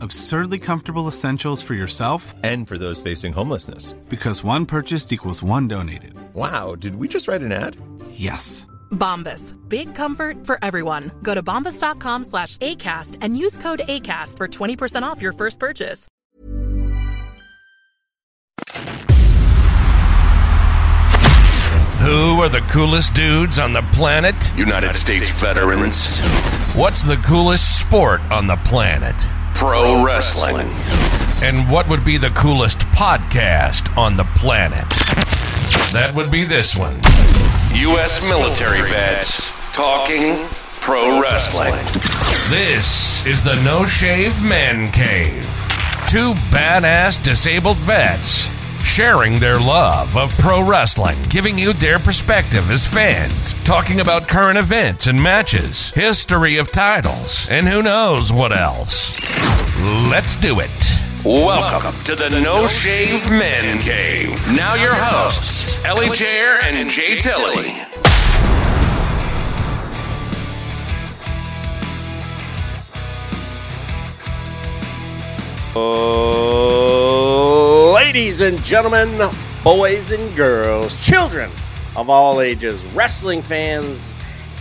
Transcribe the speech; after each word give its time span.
Absurdly 0.00 0.58
comfortable 0.58 1.08
essentials 1.08 1.62
for 1.62 1.74
yourself 1.74 2.34
And 2.42 2.66
for 2.68 2.78
those 2.78 3.02
facing 3.02 3.32
homelessness. 3.32 3.92
because 4.08 4.44
one 4.44 4.66
purchased 4.66 5.12
equals 5.12 5.42
one 5.42 5.68
donated. 5.68 6.14
Wow, 6.34 6.74
did 6.74 6.96
we 6.96 7.08
just 7.08 7.28
write 7.28 7.42
an 7.42 7.52
ad? 7.52 7.76
Yes. 8.10 8.66
Bombas. 8.90 9.54
Big 9.68 9.94
comfort 9.94 10.46
for 10.46 10.58
everyone. 10.62 11.10
Go 11.22 11.34
to 11.34 11.42
bombas.com 11.42 12.24
slash 12.24 12.56
ACAST 12.58 13.18
and 13.20 13.36
use 13.36 13.58
code 13.58 13.80
ACAST 13.88 14.36
for 14.38 14.48
20% 14.48 15.02
off 15.02 15.20
your 15.22 15.32
first 15.32 15.58
purchase. 15.58 16.08
Who 22.00 22.40
are 22.40 22.48
the 22.48 22.60
coolest 22.70 23.12
dudes 23.14 23.58
on 23.58 23.72
the 23.72 23.82
planet? 23.92 24.34
United 24.56 24.94
States 24.94 25.30
veterans, 25.30 26.20
What's 26.74 27.02
the 27.02 27.16
coolest 27.16 27.80
sport 27.80 28.20
on 28.30 28.46
the 28.46 28.56
planet? 28.64 29.14
Pro 29.54 30.04
wrestling, 30.04 30.68
And 31.42 31.70
what 31.70 31.88
would 31.88 32.04
be 32.04 32.16
the 32.18 32.30
coolest 32.30 32.80
podcast 32.88 33.96
on 33.96 34.16
the 34.16 34.24
planet? 34.36 34.88
That 35.92 36.12
would 36.14 36.30
be 36.30 36.44
this 36.44 36.76
one. 36.76 36.96
U.S. 37.72 38.28
military 38.28 38.82
vets, 38.88 39.50
talking 39.72 40.36
pro 40.80 41.20
wrestling. 41.20 41.74
This 42.50 43.24
is 43.26 43.44
the 43.44 43.54
No 43.62 43.84
Shave 43.84 44.42
Man 44.42 44.90
Cave. 44.92 45.44
Two 46.08 46.32
badass 46.50 47.22
disabled 47.22 47.76
vets 47.78 48.48
sharing 48.82 49.38
their 49.38 49.58
love 49.58 50.16
of 50.16 50.30
pro 50.38 50.62
wrestling, 50.66 51.16
giving 51.28 51.58
you 51.58 51.72
their 51.72 51.98
perspective 51.98 52.70
as 52.70 52.86
fans, 52.86 53.54
talking 53.64 54.00
about 54.00 54.28
current 54.28 54.58
events 54.58 55.06
and 55.06 55.22
matches, 55.22 55.90
history 55.90 56.56
of 56.56 56.72
titles, 56.72 57.46
and 57.50 57.68
who 57.68 57.82
knows 57.82 58.32
what 58.32 58.56
else. 58.56 59.12
Let's 60.10 60.36
do 60.36 60.60
it. 60.60 60.70
Welcome 61.24 61.94
to 62.04 62.14
the 62.14 62.30
No 62.30 62.66
Shave 62.66 63.28
Men 63.30 63.80
Cave. 63.80 64.30
Now 64.56 64.74
your 64.74 64.94
hosts, 64.94 65.84
Ellie 65.84 66.06
Jair 66.08 66.62
and 66.62 66.88
Jay 66.90 67.16
Tilley. 67.16 67.84
Oh. 75.80 77.67
Ladies 77.98 78.42
and 78.42 78.62
gentlemen, 78.62 79.28
boys 79.64 80.12
and 80.12 80.36
girls, 80.36 81.04
children 81.04 81.50
of 81.96 82.08
all 82.08 82.40
ages, 82.40 82.84
wrestling 82.94 83.42
fans, 83.42 84.14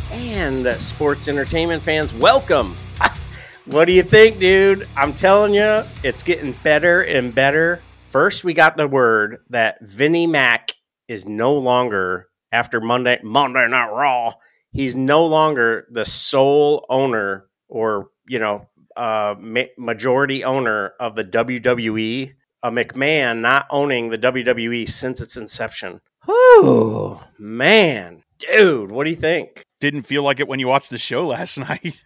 and 0.10 0.66
sports 0.82 1.28
entertainment 1.28 1.84
fans, 1.84 2.16
welcome. 2.16 2.76
what 3.66 3.86
do 3.86 3.92
you 3.92 4.02
think, 4.02 4.40
dude? 4.40 4.88
I'm 4.98 5.14
telling 5.14 5.54
you, 5.54 5.84
it's 6.04 6.24
getting 6.24 6.54
better 6.64 7.04
and 7.04 7.34
better. 7.34 7.84
First, 8.08 8.44
we 8.44 8.56
got 8.56 8.76
the 8.76 8.88
word 8.88 9.38
that 9.52 9.86
Vinnie 9.86 10.26
Mac 10.26 10.72
is 11.08 11.28
no 11.28 11.54
longer 11.54 12.30
after 12.52 12.82
Monday 12.82 13.20
Monday 13.22 13.68
Night 13.68 13.92
Raw. 13.92 14.34
He's 14.72 14.96
no 14.96 15.28
longer 15.28 15.86
the 15.92 16.06
sole 16.06 16.88
owner 16.90 17.46
or 17.68 18.10
you 18.28 18.40
know 18.40 18.68
uh, 18.98 19.36
ma- 19.40 19.74
majority 19.78 20.44
owner 20.44 20.94
of 21.00 21.16
the 21.16 21.24
WWE. 21.24 22.34
A 22.64 22.72
McMahon 22.72 23.40
not 23.40 23.68
owning 23.70 24.10
the 24.10 24.18
WWE 24.18 24.90
since 24.90 25.22
its 25.22 25.38
inception. 25.38 26.02
Oh 26.28 27.24
man, 27.38 28.24
dude, 28.40 28.92
what 28.92 29.04
do 29.06 29.10
you 29.12 29.16
think? 29.16 29.64
didn't 29.80 30.04
feel 30.04 30.24
like 30.24 30.40
it 30.40 30.48
when 30.48 30.60
you 30.60 30.68
watched 30.68 30.90
the 30.90 30.98
show 30.98 31.26
last 31.28 31.58
night. 31.58 32.00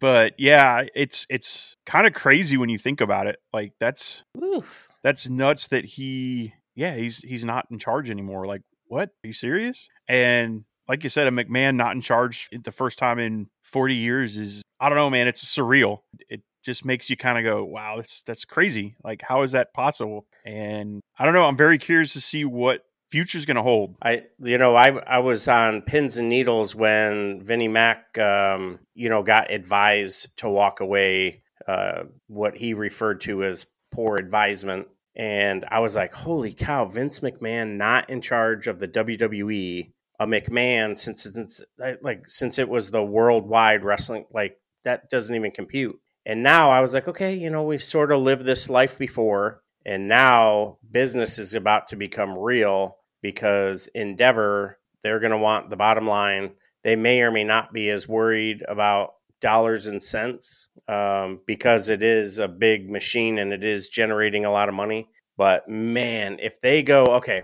but 0.00 0.34
yeah, 0.38 0.84
it's 0.94 1.26
it's 1.28 1.76
kind 1.86 2.06
of 2.06 2.12
crazy 2.12 2.56
when 2.56 2.68
you 2.68 2.78
think 2.78 3.00
about 3.00 3.26
it. 3.26 3.38
Like 3.52 3.72
that's 3.78 4.22
Oof. 4.42 4.88
that's 5.02 5.28
nuts 5.28 5.68
that 5.68 5.84
he 5.84 6.54
yeah, 6.74 6.94
he's 6.96 7.18
he's 7.18 7.44
not 7.44 7.66
in 7.70 7.78
charge 7.78 8.10
anymore. 8.10 8.46
Like, 8.46 8.62
what? 8.86 9.08
Are 9.08 9.26
you 9.26 9.32
serious? 9.32 9.88
And 10.08 10.64
like 10.88 11.04
you 11.04 11.10
said, 11.10 11.26
a 11.26 11.30
McMahon 11.30 11.76
not 11.76 11.94
in 11.94 12.00
charge 12.00 12.48
the 12.64 12.72
first 12.72 12.98
time 12.98 13.18
in 13.18 13.48
40 13.64 13.94
years 13.94 14.36
is 14.36 14.62
I 14.80 14.88
don't 14.88 14.96
know, 14.96 15.10
man, 15.10 15.28
it's 15.28 15.44
surreal. 15.44 15.98
It 16.28 16.42
just 16.62 16.84
makes 16.84 17.10
you 17.10 17.16
kind 17.16 17.38
of 17.38 17.44
go, 17.44 17.64
wow, 17.64 17.96
that's 17.96 18.22
that's 18.22 18.44
crazy. 18.44 18.96
Like 19.02 19.22
how 19.22 19.42
is 19.42 19.52
that 19.52 19.72
possible? 19.74 20.26
And 20.44 21.00
I 21.18 21.24
don't 21.24 21.34
know, 21.34 21.44
I'm 21.44 21.56
very 21.56 21.78
curious 21.78 22.12
to 22.14 22.20
see 22.20 22.44
what 22.44 22.84
future's 23.10 23.46
going 23.46 23.56
to 23.56 23.62
hold. 23.62 23.96
I 24.02 24.22
you 24.38 24.58
know 24.58 24.76
I 24.76 24.90
I 24.90 25.18
was 25.18 25.48
on 25.48 25.82
pins 25.82 26.18
and 26.18 26.28
needles 26.28 26.74
when 26.74 27.42
Vinnie 27.42 27.68
Mac 27.68 28.18
um, 28.18 28.78
you 28.94 29.08
know 29.08 29.22
got 29.22 29.52
advised 29.52 30.28
to 30.38 30.48
walk 30.48 30.80
away 30.80 31.42
uh, 31.66 32.04
what 32.28 32.56
he 32.56 32.74
referred 32.74 33.20
to 33.22 33.44
as 33.44 33.66
poor 33.92 34.16
advisement 34.16 34.86
and 35.16 35.64
I 35.68 35.80
was 35.80 35.96
like 35.96 36.12
holy 36.12 36.52
cow 36.52 36.84
Vince 36.84 37.20
McMahon 37.20 37.76
not 37.76 38.08
in 38.08 38.20
charge 38.20 38.68
of 38.68 38.78
the 38.78 38.86
WWE 38.86 39.90
a 40.20 40.26
McMahon 40.26 40.96
since 40.96 41.24
since 41.24 41.60
like 42.02 42.22
since 42.28 42.58
it 42.58 42.68
was 42.68 42.90
the 42.90 43.02
worldwide 43.02 43.84
wrestling 43.84 44.26
like 44.32 44.56
that 44.84 45.10
doesn't 45.10 45.34
even 45.34 45.50
compute 45.50 45.98
and 46.30 46.42
now 46.42 46.70
I 46.70 46.80
was 46.80 46.94
like 46.94 47.08
okay 47.08 47.34
you 47.34 47.50
know 47.50 47.64
we've 47.64 47.82
sort 47.82 48.12
of 48.12 48.20
lived 48.20 48.44
this 48.44 48.70
life 48.70 48.98
before 48.98 49.62
and 49.86 50.08
now 50.08 50.78
business 50.90 51.38
is 51.38 51.54
about 51.54 51.88
to 51.88 51.96
become 51.96 52.38
real 52.38 52.96
because 53.22 53.88
Endeavor, 53.94 54.78
they're 55.02 55.20
going 55.20 55.32
to 55.32 55.38
want 55.38 55.70
the 55.70 55.76
bottom 55.76 56.06
line. 56.06 56.52
They 56.84 56.96
may 56.96 57.22
or 57.22 57.30
may 57.30 57.44
not 57.44 57.72
be 57.72 57.90
as 57.90 58.08
worried 58.08 58.62
about 58.66 59.14
dollars 59.40 59.86
and 59.86 60.02
cents 60.02 60.68
um, 60.88 61.40
because 61.46 61.88
it 61.88 62.02
is 62.02 62.38
a 62.38 62.48
big 62.48 62.90
machine 62.90 63.38
and 63.38 63.52
it 63.52 63.64
is 63.64 63.88
generating 63.88 64.44
a 64.44 64.52
lot 64.52 64.68
of 64.68 64.74
money. 64.74 65.08
But 65.36 65.68
man, 65.68 66.38
if 66.40 66.60
they 66.60 66.82
go, 66.82 67.04
okay, 67.16 67.42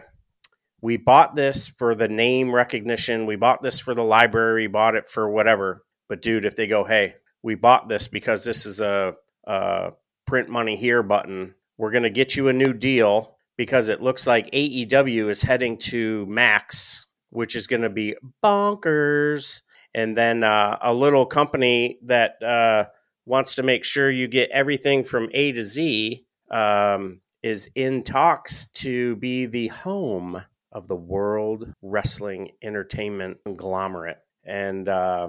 we 0.82 0.98
bought 0.98 1.34
this 1.34 1.66
for 1.66 1.94
the 1.94 2.08
name 2.08 2.54
recognition, 2.54 3.24
we 3.24 3.36
bought 3.36 3.62
this 3.62 3.80
for 3.80 3.94
the 3.94 4.04
library, 4.04 4.66
bought 4.66 4.94
it 4.94 5.08
for 5.08 5.30
whatever. 5.30 5.82
But 6.08 6.20
dude, 6.20 6.44
if 6.44 6.54
they 6.54 6.66
go, 6.66 6.84
hey, 6.84 7.14
we 7.46 7.54
bought 7.54 7.88
this 7.88 8.08
because 8.08 8.44
this 8.44 8.66
is 8.66 8.80
a, 8.80 9.14
a 9.46 9.92
print 10.26 10.48
money 10.48 10.74
here 10.74 11.04
button, 11.04 11.54
we're 11.78 11.92
going 11.92 12.02
to 12.02 12.10
get 12.10 12.34
you 12.34 12.48
a 12.48 12.52
new 12.52 12.72
deal 12.72 13.36
because 13.56 13.88
it 13.88 14.02
looks 14.02 14.26
like 14.26 14.50
AEW 14.50 15.30
is 15.30 15.42
heading 15.42 15.78
to 15.78 16.26
Max, 16.26 17.06
which 17.30 17.54
is 17.54 17.68
going 17.68 17.82
to 17.82 17.88
be 17.88 18.16
bonkers. 18.42 19.62
And 19.94 20.16
then 20.16 20.42
uh, 20.42 20.76
a 20.82 20.92
little 20.92 21.24
company 21.24 22.00
that 22.06 22.42
uh, 22.42 22.86
wants 23.26 23.54
to 23.54 23.62
make 23.62 23.84
sure 23.84 24.10
you 24.10 24.26
get 24.26 24.50
everything 24.50 25.04
from 25.04 25.28
A 25.32 25.52
to 25.52 25.62
Z 25.62 26.24
um, 26.50 27.20
is 27.44 27.70
in 27.76 28.02
talks 28.02 28.66
to 28.72 29.14
be 29.16 29.46
the 29.46 29.68
home 29.68 30.42
of 30.72 30.88
the 30.88 30.96
World 30.96 31.72
Wrestling 31.80 32.50
Entertainment 32.60 33.36
conglomerate. 33.44 34.18
And 34.44 34.88
uh, 34.88 35.28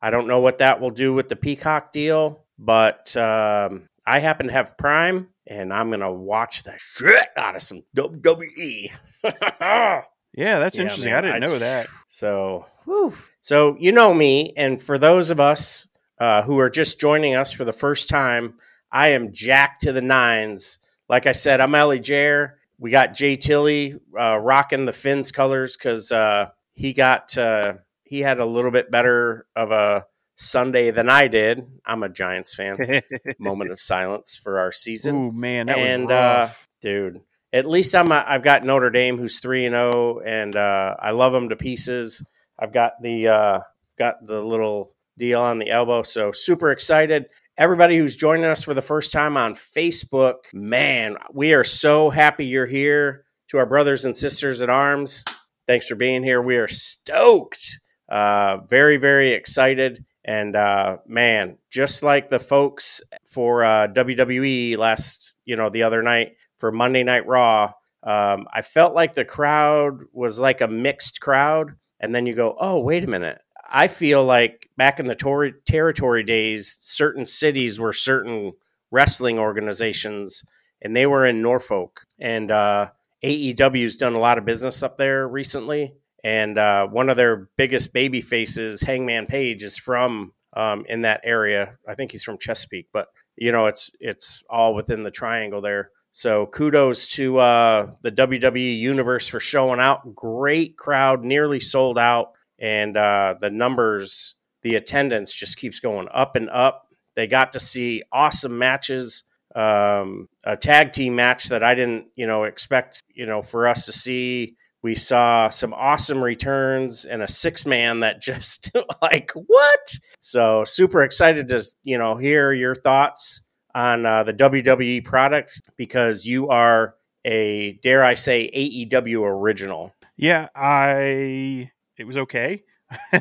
I 0.00 0.10
don't 0.10 0.26
know 0.28 0.40
what 0.40 0.58
that 0.58 0.80
will 0.80 0.90
do 0.90 1.12
with 1.14 1.28
the 1.28 1.36
Peacock 1.36 1.92
deal, 1.92 2.44
but 2.58 3.16
um, 3.16 3.88
I 4.06 4.18
happen 4.20 4.46
to 4.46 4.52
have 4.52 4.76
Prime, 4.78 5.28
and 5.46 5.72
I'm 5.72 5.90
gonna 5.90 6.12
watch 6.12 6.62
the 6.62 6.74
shit 6.78 7.28
out 7.36 7.56
of 7.56 7.62
some 7.62 7.82
WWE. 7.96 8.90
Yeah, 10.36 10.58
that's 10.58 10.76
Yeah, 10.76 10.82
interesting. 10.82 11.10
man, 11.12 11.24
I 11.24 11.38
didn't 11.38 11.40
know 11.40 11.58
that. 11.60 11.86
So, 12.08 12.66
whew. 12.84 13.10
so 13.40 13.74
you 13.80 13.90
know 13.92 14.12
me, 14.12 14.52
and 14.54 14.80
for 14.80 14.98
those 14.98 15.30
of 15.30 15.40
us 15.40 15.88
uh, 16.20 16.42
who 16.42 16.58
are 16.58 16.68
just 16.68 17.00
joining 17.00 17.34
us 17.34 17.52
for 17.52 17.64
the 17.64 17.72
first 17.72 18.10
time, 18.10 18.58
I 18.92 19.08
am 19.10 19.32
Jack 19.32 19.78
to 19.80 19.92
the 19.92 20.02
nines. 20.02 20.78
Like 21.08 21.26
I 21.26 21.32
said, 21.32 21.62
I'm 21.62 21.74
Ellie 21.74 22.00
Jair. 22.00 22.52
We 22.78 22.90
got 22.90 23.14
Jay 23.14 23.36
Tilly 23.36 23.98
uh, 24.18 24.36
rocking 24.36 24.84
the 24.84 24.92
Fins 24.92 25.32
colors 25.32 25.74
because 25.74 26.12
uh, 26.12 26.50
he 26.74 26.92
got 26.92 27.36
uh, 27.38 27.74
he 28.06 28.20
had 28.20 28.38
a 28.38 28.46
little 28.46 28.70
bit 28.70 28.90
better 28.90 29.46
of 29.54 29.70
a 29.72 30.06
Sunday 30.36 30.90
than 30.90 31.08
I 31.08 31.28
did. 31.28 31.66
I'm 31.84 32.02
a 32.02 32.08
Giants 32.08 32.54
fan. 32.54 33.02
Moment 33.38 33.70
of 33.70 33.80
silence 33.80 34.36
for 34.36 34.58
our 34.58 34.70
season 34.70 35.16
Ooh, 35.16 35.32
man, 35.32 35.66
that 35.66 35.78
and 35.78 36.10
uh, 36.10 36.48
dude, 36.80 37.20
at 37.52 37.66
least 37.66 37.94
I'm 37.94 38.12
a, 38.12 38.24
I've 38.26 38.44
got 38.44 38.64
Notre 38.64 38.90
Dame 38.90 39.18
who's 39.18 39.40
three 39.40 39.64
and 39.66 39.74
zero, 39.74 40.20
and 40.20 40.54
uh, 40.54 40.94
I 40.98 41.10
love 41.12 41.32
them 41.32 41.48
to 41.48 41.56
pieces. 41.56 42.24
I've 42.58 42.72
got 42.72 43.00
the 43.00 43.28
uh, 43.28 43.60
got 43.98 44.26
the 44.26 44.40
little 44.40 44.92
deal 45.18 45.40
on 45.40 45.58
the 45.58 45.70
elbow, 45.70 46.02
so 46.02 46.32
super 46.32 46.70
excited. 46.70 47.26
Everybody 47.58 47.96
who's 47.96 48.16
joining 48.16 48.44
us 48.44 48.62
for 48.62 48.74
the 48.74 48.82
first 48.82 49.12
time 49.12 49.38
on 49.38 49.54
Facebook, 49.54 50.52
man, 50.52 51.16
we 51.32 51.54
are 51.54 51.64
so 51.64 52.10
happy 52.10 52.44
you're 52.44 52.66
here. 52.66 53.24
To 53.50 53.58
our 53.58 53.66
brothers 53.66 54.04
and 54.04 54.16
sisters 54.16 54.60
at 54.60 54.68
arms, 54.68 55.24
thanks 55.68 55.86
for 55.86 55.94
being 55.94 56.24
here. 56.24 56.42
We 56.42 56.56
are 56.56 56.66
stoked, 56.66 57.78
uh, 58.08 58.58
very 58.68 58.96
very 58.96 59.32
excited. 59.32 60.04
And 60.26 60.56
uh, 60.56 60.96
man, 61.06 61.56
just 61.70 62.02
like 62.02 62.28
the 62.28 62.40
folks 62.40 63.00
for 63.24 63.64
uh, 63.64 63.86
WWE 63.88 64.76
last, 64.76 65.34
you 65.44 65.54
know, 65.54 65.70
the 65.70 65.84
other 65.84 66.02
night 66.02 66.34
for 66.58 66.72
Monday 66.72 67.04
Night 67.04 67.26
Raw, 67.28 67.72
um, 68.02 68.48
I 68.52 68.62
felt 68.62 68.94
like 68.94 69.14
the 69.14 69.24
crowd 69.24 70.00
was 70.12 70.40
like 70.40 70.60
a 70.60 70.68
mixed 70.68 71.20
crowd. 71.20 71.72
And 72.00 72.14
then 72.14 72.26
you 72.26 72.34
go, 72.34 72.56
oh, 72.60 72.80
wait 72.80 73.04
a 73.04 73.08
minute. 73.08 73.38
I 73.70 73.86
feel 73.88 74.24
like 74.24 74.68
back 74.76 75.00
in 75.00 75.06
the 75.06 75.14
tor- 75.14 75.50
territory 75.66 76.24
days, 76.24 76.76
certain 76.82 77.24
cities 77.24 77.80
were 77.80 77.92
certain 77.92 78.52
wrestling 78.90 79.38
organizations, 79.38 80.44
and 80.82 80.94
they 80.94 81.06
were 81.06 81.26
in 81.26 81.40
Norfolk. 81.40 82.00
And 82.20 82.50
uh, 82.50 82.90
AEW's 83.24 83.96
done 83.96 84.14
a 84.14 84.20
lot 84.20 84.38
of 84.38 84.44
business 84.44 84.82
up 84.82 84.98
there 84.98 85.26
recently 85.26 85.94
and 86.26 86.58
uh, 86.58 86.88
one 86.88 87.08
of 87.08 87.16
their 87.16 87.48
biggest 87.56 87.92
baby 87.92 88.20
faces, 88.20 88.82
Hangman 88.82 89.26
Page, 89.26 89.62
is 89.62 89.78
from 89.78 90.32
um, 90.56 90.84
in 90.88 91.02
that 91.02 91.20
area. 91.22 91.78
I 91.88 91.94
think 91.94 92.10
he's 92.10 92.24
from 92.24 92.36
Chesapeake, 92.36 92.88
but 92.92 93.06
you 93.36 93.52
know 93.52 93.66
it's 93.66 93.92
it's 94.00 94.42
all 94.50 94.74
within 94.74 95.04
the 95.04 95.12
triangle 95.12 95.60
there. 95.60 95.90
So 96.10 96.46
kudos 96.46 97.10
to 97.10 97.38
uh, 97.38 97.90
the 98.02 98.10
WWE 98.10 98.76
universe 98.76 99.28
for 99.28 99.38
showing 99.38 99.78
out. 99.78 100.16
Great 100.16 100.76
crowd, 100.76 101.22
nearly 101.22 101.60
sold 101.60 101.96
out, 101.96 102.32
and 102.58 102.96
uh, 102.96 103.36
the 103.40 103.50
numbers, 103.50 104.34
the 104.62 104.74
attendance 104.74 105.32
just 105.32 105.58
keeps 105.58 105.78
going 105.78 106.08
up 106.12 106.34
and 106.34 106.50
up. 106.50 106.88
They 107.14 107.28
got 107.28 107.52
to 107.52 107.60
see 107.60 108.02
awesome 108.10 108.58
matches. 108.58 109.22
Um, 109.54 110.28
a 110.44 110.56
tag 110.56 110.92
team 110.92 111.14
match 111.14 111.50
that 111.50 111.62
I 111.62 111.76
didn't, 111.76 112.08
you 112.16 112.26
know, 112.26 112.44
expect, 112.44 113.04
you 113.14 113.26
know, 113.26 113.42
for 113.42 113.68
us 113.68 113.86
to 113.86 113.92
see 113.92 114.56
we 114.86 114.94
saw 114.94 115.50
some 115.50 115.74
awesome 115.74 116.22
returns 116.22 117.04
and 117.06 117.20
a 117.20 117.26
six 117.26 117.66
man 117.66 117.98
that 117.98 118.22
just 118.30 118.70
like 119.02 119.32
what? 119.34 119.94
So 120.20 120.62
super 120.62 121.02
excited 121.02 121.48
to 121.48 121.64
you 121.82 121.98
know 121.98 122.16
hear 122.16 122.52
your 122.52 122.76
thoughts 122.76 123.40
on 123.74 124.06
uh, 124.06 124.22
the 124.22 124.32
wwe 124.32 125.04
product 125.04 125.60
because 125.76 126.24
you 126.24 126.48
are 126.50 126.94
a 127.24 127.72
dare 127.82 128.04
i 128.04 128.14
say 128.14 128.48
aew 128.54 129.22
original. 129.24 129.92
Yeah, 130.16 130.50
I 130.54 131.72
it 131.98 132.06
was 132.06 132.16
okay. 132.18 132.62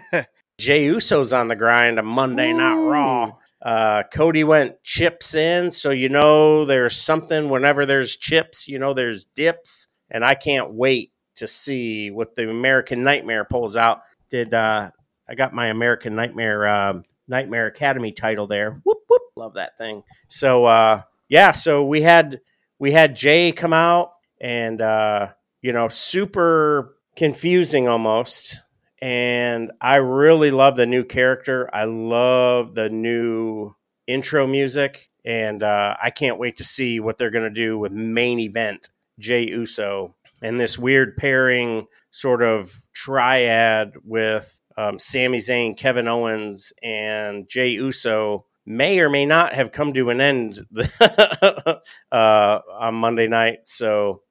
Jey 0.59 0.85
Uso's 0.85 1.33
on 1.33 1.47
the 1.47 1.55
grind 1.55 1.97
on 1.97 2.05
monday 2.05 2.53
night 2.53 2.75
raw. 2.75 3.31
Uh, 3.59 4.03
cody 4.13 4.43
went 4.43 4.83
chips 4.83 5.33
in 5.33 5.71
so 5.71 5.89
you 5.89 6.09
know 6.09 6.63
there's 6.65 6.95
something 6.95 7.49
whenever 7.49 7.87
there's 7.87 8.15
chips 8.15 8.67
you 8.67 8.77
know 8.77 8.93
there's 8.93 9.25
dips 9.33 9.87
and 10.11 10.23
i 10.23 10.35
can't 10.35 10.71
wait 10.71 11.11
to 11.35 11.47
see 11.47 12.11
what 12.11 12.35
the 12.35 12.49
American 12.49 13.03
Nightmare 13.03 13.45
pulls 13.45 13.77
out. 13.77 14.01
Did 14.29 14.53
uh, 14.53 14.91
I 15.27 15.35
got 15.35 15.53
my 15.53 15.67
American 15.67 16.15
Nightmare 16.15 16.67
uh, 16.67 16.93
Nightmare 17.27 17.67
Academy 17.67 18.11
title 18.11 18.47
there? 18.47 18.81
Whoop 18.83 18.99
whoop, 19.07 19.21
love 19.35 19.53
that 19.55 19.77
thing. 19.77 20.03
So 20.27 20.65
uh, 20.65 21.01
yeah, 21.29 21.51
so 21.51 21.85
we 21.85 22.01
had 22.01 22.41
we 22.79 22.91
had 22.91 23.15
Jay 23.15 23.51
come 23.51 23.73
out 23.73 24.11
and 24.39 24.81
uh, 24.81 25.29
you 25.61 25.73
know 25.73 25.89
super 25.89 26.95
confusing 27.15 27.87
almost. 27.87 28.61
And 29.01 29.71
I 29.81 29.97
really 29.97 30.51
love 30.51 30.77
the 30.77 30.85
new 30.85 31.03
character. 31.03 31.69
I 31.71 31.83
love 31.83 32.73
the 32.73 32.89
new 32.89 33.75
intro 34.07 34.47
music, 34.47 35.09
and 35.23 35.61
uh, 35.61 35.95
I 36.01 36.09
can't 36.09 36.39
wait 36.39 36.57
to 36.57 36.63
see 36.63 36.99
what 36.99 37.17
they're 37.17 37.29
going 37.29 37.43
to 37.43 37.49
do 37.49 37.77
with 37.77 37.91
main 37.91 38.39
event 38.39 38.89
Jey 39.19 39.47
Uso 39.47 40.15
and 40.45 40.59
this 40.59 40.77
weird 40.77 41.17
pairing 41.17 41.87
sort 42.11 42.43
of 42.43 42.71
triad 42.93 43.93
with 44.03 44.61
um, 44.77 44.99
Sami 44.99 45.39
Zayn, 45.39 45.75
Kevin 45.75 46.07
Owens, 46.07 46.71
and 46.83 47.49
Jey 47.49 47.69
Uso 47.69 48.45
may 48.65 48.99
or 48.99 49.09
may 49.09 49.25
not 49.25 49.53
have 49.53 49.71
come 49.71 49.93
to 49.93 50.11
an 50.11 50.21
end 50.21 50.59
uh, 51.01 51.75
on 52.11 52.93
Monday 52.93 53.27
night. 53.27 53.65
So, 53.65 54.21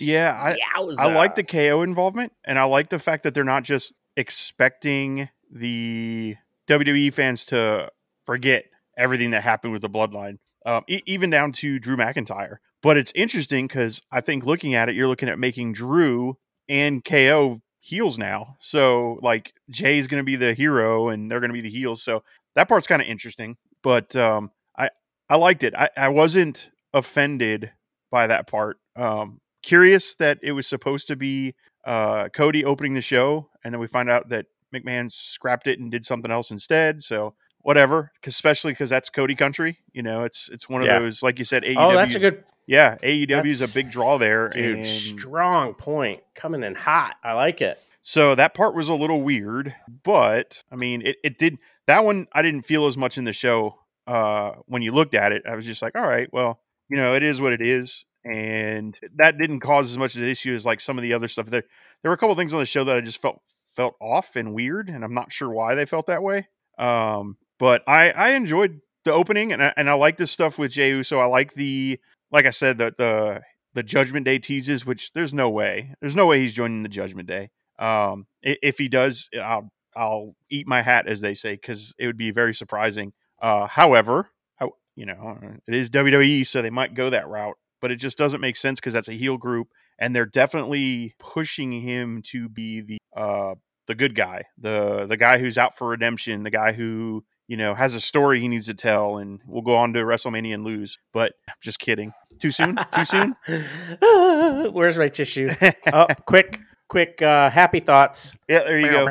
Yeah, 0.00 0.32
I 0.32 0.56
I 0.98 1.14
like 1.14 1.36
the 1.36 1.44
KO 1.44 1.82
involvement, 1.82 2.32
and 2.44 2.58
I 2.58 2.64
like 2.64 2.88
the 2.88 2.98
fact 2.98 3.22
that 3.22 3.34
they're 3.34 3.44
not 3.44 3.62
just 3.62 3.92
expecting 4.16 5.28
the 5.52 6.36
WWE 6.66 7.12
fans 7.14 7.44
to 7.46 7.90
forget 8.24 8.64
everything 8.98 9.30
that 9.30 9.44
happened 9.44 9.72
with 9.72 9.82
the 9.82 9.90
Bloodline, 9.90 10.38
um, 10.66 10.84
e- 10.88 11.02
even 11.06 11.30
down 11.30 11.52
to 11.52 11.78
Drew 11.78 11.96
McIntyre. 11.96 12.56
But 12.82 12.96
it's 12.96 13.12
interesting 13.14 13.66
because 13.66 14.00
I 14.10 14.20
think 14.20 14.44
looking 14.44 14.74
at 14.74 14.88
it, 14.88 14.94
you're 14.94 15.08
looking 15.08 15.28
at 15.28 15.38
making 15.38 15.74
Drew 15.74 16.36
and 16.68 17.04
KO 17.04 17.60
heels 17.80 18.18
now. 18.18 18.56
So 18.60 19.18
like 19.22 19.52
Jay's 19.70 20.06
going 20.06 20.20
to 20.20 20.24
be 20.24 20.36
the 20.36 20.54
hero, 20.54 21.08
and 21.08 21.30
they're 21.30 21.40
going 21.40 21.50
to 21.50 21.54
be 21.54 21.60
the 21.60 21.70
heels. 21.70 22.02
So 22.02 22.22
that 22.54 22.68
part's 22.68 22.86
kind 22.86 23.02
of 23.02 23.08
interesting. 23.08 23.56
But 23.82 24.14
um, 24.16 24.50
I 24.78 24.90
I 25.28 25.36
liked 25.36 25.62
it. 25.62 25.74
I, 25.74 25.88
I 25.96 26.08
wasn't 26.08 26.70
offended 26.92 27.72
by 28.10 28.26
that 28.26 28.46
part. 28.46 28.78
Um, 28.96 29.40
curious 29.62 30.14
that 30.16 30.38
it 30.42 30.52
was 30.52 30.66
supposed 30.66 31.06
to 31.08 31.16
be 31.16 31.54
uh, 31.84 32.28
Cody 32.28 32.64
opening 32.64 32.94
the 32.94 33.00
show, 33.00 33.48
and 33.64 33.72
then 33.74 33.80
we 33.80 33.86
find 33.86 34.10
out 34.10 34.28
that 34.30 34.46
McMahon 34.74 35.10
scrapped 35.10 35.66
it 35.66 35.78
and 35.78 35.90
did 35.90 36.04
something 36.04 36.30
else 36.30 36.50
instead. 36.50 37.02
So 37.02 37.34
whatever, 37.62 38.12
'cause- 38.22 38.34
especially 38.34 38.72
because 38.72 38.90
that's 38.90 39.10
Cody 39.10 39.34
country. 39.34 39.78
You 39.92 40.02
know, 40.02 40.24
it's 40.24 40.48
it's 40.52 40.68
one 40.68 40.80
of 40.82 40.86
Yeah. 40.88 40.98
those 41.00 41.22
like 41.22 41.38
you 41.38 41.44
said. 41.44 41.64
AEW, 41.64 41.76
Oh, 41.78 41.94
that's 41.94 42.14
a 42.14 42.18
good 42.20 42.44
yeah. 42.66 42.96
AEW 43.02 43.46
is 43.50 43.62
a 43.70 43.74
big 43.74 43.90
draw 43.90 44.18
there, 44.18 44.48
dude. 44.48 44.76
and 44.78 44.86
Strong 44.86 45.74
point, 45.74 46.22
coming 46.34 46.62
in 46.62 46.74
hot. 46.74 47.16
I 47.24 47.32
like 47.34 47.60
it. 47.60 47.78
so 48.02 48.34
that 48.34 48.54
part 48.54 48.74
was 48.74 48.88
a 48.88 48.94
little 48.94 49.20
weird. 49.22 49.74
But 50.04 50.62
I 50.72 50.76
mean, 50.76 51.02
it 51.06 51.16
it 51.24 51.38
did 51.38 51.58
that 51.86 52.04
one. 52.04 52.26
I 52.32 52.42
didn't 52.42 52.62
feel 52.62 52.86
as 52.86 52.96
much 52.96 53.18
in 53.18 53.24
the 53.24 53.32
show 53.32 53.78
uh, 54.06 54.52
when 54.66 54.82
you 54.82 54.92
looked 54.92 55.14
at 55.14 55.32
it. 55.32 55.42
I 55.48 55.54
was 55.54 55.66
just 55.66 55.82
like, 55.82 55.94
all 55.96 56.06
right, 56.06 56.28
well, 56.32 56.60
you 56.88 56.96
know, 56.96 57.14
it 57.14 57.22
is 57.22 57.40
what 57.40 57.52
it 57.52 57.60
is. 57.62 58.04
And 58.24 58.98
that 59.16 59.38
didn't 59.38 59.60
cause 59.60 59.90
as 59.90 59.96
much 59.98 60.14
of 60.14 60.22
an 60.22 60.28
issue 60.28 60.52
as 60.54 60.66
like 60.66 60.80
some 60.80 60.98
of 60.98 61.02
the 61.02 61.12
other 61.14 61.28
stuff. 61.28 61.46
There, 61.46 61.62
there 62.02 62.10
were 62.10 62.14
a 62.14 62.18
couple 62.18 62.34
things 62.34 62.52
on 62.52 62.60
the 62.60 62.66
show 62.66 62.84
that 62.84 62.96
I 62.96 63.00
just 63.00 63.20
felt 63.22 63.40
felt 63.76 63.94
off 64.00 64.34
and 64.36 64.52
weird, 64.52 64.88
and 64.90 65.04
I'm 65.04 65.14
not 65.14 65.32
sure 65.32 65.48
why 65.48 65.74
they 65.74 65.86
felt 65.86 66.06
that 66.06 66.22
way. 66.22 66.48
Um, 66.78 67.36
but 67.60 67.82
I 67.86 68.10
I 68.10 68.30
enjoyed 68.30 68.80
the 69.04 69.12
opening, 69.12 69.52
and 69.52 69.62
I, 69.62 69.72
and 69.76 69.88
I 69.88 69.92
like 69.92 70.16
this 70.16 70.32
stuff 70.32 70.58
with 70.58 70.72
Jey 70.72 70.90
Uso. 70.90 71.20
I 71.20 71.26
like 71.26 71.52
the 71.52 72.00
like 72.32 72.46
I 72.46 72.50
said 72.50 72.78
the 72.78 72.92
the 72.98 73.42
the 73.74 73.82
Judgment 73.84 74.24
Day 74.24 74.40
teases, 74.40 74.84
which 74.84 75.12
there's 75.12 75.32
no 75.32 75.48
way, 75.48 75.94
there's 76.00 76.16
no 76.16 76.26
way 76.26 76.40
he's 76.40 76.52
joining 76.52 76.82
the 76.82 76.88
Judgment 76.88 77.28
Day. 77.28 77.50
Um, 77.78 78.26
if 78.42 78.78
he 78.78 78.88
does, 78.88 79.28
I'll 79.40 79.70
I'll 79.94 80.34
eat 80.50 80.66
my 80.66 80.82
hat, 80.82 81.06
as 81.06 81.20
they 81.20 81.34
say, 81.34 81.52
because 81.52 81.94
it 81.98 82.06
would 82.06 82.16
be 82.16 82.32
very 82.32 82.54
surprising. 82.54 83.12
Uh, 83.40 83.66
however, 83.66 84.30
I, 84.60 84.68
you 84.96 85.06
know, 85.06 85.38
it 85.68 85.74
is 85.74 85.90
WWE, 85.90 86.46
so 86.46 86.62
they 86.62 86.70
might 86.70 86.94
go 86.94 87.10
that 87.10 87.28
route, 87.28 87.56
but 87.80 87.90
it 87.90 87.96
just 87.96 88.18
doesn't 88.18 88.40
make 88.40 88.56
sense 88.56 88.80
because 88.80 88.92
that's 88.94 89.08
a 89.08 89.14
heel 89.14 89.36
group, 89.36 89.68
and 89.98 90.16
they're 90.16 90.26
definitely 90.26 91.14
pushing 91.18 91.72
him 91.72 92.22
to 92.30 92.48
be 92.48 92.80
the 92.80 92.98
uh 93.14 93.54
the 93.86 93.94
good 93.94 94.14
guy, 94.14 94.44
the 94.56 95.06
the 95.06 95.16
guy 95.16 95.38
who's 95.38 95.58
out 95.58 95.76
for 95.76 95.88
redemption, 95.88 96.42
the 96.42 96.50
guy 96.50 96.72
who 96.72 97.24
you 97.50 97.56
know 97.56 97.74
has 97.74 97.94
a 97.94 98.00
story 98.00 98.40
he 98.40 98.46
needs 98.46 98.66
to 98.66 98.74
tell, 98.74 99.16
and 99.16 99.40
will 99.44 99.60
go 99.60 99.74
on 99.74 99.92
to 99.94 99.98
WrestleMania 100.04 100.54
and 100.54 100.62
lose. 100.62 100.98
But 101.12 101.32
I'm 101.48 101.56
just 101.60 101.80
kidding. 101.80 102.12
Too 102.38 102.52
soon. 102.52 102.78
Too 102.94 103.04
soon. 103.04 103.34
Where's 104.72 104.96
my 104.96 105.08
tissue? 105.08 105.50
oh, 105.92 106.06
quick, 106.26 106.60
quick, 106.88 107.20
uh, 107.20 107.50
happy 107.50 107.80
thoughts. 107.80 108.38
Yeah, 108.48 108.60
there 108.60 108.78
you 108.78 108.88
go. 108.88 109.04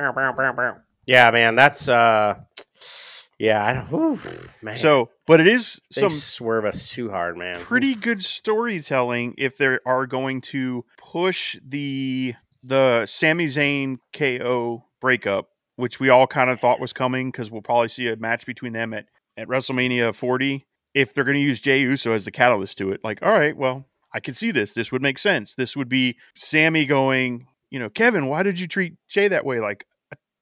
Yeah, 1.06 1.30
man, 1.32 1.56
that's 1.56 1.90
uh 1.90 2.40
Yeah, 3.38 3.66
I 3.66 3.74
don't, 3.74 3.88
whew, 3.88 4.20
man. 4.62 4.78
So, 4.78 5.10
but 5.28 5.42
it 5.42 5.48
is 5.48 5.82
they 5.94 6.00
some 6.00 6.10
swerve 6.10 6.64
us 6.64 6.90
too 6.90 7.10
hard, 7.10 7.36
man. 7.36 7.60
pretty 7.60 7.92
Oof. 7.92 8.02
good 8.02 8.24
storytelling 8.24 9.36
if 9.38 9.58
they 9.58 9.80
are 9.86 10.08
going 10.08 10.40
to 10.42 10.86
push 10.98 11.58
the 11.62 12.36
the 12.64 13.06
Sami 13.06 13.48
Zayn 13.48 13.98
KO 14.14 14.86
breakup, 15.02 15.50
which 15.80 16.00
we 16.00 16.10
all 16.10 16.28
kind 16.28 16.50
of 16.50 16.60
thought 16.60 16.80
was 16.80 16.92
coming 16.92 17.32
because 17.32 17.50
we'll 17.50 17.62
probably 17.62 17.88
see 17.88 18.08
a 18.10 18.16
match 18.18 18.46
between 18.46 18.74
them 18.74 18.94
at 18.94 19.06
at 19.38 19.48
WrestleMania 19.48 20.14
40. 20.14 20.66
If 20.94 21.14
they're 21.14 21.24
going 21.24 21.38
to 21.38 21.42
use 21.42 21.62
Jey 21.62 21.80
Uso 21.82 22.12
as 22.12 22.26
the 22.26 22.32
catalyst 22.32 22.78
to 22.80 22.92
it, 22.92 23.00
like, 23.04 23.20
all 23.22 23.32
right, 23.32 23.56
well, 23.56 23.86
I 24.14 24.20
can 24.20 24.34
see 24.34 24.52
this. 24.52 24.74
This 24.74 24.92
would 24.92 25.02
make 25.02 25.18
sense. 25.18 25.56
This 25.56 25.78
would 25.78 25.88
be 25.88 26.18
Sami 26.36 26.86
going, 26.86 27.48
you 27.70 27.80
know, 27.80 27.90
Kevin, 27.90 28.28
why 28.28 28.44
did 28.44 28.60
you 28.60 28.68
treat 28.68 28.96
Jay 29.08 29.28
that 29.28 29.46
way? 29.46 29.60
Like, 29.60 29.86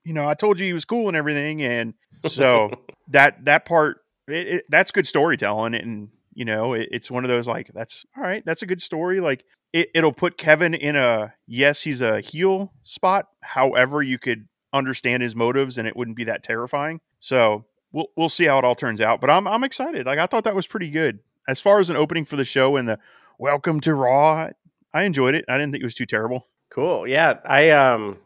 you 0.03 0.13
know, 0.13 0.27
I 0.27 0.33
told 0.33 0.59
you 0.59 0.65
he 0.65 0.73
was 0.73 0.85
cool 0.85 1.09
and 1.09 1.17
everything, 1.17 1.61
and 1.61 1.93
so 2.25 2.71
that 3.09 3.45
that 3.45 3.65
part 3.65 3.97
it, 4.27 4.47
it, 4.47 4.65
that's 4.69 4.91
good 4.91 5.05
storytelling, 5.05 5.75
and 5.75 6.09
you 6.33 6.45
know, 6.45 6.73
it, 6.73 6.87
it's 6.91 7.11
one 7.11 7.25
of 7.25 7.29
those 7.29 7.45
like 7.45 7.69
that's 7.73 8.05
all 8.15 8.23
right. 8.23 8.43
That's 8.45 8.61
a 8.61 8.65
good 8.65 8.81
story. 8.81 9.19
Like 9.19 9.43
it, 9.73 9.89
it'll 9.93 10.13
put 10.13 10.37
Kevin 10.37 10.73
in 10.73 10.95
a 10.95 11.33
yes, 11.45 11.81
he's 11.81 12.01
a 12.01 12.21
heel 12.21 12.71
spot. 12.83 13.25
However, 13.43 14.01
you 14.01 14.17
could 14.17 14.47
understand 14.73 15.23
his 15.23 15.35
motives, 15.35 15.77
and 15.77 15.87
it 15.87 15.95
wouldn't 15.95 16.17
be 16.17 16.25
that 16.25 16.43
terrifying. 16.43 17.01
So 17.19 17.65
we'll 17.91 18.07
we'll 18.15 18.29
see 18.29 18.45
how 18.45 18.57
it 18.59 18.65
all 18.65 18.75
turns 18.75 19.01
out. 19.01 19.21
But 19.21 19.29
I'm 19.29 19.47
I'm 19.47 19.63
excited. 19.63 20.05
Like 20.05 20.19
I 20.19 20.25
thought 20.25 20.43
that 20.43 20.55
was 20.55 20.67
pretty 20.67 20.89
good 20.89 21.19
as 21.47 21.59
far 21.59 21.79
as 21.79 21.89
an 21.89 21.95
opening 21.95 22.25
for 22.25 22.35
the 22.35 22.45
show 22.45 22.75
and 22.75 22.87
the 22.87 22.99
welcome 23.37 23.79
to 23.81 23.93
Raw. 23.93 24.49
I 24.93 25.03
enjoyed 25.03 25.35
it. 25.35 25.45
I 25.47 25.57
didn't 25.57 25.71
think 25.71 25.83
it 25.83 25.85
was 25.85 25.95
too 25.95 26.05
terrible. 26.05 26.47
Cool. 26.69 27.07
Yeah, 27.07 27.35
I 27.45 27.71
um 27.71 28.17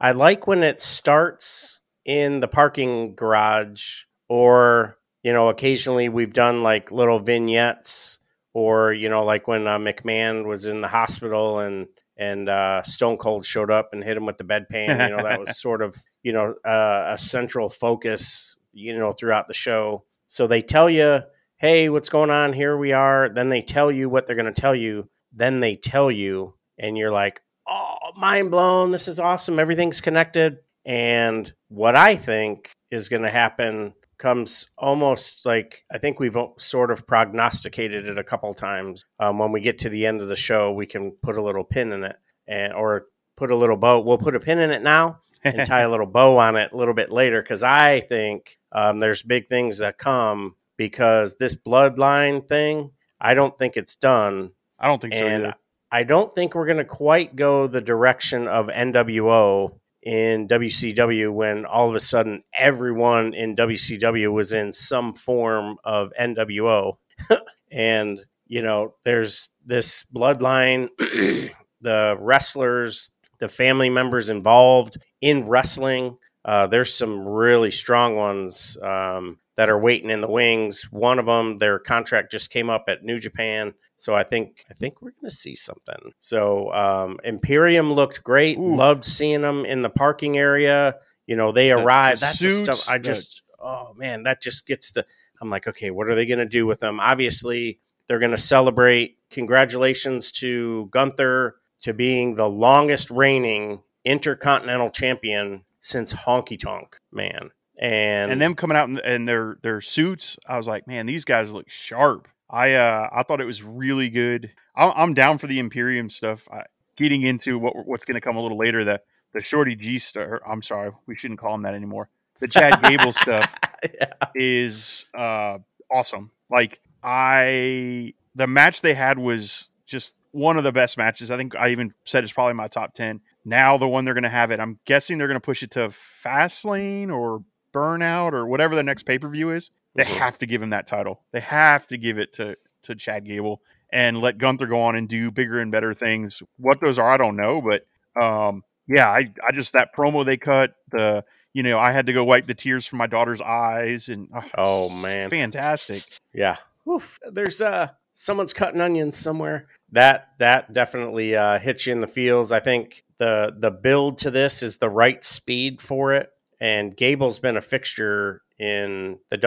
I 0.00 0.12
like 0.12 0.46
when 0.46 0.62
it 0.62 0.80
starts 0.80 1.80
in 2.04 2.40
the 2.40 2.48
parking 2.48 3.14
garage 3.14 4.04
or 4.28 4.96
you 5.22 5.32
know 5.32 5.48
occasionally 5.48 6.08
we've 6.08 6.32
done 6.32 6.62
like 6.62 6.92
little 6.92 7.18
vignettes 7.18 8.18
or 8.54 8.92
you 8.92 9.08
know 9.08 9.24
like 9.24 9.48
when 9.48 9.66
uh, 9.66 9.78
McMahon 9.78 10.46
was 10.46 10.66
in 10.66 10.80
the 10.80 10.88
hospital 10.88 11.60
and 11.60 11.88
and 12.16 12.48
uh, 12.48 12.82
Stone 12.82 13.18
Cold 13.18 13.44
showed 13.44 13.70
up 13.70 13.90
and 13.92 14.02
hit 14.02 14.16
him 14.16 14.26
with 14.26 14.38
the 14.38 14.44
bedpan. 14.44 15.10
You 15.10 15.16
know 15.16 15.22
that 15.22 15.40
was 15.40 15.60
sort 15.60 15.82
of 15.82 15.96
you 16.22 16.32
know 16.32 16.54
uh, 16.64 17.14
a 17.14 17.18
central 17.18 17.68
focus 17.68 18.56
you 18.72 18.98
know 18.98 19.12
throughout 19.12 19.48
the 19.48 19.54
show. 19.54 20.04
So 20.26 20.46
they 20.46 20.62
tell 20.62 20.90
you, 20.90 21.20
hey, 21.58 21.88
what's 21.88 22.08
going 22.08 22.30
on? 22.30 22.52
Here 22.52 22.76
we 22.76 22.92
are. 22.92 23.28
Then 23.28 23.48
they 23.48 23.62
tell 23.62 23.90
you 23.90 24.08
what 24.08 24.26
they're 24.26 24.36
going 24.36 24.52
to 24.52 24.60
tell 24.60 24.74
you. 24.74 25.08
Then 25.32 25.60
they 25.60 25.76
tell 25.76 26.10
you, 26.10 26.54
and 26.78 26.96
you're 26.96 27.10
like, 27.10 27.40
oh, 27.66 27.96
mind 28.16 28.50
blown. 28.50 28.90
This 28.90 29.08
is 29.08 29.20
awesome. 29.20 29.58
Everything's 29.58 30.00
connected. 30.00 30.58
And 30.84 31.52
what 31.68 31.96
I 31.96 32.16
think 32.16 32.70
is 32.90 33.08
going 33.08 33.22
to 33.22 33.30
happen 33.30 33.94
comes 34.18 34.66
almost 34.78 35.44
like 35.46 35.84
I 35.90 35.98
think 35.98 36.20
we've 36.20 36.36
sort 36.58 36.90
of 36.90 37.06
prognosticated 37.06 38.06
it 38.06 38.18
a 38.18 38.24
couple 38.24 38.52
times. 38.54 39.02
Um, 39.18 39.38
when 39.38 39.52
we 39.52 39.60
get 39.60 39.78
to 39.80 39.88
the 39.88 40.06
end 40.06 40.20
of 40.20 40.28
the 40.28 40.36
show, 40.36 40.72
we 40.72 40.86
can 40.86 41.12
put 41.22 41.36
a 41.36 41.42
little 41.42 41.64
pin 41.64 41.92
in 41.92 42.04
it 42.04 42.16
and 42.46 42.72
or 42.72 43.06
put 43.36 43.50
a 43.50 43.56
little 43.56 43.76
bow. 43.76 44.00
We'll 44.00 44.18
put 44.18 44.36
a 44.36 44.40
pin 44.40 44.58
in 44.58 44.70
it 44.70 44.82
now 44.82 45.20
and 45.44 45.66
tie 45.66 45.82
a 45.82 45.90
little 45.90 46.06
bow 46.06 46.38
on 46.38 46.56
it 46.56 46.72
a 46.72 46.76
little 46.76 46.94
bit 46.94 47.10
later 47.10 47.42
because 47.42 47.62
I 47.62 48.00
think 48.00 48.58
um, 48.72 48.98
there's 48.98 49.22
big 49.22 49.48
things 49.48 49.78
that 49.78 49.98
come 49.98 50.56
because 50.76 51.36
this 51.36 51.56
bloodline 51.56 52.46
thing. 52.46 52.92
I 53.20 53.34
don't 53.34 53.56
think 53.56 53.76
it's 53.76 53.96
done. 53.96 54.50
I 54.78 54.88
don't 54.88 55.00
think 55.00 55.14
so. 55.14 55.26
Either. 55.26 55.54
I 55.90 56.02
don't 56.02 56.34
think 56.34 56.54
we're 56.54 56.66
going 56.66 56.76
to 56.78 56.84
quite 56.84 57.36
go 57.36 57.66
the 57.66 57.80
direction 57.80 58.48
of 58.48 58.66
NWO 58.66 59.78
in 60.06 60.46
WCW 60.46 61.32
when 61.32 61.66
all 61.66 61.88
of 61.88 61.96
a 61.96 62.00
sudden 62.00 62.44
everyone 62.56 63.34
in 63.34 63.56
WCW 63.56 64.32
was 64.32 64.52
in 64.52 64.72
some 64.72 65.12
form 65.14 65.78
of 65.82 66.12
NWO. 66.18 66.96
and, 67.72 68.20
you 68.46 68.62
know, 68.62 68.94
there's 69.04 69.48
this 69.64 70.04
bloodline, 70.14 70.90
the 71.80 72.16
wrestlers, 72.20 73.10
the 73.40 73.48
family 73.48 73.90
members 73.90 74.30
involved 74.30 74.96
in 75.20 75.48
wrestling. 75.48 76.16
Uh, 76.44 76.68
there's 76.68 76.94
some 76.94 77.26
really 77.26 77.72
strong 77.72 78.14
ones 78.14 78.78
um, 78.80 79.40
that 79.56 79.68
are 79.68 79.78
waiting 79.78 80.10
in 80.10 80.20
the 80.20 80.30
wings. 80.30 80.84
One 80.92 81.18
of 81.18 81.26
them, 81.26 81.58
their 81.58 81.80
contract 81.80 82.30
just 82.30 82.52
came 82.52 82.70
up 82.70 82.84
at 82.86 83.02
New 83.02 83.18
Japan. 83.18 83.74
So 83.96 84.14
I 84.14 84.24
think 84.24 84.64
I 84.70 84.74
think 84.74 85.00
we're 85.00 85.10
going 85.12 85.30
to 85.30 85.34
see 85.34 85.56
something. 85.56 86.12
So 86.20 86.72
um, 86.72 87.18
Imperium 87.24 87.92
looked 87.92 88.22
great. 88.22 88.58
Oof. 88.58 88.78
Loved 88.78 89.04
seeing 89.04 89.40
them 89.40 89.64
in 89.64 89.82
the 89.82 89.90
parking 89.90 90.36
area. 90.38 90.96
You 91.26 91.36
know, 91.36 91.52
they 91.52 91.68
The- 91.68 91.76
arrived. 91.78 92.20
the 92.20 92.26
That's 92.26 92.38
the 92.40 92.50
stuff. 92.50 92.88
I 92.88 92.98
just 92.98 93.42
oh 93.60 93.94
man, 93.96 94.24
that 94.24 94.42
just 94.42 94.66
gets 94.66 94.90
the. 94.92 95.04
I'm 95.40 95.50
like, 95.50 95.66
okay, 95.66 95.90
what 95.90 96.08
are 96.08 96.14
they 96.14 96.24
going 96.26 96.38
to 96.38 96.46
do 96.46 96.66
with 96.66 96.80
them? 96.80 96.98
Obviously, 97.00 97.80
they're 98.06 98.18
going 98.18 98.30
to 98.30 98.38
celebrate. 98.38 99.18
Congratulations 99.30 100.32
to 100.32 100.88
Gunther 100.92 101.56
to 101.82 101.92
being 101.92 102.36
the 102.36 102.48
longest 102.48 103.10
reigning 103.10 103.82
intercontinental 104.04 104.90
champion 104.90 105.64
since 105.80 106.12
Honky 106.12 106.58
Tonk 106.58 106.98
Man. 107.12 107.50
And 107.78 108.32
and 108.32 108.40
them 108.40 108.54
coming 108.54 108.76
out 108.76 108.88
in, 108.88 108.98
in 109.00 109.24
their 109.26 109.58
their 109.62 109.80
suits, 109.82 110.38
I 110.48 110.56
was 110.56 110.66
like, 110.66 110.86
man, 110.86 111.04
these 111.06 111.24
guys 111.26 111.50
look 111.50 111.68
sharp. 111.68 112.28
I 112.48 112.74
uh 112.74 113.08
I 113.12 113.22
thought 113.22 113.40
it 113.40 113.46
was 113.46 113.62
really 113.62 114.08
good. 114.08 114.52
I'm, 114.74 114.92
I'm 114.96 115.14
down 115.14 115.38
for 115.38 115.46
the 115.46 115.58
Imperium 115.58 116.10
stuff. 116.10 116.48
I, 116.50 116.62
getting 116.96 117.22
into 117.22 117.58
what 117.58 117.86
what's 117.86 118.04
going 118.04 118.14
to 118.14 118.20
come 118.20 118.36
a 118.36 118.40
little 118.40 118.58
later, 118.58 118.84
the 118.84 119.00
the 119.32 119.42
Shorty 119.42 119.74
G 119.74 119.98
star. 119.98 120.40
I'm 120.46 120.62
sorry, 120.62 120.92
we 121.06 121.16
shouldn't 121.16 121.40
call 121.40 121.54
him 121.54 121.62
that 121.62 121.74
anymore. 121.74 122.08
The 122.40 122.48
Chad 122.48 122.82
Gable 122.82 123.12
stuff 123.12 123.52
yeah. 123.94 124.12
is 124.34 125.06
uh 125.14 125.58
awesome. 125.90 126.30
Like 126.50 126.80
I 127.02 128.14
the 128.34 128.46
match 128.46 128.82
they 128.82 128.94
had 128.94 129.18
was 129.18 129.68
just 129.86 130.14
one 130.32 130.58
of 130.58 130.64
the 130.64 130.72
best 130.72 130.98
matches. 130.98 131.30
I 131.30 131.36
think 131.36 131.56
I 131.56 131.70
even 131.70 131.94
said 132.04 132.22
it's 132.22 132.32
probably 132.32 132.54
my 132.54 132.68
top 132.68 132.92
10. 132.92 133.20
Now 133.44 133.78
the 133.78 133.88
one 133.88 134.04
they're 134.04 134.14
going 134.14 134.24
to 134.24 134.28
have 134.28 134.50
it. 134.50 134.60
I'm 134.60 134.78
guessing 134.84 135.16
they're 135.16 135.28
going 135.28 135.40
to 135.40 135.44
push 135.44 135.62
it 135.62 135.70
to 135.72 135.88
Fastlane 136.24 137.10
or 137.10 137.42
Burnout 137.76 138.32
or 138.32 138.46
whatever 138.46 138.74
the 138.74 138.82
next 138.82 139.02
pay-per-view 139.04 139.50
is. 139.50 139.70
They 139.94 140.04
Mhm. 140.04 140.18
have 140.18 140.38
to 140.38 140.46
give 140.46 140.62
him 140.62 140.70
that 140.70 140.86
title. 140.86 141.22
They 141.32 141.40
have 141.40 141.86
to 141.88 141.98
give 141.98 142.18
it 142.18 142.32
to 142.34 142.56
to 142.84 142.94
Chad 142.94 143.24
Gable 143.26 143.60
and 143.92 144.20
let 144.20 144.38
Gunther 144.38 144.66
go 144.66 144.80
on 144.82 144.94
and 144.96 145.08
do 145.08 145.30
bigger 145.30 145.58
and 145.60 145.72
better 145.72 145.92
things. 145.92 146.42
What 146.56 146.80
those 146.80 146.98
are, 146.98 147.10
I 147.10 147.16
don't 147.16 147.36
know, 147.36 147.60
but 147.60 147.86
um 148.20 148.62
yeah, 148.86 149.08
I 149.10 149.32
I 149.46 149.52
just 149.52 149.72
that 149.72 149.94
promo 149.94 150.24
they 150.24 150.36
cut, 150.36 150.74
the 150.90 151.24
you 151.52 151.62
know, 151.62 151.78
I 151.78 151.90
had 151.90 152.06
to 152.06 152.12
go 152.12 152.22
wipe 152.24 152.46
the 152.46 152.54
tears 152.54 152.86
from 152.86 152.98
my 152.98 153.06
daughter's 153.06 153.40
eyes 153.40 154.08
and 154.10 154.28
Oh, 154.58 154.88
man. 154.90 155.30
fantastic. 155.30 156.02
Yeah. 156.34 156.56
Oof. 156.88 157.18
There's 157.32 157.60
uh 157.60 157.88
someone's 158.12 158.52
cutting 158.52 158.80
onions 158.80 159.16
somewhere. 159.16 159.66
That 159.92 160.28
that 160.38 160.72
definitely 160.72 161.34
uh 161.34 161.58
hits 161.58 161.86
you 161.86 161.92
in 161.92 162.00
the 162.00 162.06
feels. 162.06 162.52
I 162.52 162.60
think 162.60 163.02
the 163.18 163.54
the 163.58 163.70
build 163.70 164.18
to 164.18 164.30
this 164.30 164.62
is 164.62 164.76
the 164.78 164.90
right 164.90 165.24
speed 165.24 165.80
for 165.80 166.12
it. 166.12 166.30
And 166.60 166.96
Gable's 166.96 167.38
been 167.38 167.56
a 167.56 167.60
fixture 167.60 168.42
in 168.58 169.18
the 169.30 169.38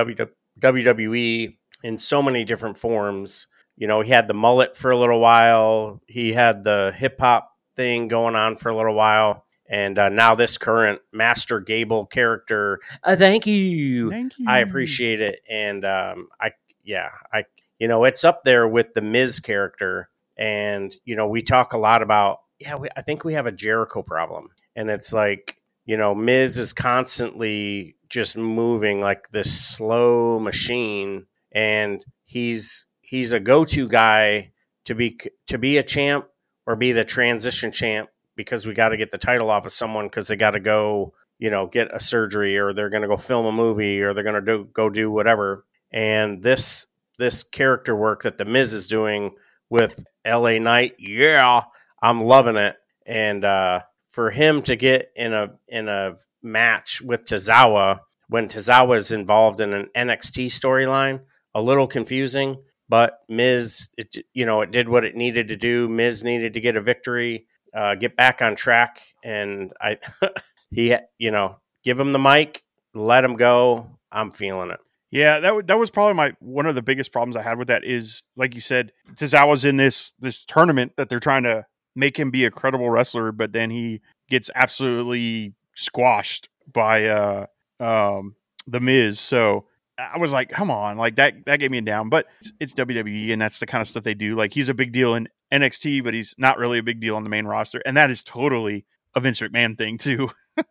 WWE 0.62 1.58
in 1.84 1.98
so 1.98 2.22
many 2.22 2.44
different 2.44 2.78
forms. 2.78 3.48
You 3.78 3.88
know, 3.88 4.01
he 4.01 4.12
had 4.12 4.28
the 4.28 4.34
mullet 4.34 4.75
for 4.78 4.92
a 4.92 4.98
little 4.98 5.20
while. 5.20 6.01
He 6.08 6.34
had 6.34 6.63
the 6.63 6.94
hip 6.96 7.20
hop 7.20 7.51
thing 7.75 8.08
going 8.10 8.36
on 8.36 8.58
for 8.58 8.70
a 8.70 8.75
little 8.75 8.94
while. 8.94 9.46
And 9.70 9.98
uh, 10.00 10.10
now 10.10 10.36
this 10.36 10.58
current 10.58 11.00
Master 11.13 11.60
Gable 11.60 12.08
character, 12.08 12.80
uh, 13.04 13.16
thank 13.16 13.46
you. 13.46 14.10
Thank 14.10 14.34
you. 14.38 14.46
I 14.50 14.60
appreciate 14.60 15.22
it, 15.22 15.42
and 15.48 15.86
um, 15.86 16.30
I 16.42 16.54
yeah, 16.84 17.10
I 17.32 17.44
you 17.78 17.88
know 17.88 18.04
it's 18.06 18.24
up 18.24 18.44
there 18.44 18.68
with 18.68 18.96
the 18.96 19.01
Miz 19.04 19.39
character, 19.39 20.10
and 20.36 20.96
you 21.06 21.16
know 21.16 21.28
we 21.28 21.44
talk 21.44 21.74
a 21.74 21.78
lot 21.78 22.01
about 22.01 22.39
yeah, 22.58 22.78
we, 22.78 22.89
I 22.98 23.04
think 23.04 23.24
we 23.24 23.34
have 23.36 23.46
a 23.46 23.51
Jericho 23.51 24.01
problem, 24.01 24.50
and 24.75 24.89
it's 24.89 25.13
like 25.13 25.62
you 25.89 25.98
know 25.98 26.13
Miz 26.13 26.58
is 26.58 26.72
constantly 26.72 27.96
just 28.10 28.38
moving 28.38 29.01
like 29.01 29.29
this 29.31 29.51
slow 29.51 30.39
machine, 30.39 31.25
and 31.51 32.05
he's 32.24 32.86
he's 33.01 33.31
a 33.31 33.39
go 33.39 33.65
to 33.65 33.88
guy 33.88 34.51
to 34.86 34.93
be 34.93 35.17
to 35.48 35.58
be 35.58 35.77
a 35.77 35.84
champ 35.84 36.27
or 36.67 36.75
be 36.75 36.91
the 36.91 37.03
transition 37.03 37.72
champ 37.72 38.10
because 38.36 38.67
we 38.67 38.74
got 38.74 38.89
to 38.89 38.98
get 38.98 39.12
the 39.12 39.17
title 39.17 39.50
off 39.50 39.65
of 39.65 39.72
someone 39.72 40.05
because 40.05 40.27
they 40.27 40.36
got 40.36 40.51
to 40.51 40.60
go 40.60 41.13
you 41.39 41.50
know, 41.50 41.67
get 41.67 41.96
a 41.96 42.00
surgery 42.00 42.58
or 42.58 42.74
they're 42.74 42.89
going 42.89 43.01
to 43.01 43.08
go 43.08 43.17
film 43.17 43.46
a 43.46 43.51
movie 43.51 44.01
or 44.01 44.13
they're 44.13 44.25
going 44.25 44.36
to 44.36 44.41
do 44.41 44.69
go 44.74 44.89
do 44.89 45.10
whatever. 45.10 45.65
And 45.91 46.43
this 46.43 46.86
this 47.17 47.43
character 47.43 47.96
work 47.96 48.24
that 48.24 48.38
the 48.38 48.46
Miz 48.46 48.74
is 48.74 48.88
doing 48.88 49.31
with 49.69 50.03
LA 50.27 50.60
Knight, 50.60 50.96
yeah, 51.00 51.63
I'm 52.03 52.24
loving 52.24 52.58
it. 52.58 52.75
And 53.05 53.43
uh, 53.43 53.79
for 54.12 54.32
him 54.32 54.62
to 54.63 54.75
get 54.75 55.12
in 55.16 55.34
a 55.34 55.50
in 55.68 55.88
a 55.88 56.16
match 56.42 57.01
with 57.01 57.25
Tozawa 57.25 58.00
when 58.28 58.48
Tozawa 58.48 58.98
is 58.98 59.12
involved 59.12 59.62
in 59.62 59.74
an 59.74 59.89
NXT 59.96 60.48
storyline, 60.48 61.22
a 61.56 61.62
little 61.62 61.88
confusing. 61.88 62.58
But 62.88 63.20
Miz, 63.30 63.89
it, 63.98 64.16
you 64.34 64.46
know, 64.46 64.62
it 64.62 64.72
did 64.72 64.89
what 64.89 65.06
it 65.06 65.16
needed 65.16 65.50
to 65.50 65.56
do. 65.56 65.88
Miz 65.88 66.24
needed 66.24 66.56
to 66.56 66.60
get 66.60 66.75
a 66.75 66.82
victory, 66.82 67.46
uh, 67.75 67.96
get 67.96 68.16
back 68.16 68.42
on 68.42 68.56
track, 68.56 69.01
and 69.24 69.72
I 69.80 69.98
he 70.72 70.96
you 71.18 71.32
know 71.32 71.58
give 71.84 72.00
him 72.00 72.13
the 72.13 72.20
mic 72.20 72.63
let 72.94 73.24
him 73.24 73.36
go 73.36 73.88
I'm 74.12 74.32
feeling 74.32 74.72
it. 74.72 74.80
Yeah, 75.12 75.39
that 75.39 75.48
w- 75.48 75.66
that 75.66 75.80
was 75.80 75.89
probably 75.89 76.13
my 76.13 76.34
one 76.39 76.66
of 76.66 76.75
the 76.75 76.82
biggest 76.82 77.12
problems 77.12 77.36
I 77.36 77.42
had 77.42 77.58
with 77.58 77.68
that 77.68 77.84
is 77.84 78.22
like 78.36 78.54
you 78.54 78.62
said, 78.62 78.92
Tozawa's 79.13 79.66
in 79.66 79.78
this 79.78 80.13
this 80.20 80.46
tournament 80.46 80.94
that 80.98 81.10
they're 81.10 81.20
trying 81.20 81.44
to 81.44 81.66
make 81.96 82.17
him 82.17 82.31
be 82.31 82.46
a 82.46 82.51
credible 82.51 82.89
wrestler, 82.89 83.31
but 83.31 83.53
then 83.53 83.69
he 83.69 84.01
gets 84.29 84.50
absolutely 84.55 85.53
squashed 85.75 86.50
by 86.72 87.05
uh 87.05 87.46
um 87.79 88.36
the 88.67 88.79
Miz. 88.79 89.19
So 89.19 89.65
I 89.98 90.17
was 90.17 90.31
like, 90.31 90.50
come 90.50 90.72
on, 90.72 90.98
like 90.98 91.15
that 91.15 91.46
that 91.46 91.60
gave 91.60 91.72
me 91.72 91.79
a 91.79 91.81
down. 91.81 92.10
But 92.10 92.27
it's, 92.41 92.53
it's 92.60 92.74
WWE 92.74 93.34
and 93.34 93.41
that's 93.41 93.60
the 93.60 93.65
kind 93.65 93.81
of 93.81 93.88
stuff 93.88 94.03
they 94.03 94.13
do. 94.13 94.36
Like 94.36 94.53
he's 94.53 94.69
a 94.69 94.74
big 94.74 94.91
deal 94.91 95.15
in 95.15 95.27
NXT, 95.53 96.03
but 96.03 96.13
he's 96.13 96.36
not 96.38 96.58
really 96.58 96.79
a 96.79 96.84
big 96.84 97.00
deal 97.00 97.15
on 97.15 97.24
the 97.24 97.29
main 97.29 97.46
roster, 97.46 97.81
and 97.86 97.98
that 97.98 98.10
is 98.10 98.24
totally 98.24 98.86
a 99.15 99.19
Vince 99.19 99.39
McMahon 99.39 99.77
thing 99.77 99.98
too. 99.98 100.29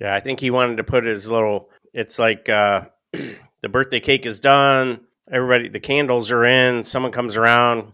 Yeah, 0.00 0.14
I 0.14 0.20
think 0.20 0.40
he 0.40 0.50
wanted 0.50 0.76
to 0.76 0.84
put 0.84 1.04
his 1.04 1.28
little. 1.28 1.70
It's 1.92 2.18
like 2.18 2.48
uh, 2.48 2.82
the 3.12 3.68
birthday 3.68 4.00
cake 4.00 4.26
is 4.26 4.40
done. 4.40 5.00
Everybody, 5.30 5.68
the 5.68 5.80
candles 5.80 6.30
are 6.30 6.44
in. 6.44 6.84
Someone 6.84 7.12
comes 7.12 7.36
around, 7.36 7.92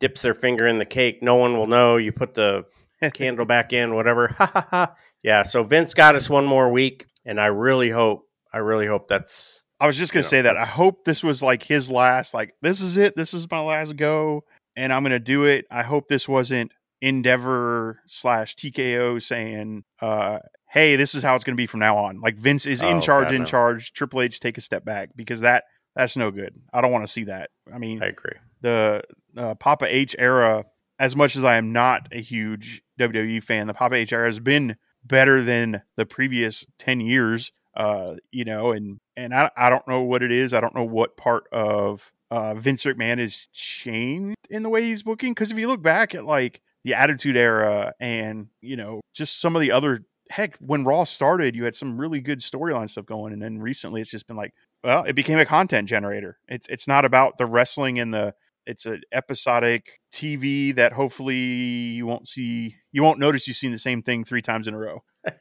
dips 0.00 0.22
their 0.22 0.34
finger 0.34 0.66
in 0.66 0.78
the 0.78 0.84
cake. 0.86 1.22
No 1.22 1.36
one 1.36 1.56
will 1.56 1.66
know. 1.66 1.96
You 1.96 2.12
put 2.12 2.34
the 2.34 2.64
candle 3.14 3.44
back 3.44 3.72
in, 3.72 3.94
whatever. 3.94 4.28
Ha 4.38 4.46
ha 4.46 4.66
ha. 4.70 4.94
Yeah. 5.22 5.42
So 5.42 5.62
Vince 5.64 5.94
got 5.94 6.14
us 6.14 6.28
one 6.30 6.46
more 6.46 6.70
week, 6.70 7.06
and 7.24 7.40
I 7.40 7.46
really 7.46 7.90
hope. 7.90 8.22
I 8.52 8.58
really 8.58 8.86
hope 8.86 9.08
that's. 9.08 9.64
I 9.80 9.86
was 9.86 9.96
just 9.96 10.12
gonna 10.12 10.22
You 10.22 10.26
know, 10.26 10.28
say 10.28 10.42
that. 10.42 10.56
I 10.56 10.64
hope 10.64 11.04
this 11.04 11.22
was 11.22 11.42
like 11.42 11.62
his 11.62 11.90
last. 11.90 12.34
Like 12.34 12.54
this 12.62 12.80
is 12.80 12.96
it. 12.96 13.14
This 13.16 13.32
is 13.34 13.48
my 13.50 13.60
last 13.60 13.96
go, 13.96 14.44
and 14.76 14.92
I'm 14.92 15.02
gonna 15.02 15.18
do 15.18 15.44
it. 15.44 15.66
I 15.70 15.82
hope 15.82 16.08
this 16.08 16.28
wasn't 16.28 16.72
Endeavor 17.00 18.00
slash 18.06 18.54
TKO 18.56 19.20
saying, 19.22 19.84
uh, 20.00 20.38
"Hey, 20.68 20.96
this 20.96 21.14
is 21.14 21.22
how 21.22 21.34
it's 21.34 21.44
gonna 21.44 21.56
be 21.56 21.66
from 21.66 21.80
now 21.80 21.96
on." 21.98 22.20
Like 22.20 22.36
Vince 22.36 22.66
is 22.66 22.82
in 22.82 22.96
Oh, 22.96 23.00
charge, 23.00 23.26
God, 23.28 23.34
in 23.34 23.40
no. 23.42 23.46
charge. 23.46 23.92
Triple 23.92 24.20
H 24.22 24.40
take 24.40 24.56
a 24.58 24.60
step 24.60 24.84
back 24.84 25.10
because 25.16 25.40
that 25.40 25.64
that's 25.94 26.16
no 26.16 26.30
good. 26.30 26.54
I 26.72 26.80
don't 26.80 26.92
want 26.92 27.06
to 27.06 27.12
see 27.12 27.24
that. 27.24 27.50
I 27.72 27.78
mean, 27.78 28.02
I 28.02 28.06
agree. 28.06 28.32
the 28.60 29.02
uh, 29.38 29.54
Papa 29.54 29.86
H 29.88 30.16
era, 30.18 30.66
as 30.98 31.14
much 31.14 31.36
as 31.36 31.44
I 31.44 31.56
am 31.56 31.72
not 31.72 32.08
a 32.12 32.20
huge 32.20 32.82
WWE 32.98 33.42
fan, 33.42 33.66
the 33.66 33.74
Papa 33.74 33.94
H 33.94 34.12
era 34.12 34.26
has 34.26 34.40
been 34.40 34.76
better 35.04 35.42
than 35.42 35.82
the 35.96 36.04
previous 36.04 36.66
10 36.78 37.00
years. 37.00 37.52
Uh, 37.74 38.16
you 38.32 38.44
know, 38.44 38.72
and 38.72 38.98
and 39.16 39.32
I, 39.32 39.50
I 39.56 39.70
don't 39.70 39.86
know 39.86 40.02
what 40.02 40.22
it 40.22 40.32
is. 40.32 40.52
I 40.52 40.60
don't 40.60 40.74
know 40.74 40.84
what 40.84 41.16
part 41.16 41.44
of 41.52 42.12
uh, 42.30 42.54
Vince 42.54 42.84
McMahon 42.84 43.18
has 43.18 43.46
changed 43.52 44.36
in 44.50 44.64
the 44.64 44.68
way 44.68 44.82
he's 44.82 45.04
booking. 45.04 45.32
Because 45.32 45.52
if 45.52 45.58
you 45.58 45.68
look 45.68 45.82
back 45.82 46.12
at 46.14 46.24
like 46.24 46.60
the 46.82 46.94
Attitude 46.94 47.36
Era 47.36 47.92
and 48.00 48.48
you 48.60 48.76
know 48.76 49.00
just 49.14 49.40
some 49.40 49.54
of 49.54 49.60
the 49.60 49.70
other 49.70 50.04
heck, 50.30 50.56
when 50.56 50.84
Raw 50.84 51.04
started, 51.04 51.54
you 51.54 51.64
had 51.64 51.76
some 51.76 52.00
really 52.00 52.20
good 52.20 52.40
storyline 52.40 52.90
stuff 52.90 53.06
going, 53.06 53.32
and 53.32 53.40
then 53.40 53.58
recently 53.58 54.00
it's 54.00 54.10
just 54.10 54.26
been 54.26 54.36
like, 54.36 54.54
well, 54.82 55.04
it 55.04 55.14
became 55.14 55.38
a 55.38 55.46
content 55.46 55.88
generator. 55.88 56.38
It's 56.48 56.66
it's 56.68 56.88
not 56.88 57.04
about 57.04 57.38
the 57.38 57.46
wrestling 57.46 58.00
and 58.00 58.12
the 58.12 58.34
it's 58.68 58.86
an 58.86 59.00
episodic 59.12 60.00
TV 60.12 60.74
that 60.76 60.92
hopefully 60.92 61.36
you 61.36 62.06
won't 62.06 62.28
see 62.28 62.76
you 62.92 63.02
won't 63.02 63.18
notice 63.18 63.48
you've 63.48 63.56
seen 63.56 63.72
the 63.72 63.78
same 63.78 64.02
thing 64.02 64.24
three 64.24 64.42
times 64.42 64.68
in 64.68 64.74
a 64.74 64.78
row. 64.78 65.02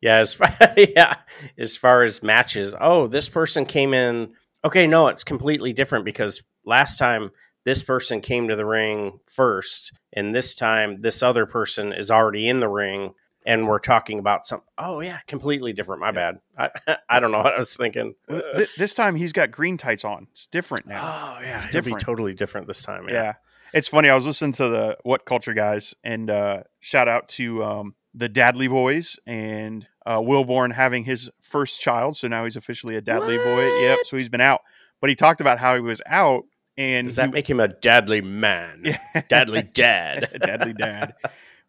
Yeah, 0.00 0.16
as 0.16 0.34
far, 0.34 0.54
yeah, 0.76 1.16
as 1.58 1.76
far 1.76 2.02
as 2.02 2.22
matches. 2.22 2.74
Oh, 2.80 3.06
this 3.06 3.28
person 3.28 3.64
came 3.64 3.94
in. 3.94 4.32
Okay, 4.64 4.86
no, 4.86 5.08
it's 5.08 5.24
completely 5.24 5.72
different 5.72 6.04
because 6.04 6.44
last 6.64 6.98
time 6.98 7.30
this 7.64 7.82
person 7.82 8.20
came 8.20 8.48
to 8.48 8.56
the 8.56 8.66
ring 8.66 9.18
first, 9.26 9.92
and 10.12 10.34
this 10.34 10.54
time 10.54 10.98
this 10.98 11.22
other 11.22 11.46
person 11.46 11.92
is 11.92 12.10
already 12.10 12.48
in 12.48 12.60
the 12.60 12.68
ring, 12.68 13.14
and 13.46 13.66
we're 13.66 13.78
talking 13.78 14.18
about 14.18 14.44
some. 14.44 14.60
Oh 14.76 15.00
yeah, 15.00 15.20
completely 15.26 15.72
different. 15.72 16.00
My 16.02 16.10
bad. 16.10 16.40
I 16.58 16.70
I 17.08 17.20
don't 17.20 17.30
know 17.32 17.38
what 17.38 17.54
I 17.54 17.58
was 17.58 17.74
thinking. 17.76 18.14
Th- 18.28 18.42
th- 18.56 18.76
this 18.76 18.92
time 18.92 19.14
he's 19.16 19.32
got 19.32 19.50
green 19.50 19.76
tights 19.78 20.04
on. 20.04 20.26
It's 20.32 20.46
different 20.46 20.86
now. 20.86 21.00
Oh 21.02 21.38
yeah, 21.42 21.56
It's 21.62 21.68
different. 21.70 22.00
totally 22.00 22.34
different 22.34 22.66
this 22.66 22.82
time. 22.82 23.08
yeah. 23.08 23.14
Yeah. 23.14 23.32
It's 23.72 23.88
funny. 23.88 24.08
I 24.08 24.14
was 24.14 24.26
listening 24.26 24.52
to 24.52 24.68
the 24.68 24.98
What 25.02 25.24
Culture 25.24 25.52
guys, 25.54 25.94
and 26.04 26.30
uh, 26.30 26.62
shout 26.80 27.08
out 27.08 27.28
to 27.30 27.62
um, 27.64 27.94
the 28.14 28.28
Dadley 28.28 28.68
boys 28.70 29.18
and 29.26 29.86
uh, 30.06 30.18
Wilborn 30.18 30.72
having 30.72 31.04
his 31.04 31.28
first 31.42 31.80
child. 31.80 32.16
So 32.16 32.28
now 32.28 32.44
he's 32.44 32.56
officially 32.56 32.96
a 32.96 33.02
Dadley 33.02 33.36
boy. 33.42 33.80
Yep. 33.82 33.98
So 34.06 34.16
he's 34.16 34.28
been 34.28 34.40
out, 34.40 34.60
but 35.00 35.10
he 35.10 35.16
talked 35.16 35.40
about 35.40 35.58
how 35.58 35.74
he 35.74 35.80
was 35.80 36.00
out, 36.06 36.44
and 36.78 37.08
Does 37.08 37.16
that 37.16 37.26
he- 37.26 37.32
make 37.32 37.50
him 37.50 37.58
a 37.60 37.68
deadly 37.68 38.20
man? 38.22 38.82
Yeah. 38.84 39.22
Deadly 39.28 39.62
dad. 39.64 40.30
Deadly 40.40 40.72
dad. 40.72 41.14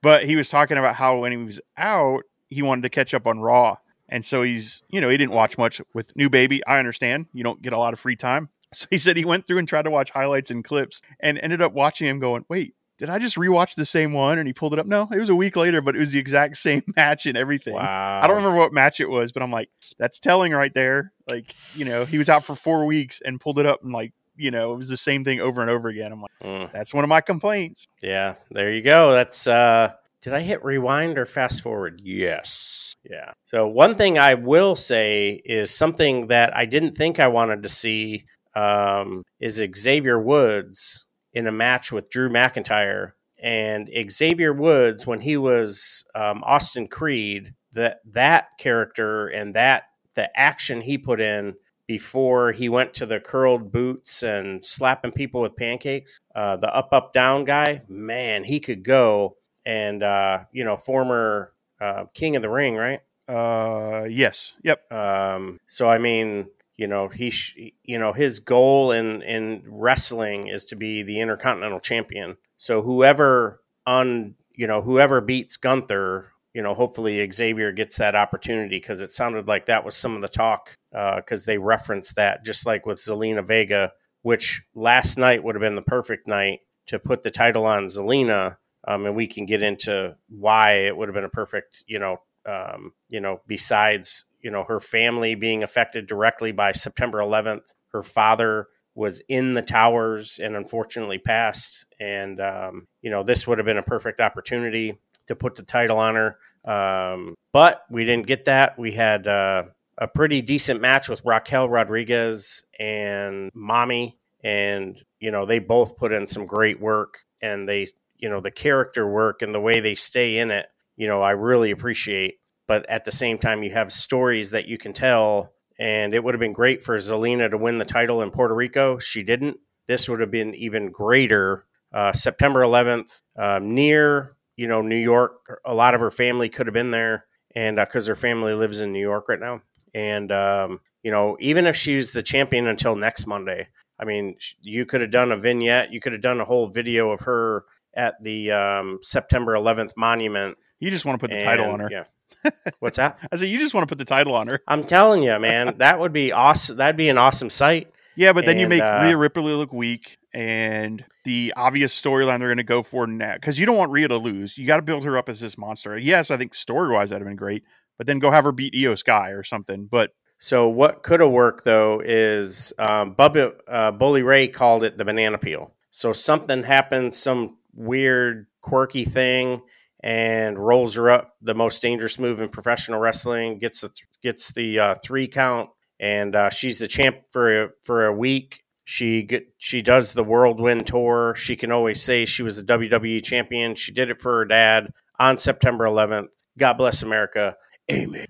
But 0.01 0.25
he 0.25 0.36
was 0.36 0.49
talking 0.49 0.77
about 0.77 0.95
how 0.95 1.19
when 1.19 1.31
he 1.31 1.38
was 1.38 1.60
out, 1.77 2.23
he 2.49 2.62
wanted 2.62 2.83
to 2.83 2.89
catch 2.89 3.13
up 3.13 3.27
on 3.27 3.39
Raw. 3.39 3.77
And 4.10 4.25
so 4.25 4.41
he's, 4.43 4.83
you 4.89 5.01
know, 5.01 5.10
he 5.10 5.17
didn't 5.17 5.33
watch 5.33 5.57
much 5.57 5.81
with 5.93 6.15
New 6.15 6.29
Baby. 6.29 6.65
I 6.65 6.79
understand. 6.79 7.25
You 7.33 7.43
don't 7.43 7.62
get 7.62 7.73
a 7.73 7.77
lot 7.77 7.93
of 7.93 7.99
free 7.99 8.15
time. 8.15 8.49
So 8.73 8.86
he 8.89 8.97
said 8.97 9.15
he 9.15 9.23
went 9.23 9.47
through 9.47 9.60
and 9.60 9.67
tried 9.67 9.83
to 9.83 9.89
watch 9.89 10.12
highlights 10.12 10.51
and 10.51 10.62
clips 10.62 11.01
and 11.21 11.39
ended 11.39 11.62
up 11.62 11.71
watching 11.71 12.05
him 12.05 12.19
going, 12.19 12.43
wait, 12.49 12.75
did 12.97 13.10
I 13.10 13.17
just 13.17 13.38
rewatch 13.38 13.75
the 13.75 13.86
same 13.86 14.12
one? 14.12 14.39
And 14.39 14.45
he 14.45 14.51
pulled 14.51 14.73
it 14.73 14.79
up. 14.79 14.86
No, 14.86 15.07
it 15.10 15.17
was 15.19 15.29
a 15.29 15.36
week 15.36 15.55
later, 15.55 15.81
but 15.81 15.95
it 15.95 15.99
was 15.99 16.12
the 16.12 16.19
exact 16.19 16.57
same 16.67 16.83
match 16.95 17.25
and 17.25 17.38
everything. 17.38 17.75
Wow. 17.75 18.19
I 18.21 18.27
don't 18.27 18.36
remember 18.36 18.57
what 18.57 18.73
match 18.73 18.99
it 18.99 19.10
was, 19.10 19.31
but 19.31 19.41
I'm 19.41 19.51
like, 19.51 19.69
that's 19.97 20.19
telling 20.19 20.51
right 20.51 20.73
there. 20.73 21.13
Like, 21.29 21.55
you 21.75 21.86
know, 21.86 22.03
he 22.03 22.17
was 22.17 22.27
out 22.27 22.43
for 22.43 22.55
four 22.55 22.86
weeks 22.86 23.21
and 23.23 23.39
pulled 23.39 23.60
it 23.60 23.65
up 23.65 23.83
and 23.83 23.93
like, 23.93 24.12
you 24.38 24.52
know, 24.52 24.73
it 24.73 24.78
was 24.78 24.89
the 24.89 24.97
same 24.97 25.23
thing 25.23 25.39
over 25.41 25.62
and 25.62 25.69
over 25.69 25.89
again. 25.89 26.12
I'm 26.12 26.21
like, 26.21 26.32
Mm. 26.43 26.71
that's 26.71 26.93
one 26.93 27.04
of 27.04 27.08
my 27.10 27.21
complaints. 27.21 27.86
Yeah, 28.02 28.36
there 28.52 28.71
you 28.71 28.82
go. 28.84 29.12
That's 29.13 29.47
uh 29.47 29.91
did 30.21 30.34
I 30.34 30.41
hit 30.41 30.63
rewind 30.63 31.17
or 31.17 31.26
fast 31.26 31.62
forward? 31.62 32.02
Yes. 32.04 32.95
Yeah. 33.10 33.32
So 33.45 33.67
one 33.67 33.95
thing 33.95 34.17
I 34.17 34.34
will 34.34 34.76
say 34.76 35.41
is 35.45 35.69
something 35.76 36.28
that 36.28 36.56
I 36.56 36.65
didn't 36.65 36.93
think 36.95 37.19
I 37.19 37.28
wanted 37.28 37.63
to 37.63 37.69
see 37.69 38.26
um, 38.56 39.23
is 39.39 39.63
Xavier 39.76 40.19
Woods 40.19 41.06
in 41.34 41.45
a 41.47 41.52
match 41.52 41.91
with 41.91 42.10
Drew 42.10 42.30
McIntyre. 42.30 43.12
And 43.41 43.89
Xavier 44.10 44.52
Woods, 44.54 45.06
when 45.06 45.19
he 45.21 45.38
was 45.38 46.04
um, 46.15 46.43
Austin 46.43 46.88
Creed, 46.88 47.54
that 47.73 48.00
that 48.12 48.47
character 48.60 49.28
and 49.28 49.54
that 49.54 49.84
the 50.15 50.28
action 50.38 50.82
he 50.82 50.97
put 50.97 51.21
in 51.21 51.54
before 51.88 52.52
he 52.52 52.69
went 52.69 52.93
to 52.95 53.06
the 53.06 53.19
curled 53.19 53.71
boots 53.71 54.21
and 54.21 54.63
slapping 54.65 55.12
people 55.12 55.41
with 55.41 55.56
pancakes. 55.56 56.19
Uh, 56.36 56.58
the 56.58 56.73
up, 56.76 56.89
up, 56.91 57.13
down 57.13 57.45
guy, 57.45 57.82
man, 57.88 58.43
he 58.43 58.60
could 58.60 58.84
go. 58.84 59.38
And, 59.65 60.04
uh, 60.04 60.39
you 60.52 60.63
know, 60.63 60.78
former 60.78 61.54
uh, 61.82 62.06
King 62.13 62.36
of 62.36 62.41
the 62.41 62.50
Ring, 62.50 62.76
right? 62.76 63.02
Uh, 63.28 64.06
yes. 64.10 64.54
Yep. 64.63 64.91
Um, 64.91 65.60
so, 65.67 65.89
I 65.89 65.97
mean, 65.97 66.47
you 66.76 66.88
know, 66.88 67.08
he, 67.08 67.30
sh- 67.30 67.58
you 67.84 68.00
know, 68.00 68.13
his 68.13 68.39
goal 68.39 68.91
in, 68.91 69.21
in 69.23 69.63
wrestling 69.67 70.47
is 70.47 70.65
to 70.65 70.76
be 70.76 71.04
the 71.04 71.19
Intercontinental 71.19 71.80
Champion. 71.80 72.38
So 72.58 72.82
whoever 72.82 73.62
on, 73.86 74.36
you 74.54 74.67
know, 74.67 74.82
whoever 74.82 75.21
beats 75.21 75.58
Gunther, 75.58 76.32
you 76.58 76.63
know, 76.63 76.74
hopefully 76.74 77.30
Xavier 77.32 77.72
gets 77.72 78.00
that 78.00 78.15
opportunity 78.15 78.78
because 78.78 79.00
it 79.00 79.12
sounded 79.12 79.48
like 79.48 79.67
that 79.67 79.86
was 79.86 79.96
some 79.96 80.15
of 80.15 80.24
the 80.24 80.28
talk 80.28 80.76
because 80.91 81.46
they 81.46 81.60
referenced 81.60 82.15
that 82.15 82.43
just 82.43 82.65
like 82.65 82.84
with 82.84 82.98
Zelina 82.98 83.46
Vega, 83.46 83.91
which 84.24 84.63
last 84.74 85.20
night 85.20 85.43
would 85.43 85.54
have 85.54 85.62
been 85.62 85.76
the 85.76 85.84
perfect 85.84 86.28
night 86.28 86.62
to 86.88 86.98
put 86.98 87.22
the 87.22 87.30
title 87.30 87.67
on 87.67 87.86
Zelina. 87.86 88.56
Um, 88.88 89.06
and 89.06 89.15
we 89.15 89.28
can 89.28 89.46
get 89.46 89.62
into 89.62 90.15
why 90.30 90.88
it 90.88 90.98
would 90.98 91.08
have 91.10 91.13
been 91.13 91.26
a 91.26 91.30
perfect, 91.30 91.84
you 91.86 92.00
know, 92.00 92.22
um, 92.48 92.91
you 93.08 93.22
know, 93.22 93.39
besides, 93.46 94.26
you 94.41 94.50
know, 94.50 94.63
her 94.63 94.80
family 94.80 95.36
being 95.36 95.62
affected 95.62 96.08
directly 96.08 96.54
by 96.54 96.72
September 96.72 97.20
11th, 97.20 97.72
her 97.89 98.02
father 98.02 98.65
was 98.96 99.22
in 99.30 99.54
the 99.54 99.62
towers 99.62 100.39
and 100.41 100.56
unfortunately 100.56 101.20
passed. 101.20 101.86
And, 102.00 102.41
um, 102.41 102.88
you 103.04 103.12
know, 103.12 103.22
this 103.22 103.46
would 103.46 103.60
have 103.60 103.65
been 103.65 103.78
a 103.78 103.84
perfect 103.84 104.20
opportunity 104.20 104.98
to 105.28 105.36
put 105.36 105.56
the 105.56 105.63
title 105.63 106.00
on 106.00 106.15
her. 106.15 106.38
Um, 106.67 107.34
but 107.53 107.84
we 107.89 108.06
didn't 108.06 108.27
get 108.27 108.45
that. 108.45 108.77
We 108.77 108.91
had 108.91 109.27
uh, 109.27 109.63
a 109.97 110.08
pretty 110.08 110.41
decent 110.41 110.82
match 110.82 111.10
with 111.10 111.23
Raquel 111.25 111.69
Rodriguez 111.69 112.63
and 112.77 113.49
Mommy. 113.56 114.17
And, 114.43 115.01
you 115.19 115.32
know, 115.32 115.45
they 115.45 115.60
both 115.60 115.97
put 115.97 116.12
in 116.12 116.27
some 116.27 116.45
great 116.45 116.80
work 116.80 117.19
and 117.41 117.67
they, 117.67 117.88
you 118.17 118.30
know, 118.30 118.41
the 118.41 118.51
character 118.51 119.08
work 119.08 119.41
and 119.41 119.56
the 119.56 119.60
way 119.60 119.80
they 119.80 119.95
stay 119.95 120.38
in 120.38 120.51
it, 120.51 120.67
you 120.95 121.08
know, 121.08 121.21
I 121.21 121.32
really 121.32 121.71
appreciate. 121.71 122.36
But 122.67 122.88
at 122.89 123.06
the 123.06 123.12
same 123.12 123.38
time, 123.38 123.63
you 123.63 123.71
have 123.71 123.91
stories 123.91 124.51
that 124.51 124.67
you 124.67 124.77
can 124.77 124.93
tell. 124.93 125.53
And 125.80 126.13
it 126.13 126.23
would 126.23 126.34
have 126.34 126.39
been 126.39 126.53
great 126.53 126.84
for 126.84 126.95
Zelina 126.97 127.49
to 127.49 127.58
win 127.58 127.77
the 127.77 127.86
title 127.86 128.21
in 128.21 128.32
Puerto 128.32 128.53
Rico. 128.53 128.99
She 128.99 129.23
didn't. 129.23 129.58
This 129.88 130.10
would 130.10 130.19
have 130.19 130.32
been 130.32 130.53
even 130.56 130.91
greater. 130.91 131.65
Uh, 131.93 132.12
September 132.12 132.62
11th, 132.62 133.21
um, 133.38 133.73
near 133.73 134.37
you 134.58 134.67
know 134.67 134.82
New 134.82 134.98
York. 134.98 135.62
A 135.65 135.74
lot 135.74 135.93
of 135.93 136.02
her 136.02 136.12
family 136.12 136.50
could 136.50 136.67
have 136.67 136.74
been 136.74 136.91
there, 136.91 137.26
and 137.56 137.78
because 137.78 138.08
her 138.08 138.15
family 138.15 138.54
lives 138.54 138.82
in 138.82 138.91
New 138.91 139.00
York 139.00 139.30
right 139.30 139.39
now, 139.39 139.62
and 139.93 140.32
um, 140.32 140.82
you 141.04 141.12
know 141.12 141.38
even 141.39 141.65
if 141.65 141.76
she's 141.76 142.12
the 142.12 142.24
champion 142.24 142.67
until 142.67 142.96
next 142.96 143.26
Monday, 143.26 143.67
I 143.98 144.06
mean 144.06 144.36
you 144.62 144.86
could 144.86 145.02
have 145.02 145.12
done 145.12 145.32
a 145.32 145.38
vignette, 145.38 145.93
you 145.93 146.02
could 146.02 146.12
have 146.12 146.22
done 146.22 146.41
a 146.41 146.46
whole 146.46 146.67
video 146.67 147.12
of 147.12 147.22
her 147.22 147.63
at 147.96 148.22
the 148.22 148.52
um, 148.52 149.00
September 149.02 149.54
11th 149.54 149.91
monument. 149.98 150.58
You 150.80 150.91
just 150.91 151.06
want 151.06 151.20
to 151.20 151.28
put 151.28 151.34
the 151.34 151.43
title 151.43 151.72
on 151.72 151.80
her. 151.80 151.89
Yeah. 151.91 152.52
What's 152.80 152.98
that? 152.98 153.17
I 153.32 153.36
said, 153.36 153.50
you 153.50 153.58
just 153.58 153.74
want 153.74 153.88
to 153.88 153.91
put 153.91 153.98
the 153.98 154.06
title 154.06 154.36
on 154.36 154.48
her. 154.48 154.62
I'm 154.67 154.84
telling 154.84 155.24
you, 155.24 155.38
man, 155.39 155.80
that 155.80 156.00
would 156.00 156.13
be 156.13 156.32
awesome. 156.32 156.78
That'd 156.78 156.96
be 156.96 157.10
an 157.10 157.17
awesome 157.17 157.50
sight. 157.50 157.91
Yeah, 158.17 158.34
but 158.34 158.47
then 158.47 158.58
you 158.58 158.67
make 158.67 158.82
uh, 158.82 159.01
Rhea 159.03 159.15
Ripley 159.15 159.53
look 159.53 159.71
weak, 159.71 160.17
and 160.34 161.06
the 161.23 161.53
obvious 161.56 161.99
storyline 161.99 162.39
they're 162.39 162.47
going 162.47 162.58
to 162.58 162.63
go 162.63 162.82
for 162.82 163.06
now 163.06 163.36
because 163.36 163.60
you 163.60 163.67
don't 163.67 163.77
want 163.77 163.91
Rhea 163.91 164.08
to 164.08 164.17
lose. 164.17 164.58
You 164.58 164.65
got 164.65 164.77
to 164.77 164.82
build 164.82 165.06
her 165.06 165.17
up 165.17 165.30
as 165.30 165.39
this 165.39 165.56
monster. 165.56 165.95
Yes, 165.95 166.32
I 166.32 166.38
think 166.38 166.56
story 166.56 166.91
wise 166.91 167.12
that'd 167.12 167.21
have 167.21 167.30
been 167.30 167.38
great, 167.38 167.63
but 167.97 168.08
then 168.08 168.17
go 168.17 168.32
have 168.32 168.43
her 168.43 168.51
beat 168.51 168.73
Iyo 168.73 168.97
Sky 168.97 169.30
or 169.30 169.43
something. 169.43 169.86
But 169.86 170.12
So 170.39 170.67
what 170.67 171.03
could 171.03 171.19
have 171.19 171.30
worked 171.30 171.63
though 171.63 172.01
is 172.03 172.73
um, 172.80 173.15
Bubba 173.15 173.53
uh, 173.67 173.91
Bully 173.91 174.23
Ray 174.23 174.47
called 174.47 174.84
it 174.84 174.97
the 174.97 175.06
banana 175.06 175.38
peel. 175.38 175.73
So 175.91 176.12
something 176.12 176.63
happens, 176.63 177.17
some 177.17 177.58
weird 177.73 178.47
quirky 178.62 179.06
thing, 179.06 179.62
and 180.01 180.58
rolls 180.58 180.95
her 180.95 181.10
up 181.10 181.36
the 181.41 181.53
most 181.53 181.82
dangerous 181.82 182.17
move 182.17 182.39
in 182.39 182.49
professional 182.49 182.99
wrestling. 182.99 183.60
Gets 183.60 183.82
the 183.82 183.91
gets 184.23 184.51
the 184.53 184.80
uh, 184.80 184.95
three 185.03 185.27
count, 185.27 185.69
and 185.99 186.36
uh, 186.36 186.49
she's 186.49 186.79
the 186.79 186.88
champ 186.88 187.17
for 187.31 187.63
a, 187.63 187.69
for 187.81 188.05
a 188.05 188.13
week. 188.13 188.63
She 188.86 189.23
get, 189.23 189.47
she 189.57 189.81
does 189.81 190.13
the 190.13 190.23
whirlwind 190.23 190.88
tour. 190.88 191.36
She 191.36 191.55
can 191.55 191.71
always 191.71 192.01
say 192.01 192.25
she 192.25 192.43
was 192.43 192.55
the 192.55 192.63
WWE 192.63 193.23
champion. 193.23 193.75
She 193.75 193.91
did 193.91 194.10
it 194.10 194.21
for 194.21 194.39
her 194.39 194.45
dad 194.45 194.93
on 195.19 195.38
September 195.38 195.86
11th. 195.86 196.27
God 196.57 196.73
bless 196.73 197.03
America. 197.03 197.55
Amen. 197.91 198.27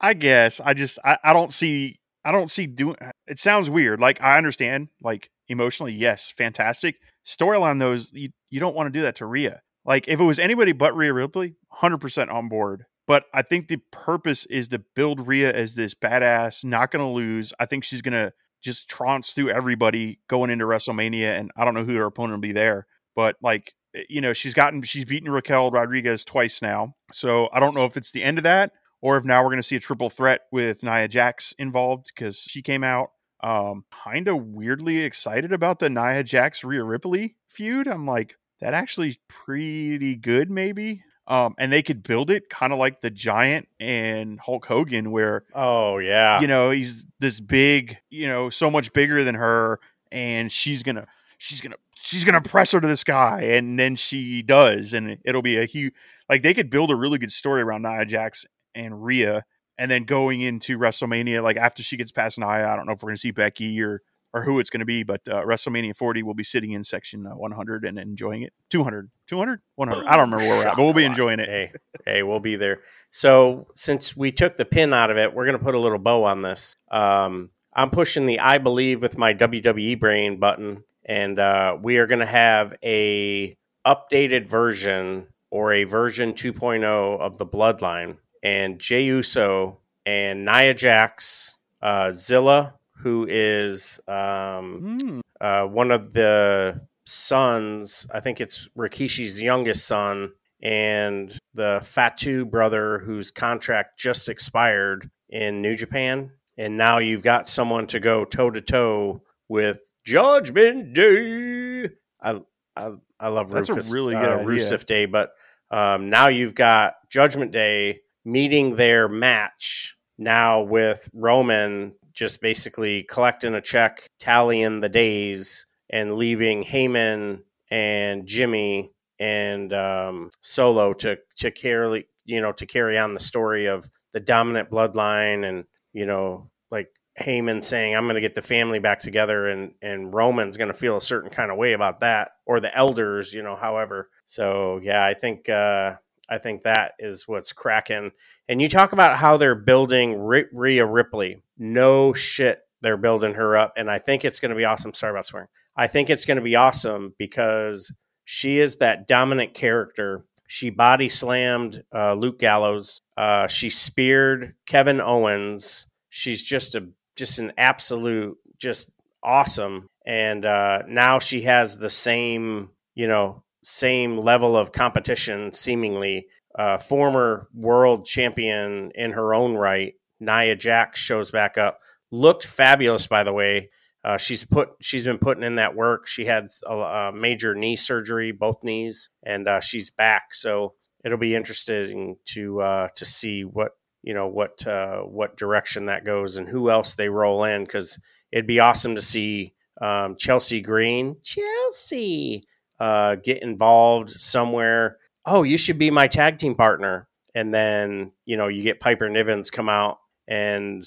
I 0.00 0.14
guess 0.14 0.60
I 0.60 0.74
just 0.74 0.98
I, 1.04 1.18
I 1.22 1.32
don't 1.32 1.52
see 1.52 1.98
I 2.24 2.32
don't 2.32 2.50
see 2.50 2.66
doing. 2.66 2.96
It 3.26 3.38
sounds 3.38 3.70
weird. 3.70 4.00
Like 4.00 4.20
I 4.22 4.36
understand, 4.36 4.88
like 5.00 5.30
emotionally, 5.48 5.92
yes, 5.94 6.32
fantastic 6.36 6.96
storyline. 7.24 7.78
Those 7.78 8.10
you 8.12 8.30
you 8.50 8.60
don't 8.60 8.76
want 8.76 8.92
to 8.92 8.98
do 8.98 9.02
that 9.02 9.16
to 9.16 9.26
Rhea. 9.26 9.62
Like 9.84 10.08
if 10.08 10.20
it 10.20 10.24
was 10.24 10.38
anybody 10.38 10.72
but 10.72 10.96
Rhea 10.96 11.12
Ripley, 11.12 11.56
hundred 11.70 11.98
percent 11.98 12.30
on 12.30 12.48
board. 12.48 12.84
But 13.06 13.24
I 13.32 13.42
think 13.42 13.68
the 13.68 13.78
purpose 13.92 14.46
is 14.46 14.68
to 14.68 14.78
build 14.78 15.26
Rhea 15.26 15.52
as 15.52 15.74
this 15.74 15.94
badass, 15.94 16.64
not 16.64 16.90
going 16.90 17.04
to 17.04 17.12
lose. 17.12 17.52
I 17.60 17.66
think 17.66 17.84
she's 17.84 18.02
going 18.02 18.14
to 18.14 18.32
just 18.62 18.88
trounce 18.88 19.32
through 19.32 19.50
everybody 19.50 20.18
going 20.28 20.50
into 20.50 20.64
WrestleMania, 20.64 21.38
and 21.38 21.50
I 21.56 21.64
don't 21.64 21.74
know 21.74 21.84
who 21.84 21.94
her 21.94 22.06
opponent 22.06 22.38
will 22.38 22.48
be 22.48 22.52
there. 22.52 22.86
But 23.14 23.36
like 23.40 23.74
you 24.08 24.20
know, 24.20 24.32
she's 24.32 24.54
gotten 24.54 24.82
she's 24.82 25.04
beaten 25.04 25.30
Raquel 25.30 25.70
Rodriguez 25.70 26.24
twice 26.24 26.60
now, 26.60 26.94
so 27.12 27.48
I 27.52 27.60
don't 27.60 27.74
know 27.74 27.84
if 27.84 27.96
it's 27.96 28.12
the 28.12 28.22
end 28.22 28.38
of 28.38 28.44
that 28.44 28.72
or 29.00 29.16
if 29.16 29.24
now 29.24 29.42
we're 29.42 29.50
going 29.50 29.58
to 29.58 29.66
see 29.66 29.76
a 29.76 29.80
triple 29.80 30.10
threat 30.10 30.42
with 30.50 30.82
Nia 30.82 31.08
Jax 31.08 31.54
involved 31.58 32.10
because 32.14 32.38
she 32.38 32.62
came 32.62 32.82
out. 32.84 33.10
Um, 33.42 33.84
kind 33.90 34.28
of 34.28 34.42
weirdly 34.42 34.98
excited 35.04 35.52
about 35.52 35.78
the 35.78 35.90
Nia 35.90 36.24
Jax 36.24 36.64
Rhea 36.64 36.82
Ripley 36.82 37.36
feud. 37.48 37.86
I'm 37.86 38.06
like, 38.06 38.34
that 38.60 38.74
actually 38.74 39.16
pretty 39.28 40.16
good, 40.16 40.50
maybe. 40.50 41.02
Um, 41.28 41.54
and 41.58 41.72
they 41.72 41.82
could 41.82 42.02
build 42.04 42.30
it 42.30 42.48
kind 42.48 42.72
of 42.72 42.78
like 42.78 43.00
the 43.00 43.10
Giant 43.10 43.66
and 43.80 44.38
Hulk 44.38 44.66
Hogan, 44.66 45.10
where 45.10 45.44
Oh 45.54 45.98
yeah. 45.98 46.40
you 46.40 46.46
know 46.46 46.70
he's 46.70 47.04
this 47.18 47.40
big, 47.40 47.98
you 48.10 48.28
know, 48.28 48.48
so 48.50 48.70
much 48.70 48.92
bigger 48.92 49.24
than 49.24 49.34
her, 49.34 49.80
and 50.12 50.52
she's 50.52 50.82
gonna, 50.84 51.06
she's 51.38 51.60
gonna, 51.60 51.76
she's 52.02 52.24
gonna 52.24 52.40
press 52.40 52.70
her 52.72 52.80
to 52.80 52.86
the 52.86 52.96
sky, 52.96 53.42
and 53.42 53.78
then 53.78 53.96
she 53.96 54.42
does, 54.42 54.92
and 54.92 55.18
it'll 55.24 55.42
be 55.42 55.56
a 55.56 55.64
huge. 55.64 55.94
Like 56.28 56.42
they 56.42 56.54
could 56.54 56.70
build 56.70 56.90
a 56.92 56.96
really 56.96 57.18
good 57.18 57.32
story 57.32 57.62
around 57.62 57.82
Nia 57.82 58.04
Jax 58.04 58.46
and 58.74 59.04
Rhea, 59.04 59.44
and 59.78 59.90
then 59.90 60.04
going 60.04 60.42
into 60.42 60.78
WrestleMania, 60.78 61.42
like 61.42 61.56
after 61.56 61.82
she 61.82 61.96
gets 61.96 62.12
past 62.12 62.38
Nia, 62.38 62.68
I 62.68 62.76
don't 62.76 62.86
know 62.86 62.92
if 62.92 63.02
we're 63.02 63.08
gonna 63.10 63.16
see 63.16 63.32
Becky 63.32 63.82
or 63.82 64.00
or 64.36 64.42
who 64.42 64.60
it's 64.60 64.68
going 64.68 64.80
to 64.80 64.86
be, 64.86 65.02
but 65.02 65.22
uh, 65.28 65.42
WrestleMania 65.42 65.96
40 65.96 66.22
will 66.22 66.34
be 66.34 66.44
sitting 66.44 66.72
in 66.72 66.84
section 66.84 67.26
uh, 67.26 67.30
100 67.30 67.86
and 67.86 67.98
enjoying 67.98 68.42
it. 68.42 68.52
200, 68.68 69.10
200, 69.26 69.62
100. 69.76 70.06
I 70.06 70.10
don't 70.16 70.30
remember 70.30 70.46
where 70.46 70.58
we're 70.58 70.68
at, 70.68 70.76
but 70.76 70.82
we'll 70.82 70.92
be 70.92 71.06
enjoying 71.06 71.40
it. 71.40 71.48
Hey, 71.48 71.72
hey, 72.04 72.22
we'll 72.22 72.38
be 72.38 72.56
there. 72.56 72.80
So 73.10 73.68
since 73.74 74.14
we 74.14 74.32
took 74.32 74.58
the 74.58 74.66
pin 74.66 74.92
out 74.92 75.10
of 75.10 75.16
it, 75.16 75.32
we're 75.32 75.46
gonna 75.46 75.58
put 75.58 75.74
a 75.74 75.78
little 75.78 75.98
bow 75.98 76.24
on 76.24 76.42
this. 76.42 76.76
Um, 76.90 77.48
I'm 77.74 77.88
pushing 77.88 78.26
the 78.26 78.40
I 78.40 78.58
believe 78.58 79.00
with 79.00 79.16
my 79.16 79.32
WWE 79.32 79.98
brain 79.98 80.38
button, 80.38 80.84
and 81.06 81.38
uh, 81.38 81.78
we 81.80 81.96
are 81.96 82.06
gonna 82.06 82.26
have 82.26 82.74
a 82.84 83.56
updated 83.86 84.50
version 84.50 85.28
or 85.50 85.72
a 85.72 85.84
version 85.84 86.34
2.0 86.34 86.84
of 87.20 87.38
the 87.38 87.46
Bloodline, 87.46 88.18
and 88.42 88.78
Jey 88.78 89.04
Uso 89.04 89.78
and 90.04 90.44
Nia 90.44 90.74
Jax, 90.74 91.56
uh, 91.80 92.12
Zilla, 92.12 92.74
who 92.96 93.26
is 93.28 94.00
um, 94.08 94.98
Hmm. 95.00 95.20
uh, 95.40 95.64
one 95.64 95.90
of 95.90 96.12
the 96.12 96.80
sons. 97.06 98.06
I 98.12 98.20
think 98.20 98.40
it's 98.40 98.68
Rikishi's 98.76 99.40
youngest 99.40 99.86
son, 99.86 100.32
and 100.62 101.38
the 101.54 101.80
Fatu 101.82 102.44
brother 102.44 102.98
whose 102.98 103.30
contract 103.30 103.98
just 103.98 104.28
expired 104.28 105.10
in 105.28 105.60
New 105.62 105.76
Japan. 105.76 106.30
And 106.58 106.76
now 106.78 106.98
you've 106.98 107.22
got 107.22 107.46
someone 107.46 107.86
to 107.88 108.00
go 108.00 108.24
toe 108.24 108.50
to 108.50 108.60
toe 108.62 109.22
with 109.48 109.92
Judgment 110.04 110.94
Day. 110.94 111.90
I 112.20 112.40
I, 112.76 112.92
I 113.20 113.28
love 113.28 113.50
That's 113.50 113.68
a 113.68 113.74
Rufus, 113.74 113.92
really 113.92 114.14
good 114.14 114.30
uh, 114.30 114.34
idea. 114.36 114.46
Rusev 114.46 114.86
Day, 114.86 115.06
but 115.06 115.30
um, 115.70 116.10
now 116.10 116.28
you've 116.28 116.54
got 116.54 116.94
Judgment 117.10 117.52
Day 117.52 118.00
meeting 118.24 118.76
their 118.76 119.08
match 119.08 119.96
now 120.18 120.62
with 120.62 121.08
Roman 121.12 121.92
just 122.16 122.40
basically 122.40 123.04
collecting 123.04 123.54
a 123.54 123.60
check, 123.60 124.08
tallying 124.18 124.80
the 124.80 124.88
days, 124.88 125.66
and 125.90 126.16
leaving 126.16 126.64
Heyman 126.64 127.42
and 127.70 128.26
Jimmy 128.26 128.90
and 129.20 129.72
um, 129.72 130.30
Solo 130.40 130.92
to 130.94 131.16
to 131.36 131.50
carry 131.50 132.06
you 132.24 132.40
know 132.40 132.52
to 132.52 132.66
carry 132.66 132.98
on 132.98 133.14
the 133.14 133.20
story 133.20 133.66
of 133.66 133.88
the 134.12 134.20
dominant 134.20 134.70
bloodline 134.70 135.48
and 135.48 135.64
you 135.92 136.06
know 136.06 136.50
like 136.70 136.88
Heyman 137.20 137.62
saying 137.62 137.94
I'm 137.94 138.04
going 138.04 138.16
to 138.16 138.20
get 138.20 138.34
the 138.34 138.42
family 138.42 138.78
back 138.78 139.00
together 139.00 139.48
and 139.48 139.72
and 139.80 140.12
Roman's 140.12 140.56
going 140.56 140.68
to 140.68 140.74
feel 140.74 140.96
a 140.96 141.02
certain 141.02 141.30
kind 141.30 141.50
of 141.50 141.56
way 141.56 141.72
about 141.72 142.00
that 142.00 142.32
or 142.46 142.60
the 142.60 142.76
elders 142.76 143.32
you 143.32 143.42
know 143.42 143.56
however. 143.56 144.10
So 144.26 144.80
yeah 144.82 145.04
I 145.04 145.14
think 145.14 145.48
uh, 145.48 145.94
I 146.28 146.38
think 146.38 146.62
that 146.62 146.92
is 146.98 147.28
what's 147.28 147.52
cracking 147.52 148.10
and 148.48 148.60
you 148.60 148.68
talk 148.68 148.92
about 148.92 149.18
how 149.18 149.36
they're 149.36 149.54
building 149.54 150.18
Rhea 150.18 150.44
Rhea 150.52 150.86
Ripley 150.86 151.42
no 151.58 152.12
shit 152.12 152.60
they're 152.82 152.96
building 152.96 153.34
her 153.34 153.56
up 153.56 153.74
and 153.76 153.90
I 153.90 153.98
think 153.98 154.24
it's 154.24 154.40
going 154.40 154.50
to 154.50 154.56
be 154.56 154.64
awesome 154.64 154.94
sorry 154.94 155.12
about 155.12 155.26
swearing 155.26 155.48
I 155.76 155.86
think 155.86 156.08
it's 156.08 156.24
going 156.24 156.38
to 156.38 156.42
be 156.42 156.56
awesome 156.56 157.14
because 157.18 157.92
she 158.24 158.58
is 158.58 158.76
that 158.78 159.06
dominant 159.06 159.54
character. 159.54 160.24
She 160.48 160.70
body 160.70 161.08
slammed 161.08 161.82
uh, 161.94 162.14
Luke 162.14 162.38
Gallows. 162.38 163.02
Uh, 163.16 163.46
she 163.46 163.68
speared 163.68 164.54
Kevin 164.66 165.00
Owens. 165.00 165.86
She's 166.10 166.42
just 166.42 166.74
a 166.74 166.88
just 167.16 167.38
an 167.38 167.52
absolute 167.58 168.36
just 168.58 168.90
awesome. 169.22 169.88
And 170.06 170.44
uh, 170.44 170.82
now 170.88 171.18
she 171.18 171.42
has 171.42 171.78
the 171.78 171.90
same 171.90 172.70
you 172.94 173.08
know 173.08 173.42
same 173.68 174.16
level 174.16 174.56
of 174.56 174.70
competition 174.70 175.52
seemingly. 175.52 176.28
Uh, 176.56 176.78
former 176.78 177.48
world 177.52 178.06
champion 178.06 178.92
in 178.94 179.10
her 179.10 179.34
own 179.34 179.56
right, 179.56 179.94
Nia 180.20 180.54
Jax 180.54 181.00
shows 181.00 181.32
back 181.32 181.58
up. 181.58 181.80
Looked 182.12 182.46
fabulous, 182.46 183.08
by 183.08 183.24
the 183.24 183.32
way. 183.32 183.70
Uh, 184.04 184.18
she's 184.18 184.44
put 184.44 184.68
she's 184.80 185.02
been 185.02 185.18
putting 185.18 185.42
in 185.42 185.56
that 185.56 185.74
work. 185.74 186.06
She 186.06 186.24
had 186.24 186.46
a, 186.64 186.74
a 186.74 187.12
major 187.12 187.56
knee 187.56 187.74
surgery, 187.74 188.30
both 188.30 188.62
knees, 188.62 189.10
and 189.24 189.48
uh, 189.48 189.60
she's 189.60 189.90
back. 189.90 190.32
So 190.32 190.74
it'll 191.04 191.18
be 191.18 191.34
interesting 191.34 192.16
to 192.26 192.60
uh, 192.60 192.88
to 192.94 193.04
see 193.04 193.42
what 193.42 193.72
you 194.04 194.14
know 194.14 194.28
what 194.28 194.64
uh, 194.64 194.98
what 195.00 195.36
direction 195.36 195.86
that 195.86 196.04
goes 196.04 196.36
and 196.36 196.48
who 196.48 196.70
else 196.70 196.94
they 196.94 197.08
roll 197.08 197.42
in 197.42 197.64
because 197.64 197.98
it'd 198.30 198.46
be 198.46 198.60
awesome 198.60 198.94
to 198.94 199.02
see 199.02 199.54
um, 199.82 200.14
Chelsea 200.16 200.60
Green, 200.60 201.16
Chelsea, 201.24 202.44
uh, 202.78 203.16
get 203.16 203.42
involved 203.42 204.10
somewhere. 204.10 204.98
Oh, 205.24 205.42
you 205.42 205.58
should 205.58 205.78
be 205.78 205.90
my 205.90 206.06
tag 206.06 206.38
team 206.38 206.54
partner, 206.54 207.08
and 207.34 207.52
then 207.52 208.12
you 208.24 208.36
know 208.36 208.48
you 208.48 208.62
get 208.62 208.80
Piper 208.80 209.08
Nivens 209.08 209.50
come 209.50 209.68
out 209.68 209.98
and 210.28 210.86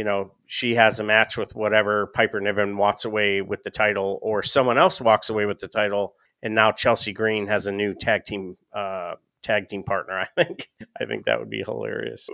you 0.00 0.04
know, 0.04 0.32
she 0.46 0.74
has 0.76 0.98
a 0.98 1.04
match 1.04 1.36
with 1.36 1.54
whatever 1.54 2.06
Piper 2.14 2.40
Niven 2.40 2.76
walks 2.76 3.04
away 3.04 3.42
with 3.42 3.62
the 3.62 3.70
title, 3.70 4.18
or 4.22 4.42
someone 4.42 4.78
else 4.78 4.98
walks 4.98 5.28
away 5.28 5.44
with 5.44 5.58
the 5.58 5.68
title, 5.68 6.14
and 6.42 6.54
now 6.54 6.72
Chelsea 6.72 7.12
Green 7.12 7.46
has 7.48 7.66
a 7.66 7.72
new 7.72 7.94
tag 7.94 8.24
team 8.24 8.56
uh, 8.74 9.14
tag 9.42 9.68
team 9.68 9.82
partner. 9.82 10.18
I 10.38 10.44
think 10.44 10.70
I 10.98 11.04
think 11.04 11.26
that 11.26 11.38
would 11.38 11.50
be 11.50 11.62
hilarious. 11.62 12.28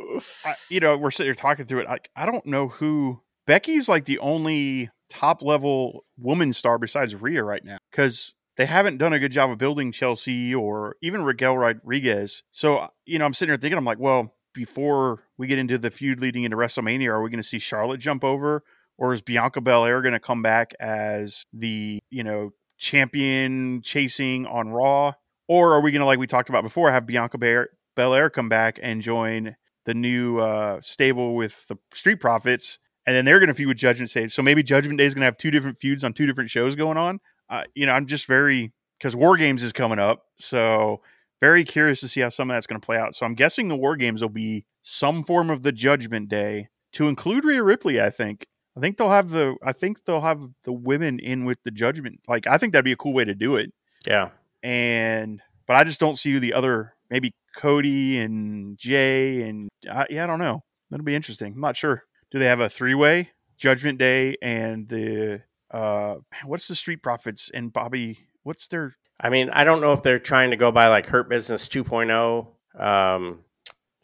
I, 0.45 0.55
you 0.71 0.79
know, 0.79 0.97
we're 0.97 1.11
sitting 1.11 1.29
here 1.29 1.35
talking 1.35 1.67
through 1.67 1.81
it. 1.81 1.89
I, 1.89 1.99
I 2.15 2.27
don't 2.27 2.47
know 2.47 2.69
who 2.69 3.23
Becky's 3.47 3.89
like 3.89 4.05
the 4.05 4.21
only 4.21 4.91
top 5.09 5.43
level 5.43 6.05
woman 6.19 6.53
star 6.53 6.79
besides 6.79 7.15
Rhea 7.15 7.43
right 7.43 7.65
now 7.65 7.79
because 7.91 8.35
they 8.57 8.67
haven't 8.67 8.99
done 8.99 9.13
a 9.13 9.19
good 9.19 9.33
job 9.33 9.51
of 9.51 9.59
building 9.59 9.93
Chelsea 9.93 10.55
or 10.55 10.97
even 11.03 11.23
Raquel 11.23 11.57
Rodriguez. 11.57 12.43
So, 12.51 12.89
you 13.05 13.19
know, 13.19 13.27
I'm 13.27 13.35
sitting 13.35 13.51
here 13.51 13.59
thinking, 13.59 13.79
I'm 13.79 13.85
like, 13.85 13.99
well, 13.99 14.35
before 14.55 15.25
we 15.37 15.47
get 15.47 15.59
into 15.59 15.79
the 15.79 15.91
feud 15.91 16.21
leading 16.21 16.45
into 16.45 16.57
WrestleMania, 16.57 17.11
are 17.11 17.23
we 17.23 17.31
going 17.31 17.43
to 17.43 17.49
see 17.49 17.59
Charlotte 17.59 18.01
jump 18.01 18.25
over? 18.25 18.63
Or 18.99 19.13
is 19.13 19.21
Bianca 19.21 19.61
Belair 19.61 20.01
going 20.01 20.15
to 20.15 20.21
come 20.21 20.43
back 20.43 20.73
as 20.81 21.45
the, 21.53 22.01
you 22.11 22.25
know, 22.25 22.53
champion 22.79 23.83
chasing 23.83 24.47
on 24.47 24.71
Raw? 24.71 25.13
Or 25.49 25.75
are 25.75 25.83
we 25.83 25.93
going 25.93 26.01
to, 26.01 26.07
like 26.07 26.19
we 26.19 26.27
talked 26.27 26.49
about 26.49 26.63
before, 26.63 26.91
have 26.91 27.07
Bianca 27.07 27.37
Belair, 27.37 27.69
Belair 27.95 28.31
come 28.31 28.49
back 28.49 28.79
and 28.83 29.03
join 29.03 29.57
the 29.85 29.95
new 29.95 30.39
uh, 30.39 30.81
stable 30.81 31.35
with 31.35 31.67
the 31.69 31.77
Street 31.93 32.21
Profits, 32.21 32.79
and 33.07 33.15
then 33.15 33.25
they're 33.25 33.39
going 33.39 33.49
to 33.49 33.55
feud 33.55 33.69
with 33.69 33.77
Judgment 33.77 34.13
Day. 34.13 34.29
So 34.29 34.43
maybe 34.43 34.63
Judgment 34.63 34.99
Day 34.99 35.05
is 35.05 35.15
going 35.15 35.21
to 35.21 35.27
have 35.27 35.37
two 35.37 35.51
different 35.51 35.79
feuds 35.79 36.03
on 36.03 36.13
two 36.13 36.27
different 36.27 36.51
shows 36.51 36.75
going 36.75 36.97
on. 36.97 37.21
Uh, 37.49 37.65
you 37.75 37.87
know, 37.87 37.93
I'm 37.93 38.07
just 38.07 38.27
very 38.27 38.73
because 38.99 39.15
War 39.15 39.37
Games 39.37 39.63
is 39.63 39.73
coming 39.73 39.99
up, 39.99 40.27
so 40.37 41.01
very 41.41 41.65
curious 41.65 42.01
to 42.01 42.09
see 42.09 42.21
how 42.21 42.29
some 42.29 42.51
of 42.51 42.57
that's 42.57 42.67
going 42.67 42.81
to 42.81 42.85
play 42.85 42.97
out. 42.97 43.15
So 43.15 43.27
I'm 43.27 43.35
guessing 43.35 43.69
the 43.69 43.77
War 43.77 43.97
Games 43.97 44.23
will 44.23 44.29
be 44.29 44.65
some 44.83 45.23
form 45.25 45.51
of 45.51 45.63
the 45.63 45.73
Judgment 45.73 46.29
Day 46.29 46.69
to 46.93 47.09
include 47.09 47.45
Rhea 47.45 47.63
Ripley. 47.63 48.01
I 48.01 48.11
think. 48.11 48.47
I 48.77 48.81
think 48.81 48.99
they'll 48.99 49.11
have 49.11 49.31
the. 49.31 49.57
I 49.63 49.73
think 49.73 50.05
they'll 50.05 50.21
have 50.21 50.43
the 50.65 50.73
women 50.73 51.19
in 51.19 51.45
with 51.45 51.63
the 51.65 51.71
Judgment. 51.71 52.21
Like 52.29 52.47
I 52.47 52.59
think 52.59 52.73
that'd 52.73 52.85
be 52.85 52.93
a 52.93 52.97
cool 52.97 53.15
way 53.15 53.25
to 53.25 53.35
do 53.35 53.57
it. 53.57 53.73
Yeah. 54.07 54.31
And 54.63 55.41
but 55.67 55.77
I 55.77 55.85
just 55.85 56.01
don't 56.01 56.19
see 56.19 56.39
the 56.39 56.53
other 56.53 56.95
maybe 57.11 57.35
Cody 57.57 58.19
and 58.19 58.77
Jay 58.79 59.43
and 59.49 59.69
uh, 59.91 60.05
yeah, 60.11 60.25
I 60.25 60.27
don't 60.27 60.39
know. 60.39 60.63
That'll 60.91 61.05
be 61.05 61.15
interesting. 61.15 61.55
I'm 61.55 61.61
not 61.61 61.77
sure. 61.77 62.05
Do 62.31 62.39
they 62.39 62.47
have 62.47 62.61
a 62.61 62.69
three 62.69 62.95
way 62.95 63.31
Judgment 63.57 63.99
Day 63.99 64.37
and 64.43 64.89
the 64.89 65.43
uh 65.77 66.15
what's 66.45 66.69
the 66.69 66.75
Street 66.75 67.03
Profits 67.03 67.51
and 67.53 67.73
Bobby? 67.73 68.19
What's 68.43 68.69
their? 68.69 68.95
I 69.21 69.29
mean, 69.31 69.51
I 69.51 69.65
don't 69.65 69.81
know 69.81 69.93
if 69.93 70.03
they're 70.03 70.19
trying 70.19 70.51
to 70.51 70.57
go 70.57 70.71
by 70.71 70.89
like 70.89 71.07
Hurt 71.07 71.29
Business 71.29 71.69
2.0. 71.69 72.47
Um, 72.81 73.41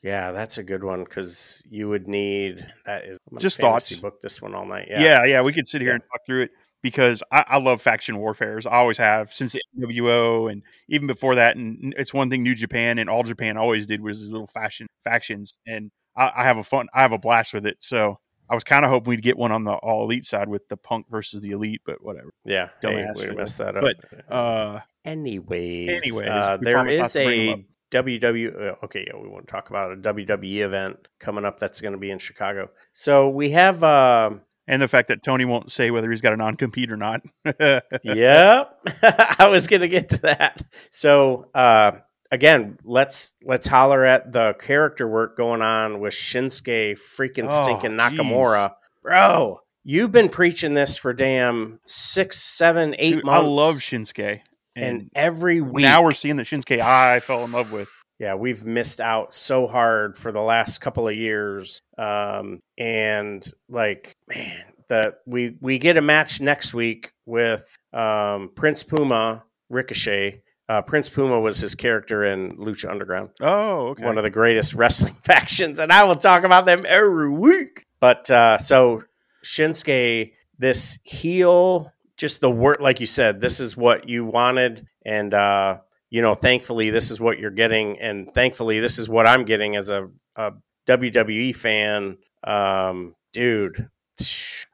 yeah, 0.02 0.32
that's 0.32 0.58
a 0.58 0.62
good 0.62 0.82
one 0.82 1.04
because 1.04 1.62
you 1.70 1.88
would 1.88 2.08
need 2.08 2.66
that 2.86 3.04
is 3.04 3.18
Just 3.38 3.58
thoughts. 3.58 3.94
Book 3.94 4.20
this 4.20 4.42
one 4.42 4.54
all 4.54 4.66
night. 4.66 4.88
Yeah, 4.90 5.00
Yeah, 5.02 5.24
yeah, 5.24 5.42
we 5.42 5.52
could 5.52 5.66
sit 5.68 5.80
here 5.80 5.90
Yeah. 5.90 5.94
and 5.96 6.02
talk 6.02 6.26
through 6.26 6.42
it 6.42 6.50
because 6.82 7.22
I, 7.30 7.44
I 7.46 7.58
love 7.58 7.80
faction 7.80 8.18
warfares. 8.18 8.66
I 8.66 8.72
always 8.72 8.98
have 8.98 9.32
since 9.32 9.52
the 9.52 9.62
NWO 9.78 10.50
and 10.50 10.62
even 10.88 11.06
before 11.06 11.36
that. 11.36 11.56
And 11.56 11.94
it's 11.96 12.12
one 12.12 12.28
thing 12.30 12.42
New 12.42 12.54
Japan 12.56 12.98
and 12.98 13.08
All 13.08 13.22
Japan 13.22 13.56
always 13.56 13.86
did 13.86 14.00
was 14.00 14.20
these 14.20 14.32
little 14.32 14.48
fashion 14.48 14.88
factions, 15.04 15.54
and 15.66 15.90
I, 16.16 16.32
I 16.38 16.44
have 16.44 16.58
a 16.58 16.64
fun, 16.64 16.88
I 16.92 17.02
have 17.02 17.12
a 17.12 17.18
blast 17.18 17.54
with 17.54 17.64
it. 17.66 17.76
So 17.80 18.18
I 18.52 18.54
was 18.54 18.64
kind 18.64 18.84
of 18.84 18.90
hoping 18.90 19.10
we'd 19.10 19.22
get 19.22 19.36
one 19.38 19.50
on 19.50 19.64
the 19.64 19.72
All 19.72 20.04
Elite 20.04 20.26
side 20.26 20.48
with 20.48 20.68
the 20.68 20.76
Punk 20.76 21.06
versus 21.10 21.40
the 21.40 21.50
Elite, 21.52 21.80
but 21.86 22.04
whatever. 22.04 22.30
yeah. 22.44 22.68
Dumbass 22.82 23.18
Hey, 23.18 23.24
for 23.24 23.30
we 23.30 23.36
messed 23.36 23.58
that 23.58 23.76
up. 23.76 23.82
But 23.82 23.96
uh, 24.32 24.80
anyways, 25.06 25.88
Anyways, 25.88 26.28
uh, 26.28 26.58
we 26.60 26.64
there 26.66 26.74
promise 26.74 26.96
not 26.98 27.06
is 27.06 27.12
to 27.14 27.24
bring 27.24 27.48
'em 27.50 27.64
a 27.94 27.96
WW. 27.96 28.54
uh, 28.72 28.74
Okay, 28.84 29.04
yeah, 29.06 29.18
we 29.20 29.28
want 29.28 29.46
to 29.46 29.50
talk 29.50 29.70
about 29.70 29.92
a 29.92 29.96
WWE 29.96 30.60
event 30.64 31.08
coming 31.18 31.44
up 31.44 31.58
that's 31.58 31.80
going 31.80 31.92
to 31.92 31.98
be 31.98 32.10
in 32.10 32.18
Chicago. 32.18 32.70
So 32.92 33.30
we 33.30 33.50
have. 33.50 33.82
um 33.82 34.42
and 34.68 34.80
the 34.80 34.86
fact 34.88 35.08
that 35.08 35.22
Tony 35.24 35.44
won't 35.44 35.72
say 35.72 35.90
whether 35.90 36.08
he's 36.10 36.20
got 36.20 36.32
a 36.32 36.36
non 36.36 36.56
compete 36.56 36.92
or 36.92 36.96
not. 36.96 37.22
yep 38.04 38.78
i 39.02 39.48
was 39.50 39.66
gonna 39.66 39.88
get 39.88 40.08
to 40.10 40.18
that 40.18 40.62
so 40.90 41.46
uh 41.54 41.92
again 42.32 42.76
let's 42.82 43.30
let's 43.44 43.66
holler 43.68 44.04
at 44.04 44.32
the 44.32 44.54
character 44.54 45.06
work 45.06 45.36
going 45.36 45.62
on 45.62 46.00
with 46.00 46.12
shinsuke 46.14 46.98
freaking 46.98 47.46
Oh, 47.48 47.62
stinking 47.62 47.92
nakamura. 47.92 48.72
bro 49.02 49.60
you've 49.84 50.10
been 50.10 50.28
preaching 50.28 50.74
this 50.74 50.96
for 50.96 51.12
damn 51.12 51.78
six 51.86 52.38
seven 52.42 52.96
eight 52.98 53.16
Dude, 53.16 53.28
I 53.28 53.38
love 53.38 53.76
Shinsuke, 53.76 54.40
and 54.74 54.84
and 55.02 55.10
every 55.14 55.60
week 55.60 55.82
now 55.82 56.02
we're 56.02 56.12
seeing 56.12 56.36
the 56.36 56.42
Shinsuke 56.44 56.80
I 56.80 57.20
fell 57.20 57.44
in 57.44 57.52
love 57.52 57.70
with. 57.70 57.88
yeah 58.18 58.34
we've 58.34 58.64
missed 58.64 59.00
out 59.00 59.32
so 59.34 59.66
hard 59.68 60.16
for 60.16 60.32
the 60.32 60.40
last 60.42 60.80
couple 60.80 61.06
of 61.06 61.14
years. 61.14 61.78
Um 61.98 62.58
and 62.78 63.46
like 63.68 64.12
man 64.28 64.64
the 64.88 65.14
we 65.26 65.56
we 65.60 65.78
get 65.78 65.96
a 65.96 66.00
match 66.00 66.40
next 66.40 66.72
week 66.74 67.10
with 67.26 67.64
um 67.92 68.50
prince 68.56 68.82
puma 68.82 69.44
ricochet 69.68 70.40
uh, 70.72 70.80
Prince 70.82 71.08
Puma 71.10 71.38
was 71.38 71.58
his 71.58 71.74
character 71.74 72.24
in 72.24 72.56
Lucha 72.56 72.90
Underground, 72.90 73.28
Oh, 73.40 73.88
okay. 73.88 74.04
one 74.04 74.16
of 74.16 74.24
the 74.24 74.30
greatest 74.30 74.72
wrestling 74.80 75.14
factions, 75.14 75.78
and 75.78 75.92
I 75.92 76.04
will 76.04 76.16
talk 76.16 76.44
about 76.44 76.64
them 76.64 76.86
every 76.88 77.30
week. 77.30 77.84
But 78.00 78.30
uh, 78.30 78.56
so 78.56 79.04
Shinsuke, 79.44 80.32
this 80.58 80.98
heel, 81.04 81.92
just 82.16 82.40
the 82.40 82.50
word, 82.50 82.80
like 82.80 83.00
you 83.00 83.06
said, 83.06 83.40
this 83.40 83.60
is 83.60 83.76
what 83.76 84.08
you 84.08 84.24
wanted, 84.24 84.86
and 85.04 85.34
uh, 85.34 85.78
you 86.08 86.22
know, 86.22 86.34
thankfully, 86.34 86.88
this 86.90 87.10
is 87.10 87.20
what 87.20 87.38
you're 87.38 87.50
getting, 87.50 88.00
and 88.00 88.32
thankfully, 88.32 88.80
this 88.80 88.98
is 88.98 89.08
what 89.08 89.26
I'm 89.26 89.44
getting 89.44 89.76
as 89.76 89.90
a, 89.90 90.08
a 90.36 90.52
WWE 90.86 91.54
fan, 91.54 92.16
um, 92.44 93.14
dude. 93.34 93.88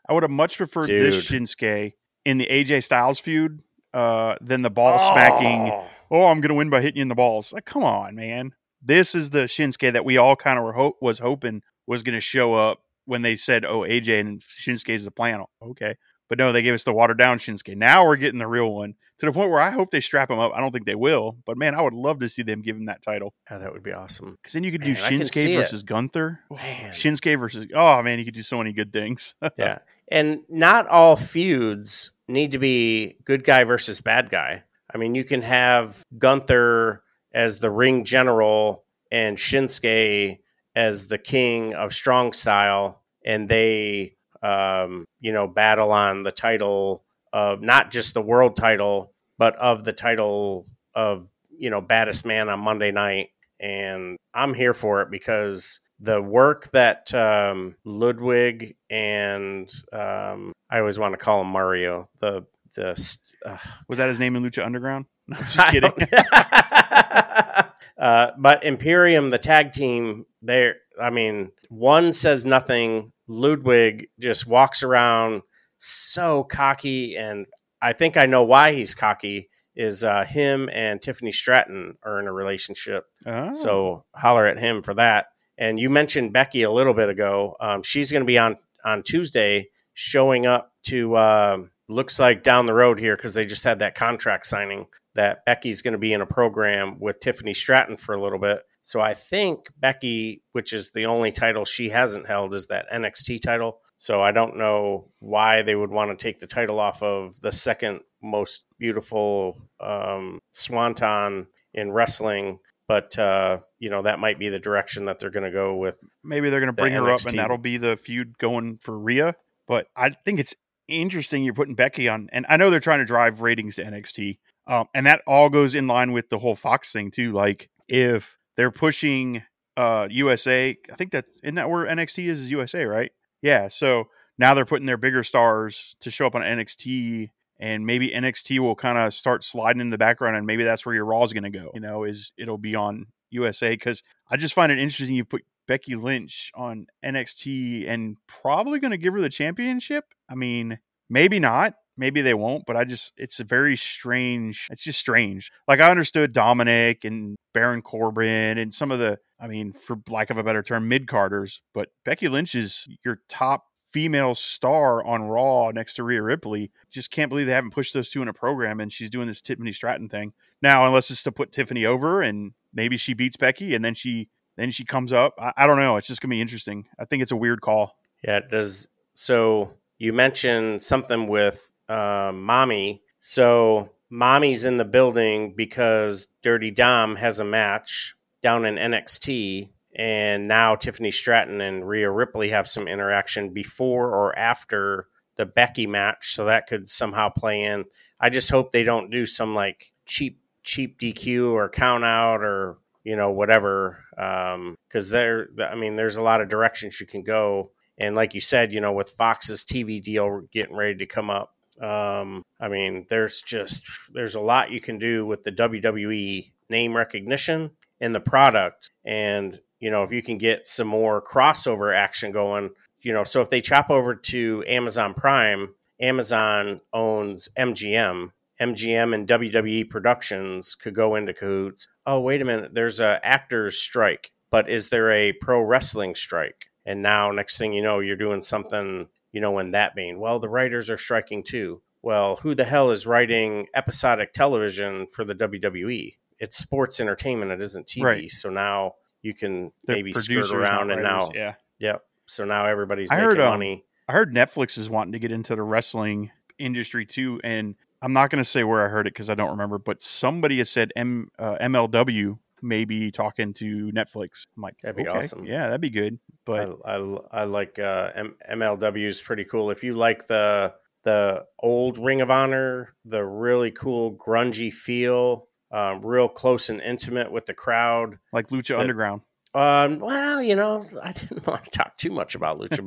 I 0.08 0.12
would 0.12 0.22
have 0.22 0.30
much 0.30 0.56
preferred 0.58 0.88
this 0.88 1.28
Shinsuke 1.28 1.92
in 2.24 2.38
the 2.38 2.46
AJ 2.46 2.84
Styles 2.84 3.18
feud 3.18 3.62
uh, 3.94 4.37
than 4.40 4.62
the 4.62 4.70
ball 4.70 4.98
smacking. 4.98 5.70
Oh. 5.72 5.85
Oh, 6.11 6.27
I'm 6.27 6.40
going 6.40 6.48
to 6.48 6.55
win 6.55 6.70
by 6.70 6.81
hitting 6.81 6.96
you 6.96 7.03
in 7.03 7.09
the 7.09 7.14
balls. 7.14 7.53
Like, 7.53 7.66
come 7.66 7.85
on, 7.85 8.14
man. 8.14 8.53
This 8.83 9.14
is 9.14 9.31
the 9.31 9.40
Shinsuke 9.40 9.92
that 9.92 10.05
we 10.05 10.16
all 10.16 10.37
kind 10.37 10.59
of 10.59 10.64
were 10.64 10.72
ho- 10.72 10.96
was 11.03 11.18
hoping 11.18 11.62
was 11.87 12.03
going 12.03 12.14
to 12.14 12.20
show 12.20 12.55
up 12.55 12.81
when 13.05 13.22
they 13.22 13.37
said, 13.37 13.64
"Oh, 13.64 13.81
AJ 13.81 14.20
and 14.20 14.40
Shinsuke 14.40 14.90
is 14.94 15.05
the 15.05 15.11
plan." 15.11 15.44
Okay, 15.61 15.96
but 16.29 16.38
no, 16.38 16.53
they 16.53 16.62
gave 16.62 16.72
us 16.74 16.85
the 16.85 16.92
watered 16.94 17.18
down 17.18 17.38
Shinsuke. 17.38 17.77
Now 17.77 18.07
we're 18.07 18.16
getting 18.16 18.38
the 18.38 18.46
real 18.46 18.72
one 18.72 18.94
to 19.18 19.27
the 19.27 19.33
point 19.33 19.51
where 19.51 19.61
I 19.61 19.70
hope 19.70 19.90
they 19.90 20.01
strap 20.01 20.31
him 20.31 20.38
up. 20.38 20.53
I 20.55 20.61
don't 20.61 20.70
think 20.72 20.87
they 20.87 20.94
will, 20.94 21.37
but 21.44 21.59
man, 21.59 21.74
I 21.74 21.83
would 21.83 21.92
love 21.92 22.20
to 22.20 22.29
see 22.29 22.42
them 22.42 22.62
give 22.62 22.77
him 22.77 22.87
that 22.87 23.03
title 23.03 23.35
Yeah, 23.51 23.59
that 23.59 23.72
would 23.72 23.83
be 23.83 23.92
awesome. 23.92 24.37
because 24.40 24.53
then 24.53 24.62
you 24.64 24.70
could 24.70 24.83
do 24.85 24.92
Man, 24.94 24.96
see 24.96 25.16
Shinsuke 25.16 25.48
it. 25.55 25.57
versus 25.57 25.83
Gunther, 25.83 26.40
Man. 26.51 26.92
Shinsuke 26.92 27.38
versus. 27.38 27.66
Oh 27.74 28.01
man, 28.03 28.18
you 28.18 28.24
could 28.24 28.35
do 28.35 28.42
so 28.42 28.59
many 28.59 28.72
good 28.72 28.92
things. 28.92 29.35
yeah. 29.59 29.79
And 30.11 30.40
not 30.49 30.88
all 30.88 31.16
feuds 31.16 32.12
need 32.29 32.53
to 32.53 32.59
be 32.59 33.16
good 33.25 33.44
guy 33.44 33.64
versus 33.64 34.01
bad 34.01 34.31
guy. 34.31 34.62
I 34.92 34.99
mean, 34.99 35.14
you 35.14 35.25
can 35.25 35.42
have 35.42 36.03
Gunther 36.16 37.03
as 37.33 37.59
the 37.59 37.71
ring 37.71 38.05
general 38.05 38.85
and 39.12 39.37
Shinsuke 39.37 40.38
as 40.75 41.07
the 41.09 41.18
king 41.18 41.75
of 41.75 41.92
strong 41.92 42.33
style, 42.33 43.03
and 43.25 43.49
they, 43.49 44.14
um, 44.42 45.05
you 45.21 45.33
know, 45.33 45.47
battle 45.47 45.92
on 45.92 46.23
the 46.23 46.33
title 46.33 47.05
of 47.33 47.61
not 47.61 47.90
just 47.90 48.14
the 48.14 48.23
world 48.23 48.57
title, 48.57 49.12
but 49.37 49.57
of 49.57 49.85
the 49.85 49.92
title 49.92 50.66
of, 50.94 51.29
you 51.51 51.71
know, 51.71 51.81
baddest 51.81 52.25
man 52.25 52.49
on 52.49 52.61
Monday 52.61 52.92
night. 52.92 53.31
And 53.61 54.16
I'm 54.33 54.55
here 54.55 54.75
for 54.75 55.03
it 55.03 55.11
because 55.11 55.81
the 56.00 56.22
work 56.22 56.70
that 56.70 57.12
um, 57.14 57.74
Ludwig 57.84 58.76
and 58.88 59.72
um, 59.92 60.52
I 60.70 60.78
always 60.78 60.98
want 60.98 61.12
to 61.12 61.18
call 61.18 61.40
him 61.40 61.48
Mario. 61.48 62.08
The 62.20 62.46
the 62.74 63.18
uh, 63.44 63.58
was 63.88 63.98
that 63.98 64.08
his 64.08 64.20
name 64.20 64.37
in 64.37 64.42
Lucha 64.42 64.64
Underground? 64.64 65.06
No, 65.30 65.37
just 65.37 65.61
I 65.61 65.70
kidding. 65.70 65.92
uh, 67.98 68.30
but 68.38 68.64
Imperium, 68.64 69.28
the 69.28 69.37
tag 69.37 69.72
team, 69.72 70.24
there. 70.40 70.76
I 70.98 71.11
mean, 71.11 71.50
one 71.68 72.14
says 72.14 72.46
nothing. 72.46 73.12
Ludwig 73.26 74.08
just 74.18 74.46
walks 74.46 74.82
around 74.82 75.42
so 75.76 76.44
cocky, 76.44 77.18
and 77.18 77.44
I 77.82 77.92
think 77.92 78.16
I 78.16 78.24
know 78.24 78.44
why 78.44 78.72
he's 78.72 78.94
cocky. 78.94 79.50
Is 79.76 80.02
uh, 80.02 80.24
him 80.24 80.70
and 80.72 81.02
Tiffany 81.02 81.30
Stratton 81.30 81.98
are 82.02 82.18
in 82.20 82.26
a 82.26 82.32
relationship. 82.32 83.04
Oh. 83.26 83.52
So 83.52 84.06
holler 84.14 84.46
at 84.46 84.58
him 84.58 84.82
for 84.82 84.94
that. 84.94 85.26
And 85.59 85.79
you 85.79 85.90
mentioned 85.90 86.33
Becky 86.33 86.62
a 86.62 86.71
little 86.71 86.94
bit 86.94 87.09
ago. 87.09 87.57
Um, 87.61 87.83
she's 87.83 88.12
going 88.12 88.23
to 88.23 88.27
be 88.27 88.38
on 88.38 88.57
on 88.85 89.03
Tuesday, 89.03 89.68
showing 89.94 90.47
up 90.47 90.73
to 90.85 91.16
um 91.16 91.71
looks 91.88 92.18
like 92.18 92.42
down 92.42 92.66
the 92.66 92.75
road 92.75 92.99
here 92.99 93.16
because 93.16 93.35
they 93.35 93.47
just 93.47 93.64
had 93.64 93.79
that 93.81 93.94
contract 93.94 94.47
signing 94.47 94.87
that 95.14 95.44
Becky's 95.44 95.83
going 95.83 95.92
to 95.92 95.99
be 95.99 96.12
in 96.12 96.21
a 96.21 96.27
program 96.27 96.99
with 97.01 97.18
Tiffany 97.18 97.55
Stratton 97.55 97.97
for 97.97 98.14
a 98.14 98.23
little 98.23 98.38
bit. 98.38 98.61
So 98.83 99.01
I 99.01 99.14
think 99.14 99.68
Becky, 99.79 100.42
which 100.53 100.73
is 100.73 100.92
the 100.92 101.07
only 101.07 101.33
title 101.33 101.64
she 101.64 101.90
hasn't 101.90 102.27
held, 102.27 102.55
is 102.55 102.68
that 102.68 102.90
NXT 102.90 103.42
title. 103.42 103.81
So 103.97 104.23
I 104.23 104.33
don't 104.33 104.57
know 104.57 105.11
why 105.18 105.62
they 105.62 105.75
would 105.75 105.90
want 105.90 106.16
to 106.16 106.23
take 106.23 106.38
the 106.38 106.47
title 106.47 106.79
off 106.79 107.03
of 107.03 107.38
the 107.40 107.53
second 107.53 108.01
most 108.23 108.64
beautiful 108.79 109.61
um, 109.81 110.40
swanton 110.53 111.49
in 111.75 111.90
wrestling. 111.90 112.61
But 112.88 113.18
uh, 113.18 113.59
you 113.79 113.90
know 113.90 114.03
that 114.03 114.18
might 114.18 114.38
be 114.38 114.48
the 114.48 114.59
direction 114.59 115.05
that 115.05 115.18
they're 115.18 115.31
going 115.31 115.44
to 115.44 115.53
go 115.53 115.77
with. 115.77 115.98
maybe 116.24 116.51
they're 116.51 116.61
going 116.61 116.68
to 116.68 116.72
bring 116.72 116.94
her 116.94 117.11
up 117.11 117.24
and 117.27 117.38
that'll 117.38 117.59
be 117.59 117.77
the 117.77 117.96
feud 117.96 118.38
going 118.38 118.79
for 118.79 118.98
Rhea. 118.98 119.35
But 119.66 119.87
I 119.94 120.11
think 120.11 120.40
it's 120.40 120.55
interesting 120.88 121.44
you're 121.44 121.53
putting 121.53 121.74
Becky 121.74 122.09
on, 122.09 122.29
and 122.33 122.46
I 122.48 122.57
know 122.57 122.70
they're 122.70 122.81
trying 122.81 123.01
to 123.01 123.05
drive 123.05 123.42
ratings 123.42 123.77
to 123.77 123.85
NXT, 123.85 124.38
um, 124.66 124.87
and 124.94 125.07
that 125.07 125.20
all 125.27 125.51
goes 125.51 125.74
in 125.74 125.87
line 125.87 126.12
with 126.12 126.31
the 126.31 126.38
whole 126.38 126.57
Fox 126.57 126.90
thing 126.90 127.11
too. 127.11 127.33
Like 127.33 127.68
if 127.88 128.38
they're 128.57 128.70
pushing 128.70 129.42
uh, 129.77 130.09
USA, 130.11 130.77
I 130.90 130.94
think 130.96 131.12
that 131.12 131.27
isn't 131.42 131.57
that 131.57 131.70
where 131.70 131.87
NXT 131.87 132.27
is, 132.27 132.40
is 132.40 132.51
USA, 132.51 132.85
right? 132.85 133.12
Yeah. 133.42 133.68
So 133.68 134.09
now 134.38 134.55
they're 134.55 134.64
putting 134.64 134.87
their 134.87 134.96
bigger 134.96 135.22
stars 135.22 135.96
to 136.01 136.11
show 136.11 136.27
up 136.27 136.35
on 136.35 136.42
NXT. 136.42 137.31
And 137.61 137.85
maybe 137.87 138.11
NXT 138.11 138.61
will 138.61 138.77
kind 138.77 138.99
of 138.99 139.12
start 139.12 139.42
sliding 139.42 139.81
in 139.81 139.90
the 139.90 139.99
background, 139.99 140.37
and 140.37 140.47
maybe 140.47 140.62
that's 140.62 140.87
where 140.87 140.94
your 140.94 141.05
Raw 141.05 141.25
is 141.25 141.33
going 141.33 141.51
to 141.51 141.51
go. 141.51 141.71
You 141.75 141.81
know, 141.81 142.05
is 142.05 142.33
it'll 142.38 142.59
be 142.59 142.77
on 142.77 143.07
USA 143.31 143.71
because 143.71 144.03
I 144.31 144.37
just 144.37 144.55
find 144.55 144.71
it 144.71 144.79
interesting 144.79 145.14
you 145.14 145.25
put 145.25 145.42
Becky 145.66 145.97
Lynch 145.97 146.53
on 146.55 146.87
NXT 147.05 147.88
and 147.88 148.16
probably 148.27 148.79
going 148.79 148.92
to 148.92 148.97
give 148.97 149.12
her 149.12 149.21
the 149.21 149.29
championship. 149.29 150.05
I 150.31 150.35
mean, 150.35 150.79
maybe 151.11 151.38
not. 151.38 151.75
maybe 151.99 152.23
they 152.23 152.33
won't, 152.33 152.64
but 152.64 152.77
I 152.77 152.85
just 152.85 153.12
it's 153.16 153.40
a 153.40 153.44
very 153.44 153.77
strange. 153.77 154.68
It's 154.71 154.83
just 154.83 155.01
strange. 155.01 155.51
Like 155.66 155.81
I 155.81 155.90
understood 155.90 156.33
Dominik 156.33 157.05
and 157.05 157.37
Baron 157.53 157.83
Corbin 157.83 158.57
and 158.57 158.73
some 158.73 158.90
of 158.90 158.99
the, 158.99 159.18
I 159.40 159.49
mean, 159.49 159.73
for 159.73 159.99
lack 160.09 160.31
of 160.31 160.38
a 160.38 160.44
better 160.44 160.62
term, 160.62 160.88
mid 160.88 161.07
carders, 161.09 161.61
but 161.75 161.88
Becky 162.05 162.29
Lynch 162.29 162.55
is 162.55 162.88
your 163.05 163.21
top 163.29 163.64
female 163.92 164.35
star 164.35 165.05
on 165.05 165.22
Raw 165.22 165.70
next 165.70 165.94
to 165.94 166.03
Rhea 166.03 166.22
Ripley. 166.22 166.70
Just 166.90 167.11
can't 167.11 167.29
believe 167.29 167.46
they 167.46 167.53
haven't 167.53 167.72
pushed 167.72 167.94
those 167.94 168.11
two 168.11 168.22
in 168.22 168.29
a 168.29 168.33
program, 168.33 168.81
and 168.81 168.92
she's 168.92 169.11
doing 169.11 169.29
this 169.29 169.40
Tiffany 169.40 169.72
Stratton 169.72 170.09
thing 170.09 170.33
now. 170.62 170.87
Unless 170.87 171.11
it's 171.11 171.22
to 171.24 171.33
put 171.33 171.53
Tiffany 171.53 171.85
over, 171.87 172.22
and 172.22 172.53
maybe 172.72 172.96
she 172.96 173.14
beats 173.14 173.37
Becky, 173.37 173.74
and 173.74 173.85
then 173.85 173.94
she 173.94 174.29
then 174.57 174.70
she 174.70 174.85
comes 174.85 175.12
up. 175.12 175.35
I, 175.38 175.53
I 175.57 175.66
don't 175.66 175.79
know. 175.79 175.96
It's 175.96 176.07
just 176.07 176.20
gonna 176.20 176.31
be 176.31 176.40
interesting. 176.40 176.87
I 176.98 177.05
think 177.05 177.22
it's 177.22 177.33
a 177.33 177.37
weird 177.37 177.61
call. 177.61 177.96
Yeah, 178.22 178.38
it 178.38 178.51
does. 178.51 178.88
So 179.14 179.72
you 179.98 180.12
mentioned 180.12 180.83
something 180.83 181.27
with 181.27 181.70
uh, 181.88 182.33
mommy. 182.35 183.03
So 183.20 183.90
mommy's 184.11 184.64
in 184.64 184.77
the 184.77 184.85
building 184.85 185.55
because 185.57 186.29
Dirty 186.42 186.70
Dom 186.70 187.16
has 187.16 187.40
a 187.40 187.44
match 187.44 188.14
down 188.42 188.64
in 188.64 188.77
NXT, 188.77 189.70
and 189.98 190.46
now 190.46 190.76
Tiffany 190.76 191.11
Stratton 191.11 191.61
and 191.61 191.87
Rhea 191.87 192.11
Ripley 192.11 192.50
have 192.50 192.68
some 192.68 192.87
interaction 192.87 193.50
before 193.50 194.14
or 194.14 194.38
after 194.38 195.08
the 195.37 195.46
Becky 195.46 195.87
match, 195.87 196.34
so 196.34 196.46
that 196.46 196.66
could 196.66 196.88
somehow 196.88 197.28
play 197.28 197.62
in. 197.64 197.84
I 198.20 198.30
just 198.30 198.50
hope 198.50 198.72
they 198.72 198.84
don't 198.84 199.11
do 199.11 199.26
some 199.26 199.54
like 199.54 199.92
cheap 200.06 200.40
cheap 200.62 201.00
DQ 201.00 201.52
or 201.52 201.68
count 201.68 202.04
out 202.04 202.42
or 202.42 202.78
you 203.04 203.16
know 203.16 203.30
whatever 203.30 204.04
because 204.11 204.54
um, 204.54 204.76
there 205.11 205.48
I 205.61 205.74
mean 205.74 205.96
there's 205.96 206.16
a 206.16 206.22
lot 206.22 206.40
of 206.40 206.48
directions 206.48 207.00
you 207.00 207.06
can 207.06 207.22
go 207.22 207.70
and 207.96 208.14
like 208.14 208.34
you 208.34 208.40
said 208.40 208.72
you 208.72 208.80
know 208.80 208.92
with 208.92 209.08
Fox's 209.11 209.64
TV 209.64 210.02
deal 210.02 210.42
getting 210.52 210.76
ready 210.76 210.96
to 210.96 211.06
come 211.06 211.30
up 211.30 211.54
um, 211.80 212.42
I 212.61 212.68
mean 212.68 213.06
there's 213.08 213.40
just 213.40 213.87
there's 214.12 214.34
a 214.34 214.40
lot 214.40 214.72
you 214.72 214.80
can 214.80 214.98
do 214.98 215.24
with 215.24 215.42
the 215.44 215.52
WWE 215.52 216.52
name 216.68 216.94
recognition 216.94 217.70
and 218.00 218.14
the 218.14 218.20
product 218.20 218.90
and 219.04 219.61
you 219.80 219.90
know 219.90 220.02
if 220.02 220.12
you 220.12 220.22
can 220.22 220.38
get 220.38 220.66
some 220.66 220.88
more 220.88 221.22
crossover 221.22 221.94
action 221.94 222.32
going 222.32 222.70
you 223.00 223.12
know 223.12 223.24
so 223.24 223.40
if 223.40 223.50
they 223.50 223.61
chop 223.61 223.90
over 223.90 224.14
to 224.14 224.64
Amazon 224.66 225.14
Prime 225.14 225.74
Amazon 226.00 226.78
owns 226.92 227.48
MGM 227.58 228.30
MGM 228.61 229.14
and 229.14 229.28
WWE 229.28 229.88
Productions 229.88 230.74
could 230.74 230.94
go 230.94 231.14
into 231.14 231.32
cahoots. 231.32 231.87
Oh, 232.06 232.20
wait 232.20 232.42
a 232.42 232.44
minute, 232.44 232.74
there's 232.74 232.98
a 232.98 233.20
actors 233.22 233.78
strike, 233.78 234.32
but 234.50 234.68
is 234.68 234.88
there 234.88 235.11
a 235.12 235.32
pro 235.32 235.61
wrestling 235.61 236.16
strike? 236.16 236.66
And 236.84 237.02
now, 237.02 237.30
next 237.30 237.58
thing 237.58 237.72
you 237.72 237.82
know, 237.82 238.00
you're 238.00 238.16
doing 238.16 238.42
something, 238.42 239.06
you 239.30 239.40
know, 239.40 239.58
in 239.58 239.72
that 239.72 239.94
vein. 239.94 240.18
Well, 240.18 240.40
the 240.40 240.48
writers 240.48 240.90
are 240.90 240.96
striking 240.96 241.44
too. 241.44 241.82
Well, 242.02 242.37
who 242.37 242.54
the 242.54 242.64
hell 242.64 242.90
is 242.90 243.06
writing 243.06 243.66
episodic 243.74 244.32
television 244.32 245.06
for 245.12 245.24
the 245.24 245.34
WWE? 245.34 246.14
It's 246.40 246.59
sports 246.59 247.01
entertainment. 247.01 247.51
It 247.51 247.61
isn't 247.61 247.87
TV. 247.87 248.03
Right. 248.03 248.31
So 248.31 248.51
now 248.51 248.94
you 249.22 249.35
can 249.35 249.72
maybe 249.87 250.12
skirt 250.12 250.51
around 250.53 250.90
and 250.90 251.03
now, 251.03 251.31
yeah, 251.35 251.55
yep. 251.79 252.03
So 252.27 252.44
now 252.44 252.66
everybody's 252.66 253.11
I 253.11 253.16
making 253.16 253.29
heard, 253.29 253.40
um, 253.40 253.51
money. 253.51 253.85
I 254.09 254.12
heard 254.12 254.35
Netflix 254.35 254.79
is 254.79 254.88
wanting 254.88 255.12
to 255.12 255.18
get 255.18 255.33
into 255.33 255.55
the 255.57 255.62
wrestling 255.62 256.31
industry 256.59 257.05
too, 257.05 257.40
and 257.42 257.74
I'm 258.01 258.12
not 258.12 258.31
going 258.31 258.42
to 258.42 258.48
say 258.48 258.64
where 258.64 258.85
I 258.85 258.88
heard 258.88 259.07
it 259.07 259.14
because 259.14 259.29
I 259.29 259.35
don't 259.35 259.51
remember, 259.51 259.79
but 259.79 260.03
somebody 260.03 260.59
has 260.59 260.70
said 260.70 260.92
M, 260.94 261.31
uh, 261.38 261.57
MLW 261.61 262.38
maybe 262.62 263.11
talking 263.11 263.53
to 263.55 263.90
Netflix. 263.92 264.46
I'm 264.57 264.62
like, 264.62 264.79
that'd 264.83 264.96
be 264.96 265.09
okay, 265.09 265.18
awesome. 265.18 265.44
Yeah, 265.44 265.66
that'd 265.66 265.81
be 265.81 265.90
good. 265.90 266.18
But 266.44 266.70
I, 266.85 266.94
I, 266.96 267.16
I 267.33 267.44
like 267.44 267.79
uh, 267.79 268.11
M- 268.14 268.37
MLW 268.51 269.07
is 269.07 269.20
pretty 269.20 269.44
cool. 269.44 269.70
If 269.70 269.83
you 269.85 269.94
like 269.94 270.27
the 270.27 270.74
the 271.05 271.44
old 271.59 271.98
Ring 271.98 272.20
of 272.20 272.31
Honor, 272.31 272.94
the 273.05 273.24
really 273.24 273.70
cool 273.70 274.14
grungy 274.14 274.72
feel, 274.72 275.47
um, 275.70 276.04
real 276.04 276.28
close 276.28 276.70
and 276.70 276.81
intimate 276.81 277.31
with 277.31 277.46
the 277.46 277.54
crowd, 277.54 278.18
like 278.33 278.48
Lucha 278.48 278.68
that, 278.68 278.81
Underground. 278.81 279.22
Um, 279.54 279.98
well, 279.98 280.42
you 280.42 280.54
know, 280.54 280.85
I 281.02 281.12
didn't 281.12 281.46
want 281.46 281.64
to 281.64 281.70
talk 281.70 281.96
too 281.96 282.11
much 282.11 282.35
about 282.35 282.59
Lucha. 282.59 282.87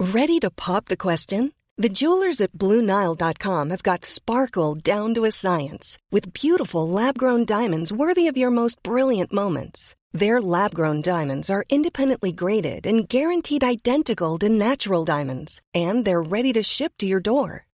Ready 0.00 0.40
to 0.40 0.50
pop 0.50 0.86
the 0.86 0.96
question? 0.96 1.52
The 1.76 1.88
jewelers 1.88 2.40
at 2.40 2.52
BlueNile.com 2.52 3.70
have 3.70 3.82
got 3.82 4.04
sparkle 4.04 4.76
down 4.76 5.14
to 5.14 5.24
a 5.24 5.32
science 5.32 5.98
with 6.12 6.32
beautiful 6.32 6.88
lab 6.88 7.18
grown 7.18 7.44
diamonds 7.44 7.92
worthy 7.92 8.28
of 8.28 8.36
your 8.36 8.50
most 8.50 8.80
brilliant 8.84 9.32
moments. 9.32 9.96
Their 10.12 10.40
lab 10.40 10.72
grown 10.74 11.02
diamonds 11.02 11.50
are 11.50 11.64
independently 11.68 12.30
graded 12.30 12.86
and 12.86 13.08
guaranteed 13.08 13.64
identical 13.64 14.38
to 14.38 14.48
natural 14.48 15.04
diamonds, 15.04 15.60
and 15.74 16.04
they're 16.04 16.22
ready 16.22 16.52
to 16.52 16.62
ship 16.62 16.92
to 16.98 17.06
your 17.06 17.18
door. 17.18 17.66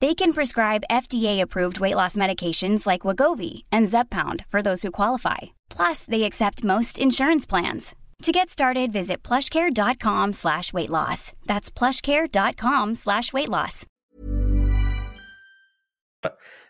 They 0.00 0.14
can 0.14 0.32
prescribe 0.32 0.82
FDA-approved 0.90 1.78
weight 1.78 1.94
loss 1.94 2.16
medications 2.16 2.86
like 2.86 3.02
Wegovy 3.02 3.62
and 3.70 3.86
Zepbound 3.86 4.44
for 4.48 4.60
those 4.60 4.82
who 4.82 4.90
qualify. 4.90 5.54
Plus, 5.70 6.04
they 6.04 6.24
accept 6.24 6.64
most 6.64 6.98
insurance 6.98 7.46
plans. 7.46 7.94
To 8.22 8.32
get 8.32 8.48
started, 8.48 8.92
visit 8.92 9.22
plushcare.com 9.22 10.32
slash 10.32 10.72
weight 10.72 10.90
loss. 10.90 11.32
That's 11.46 11.70
plushcare.com 11.70 12.94
slash 12.94 13.32
weight 13.32 13.48
loss. 13.48 13.86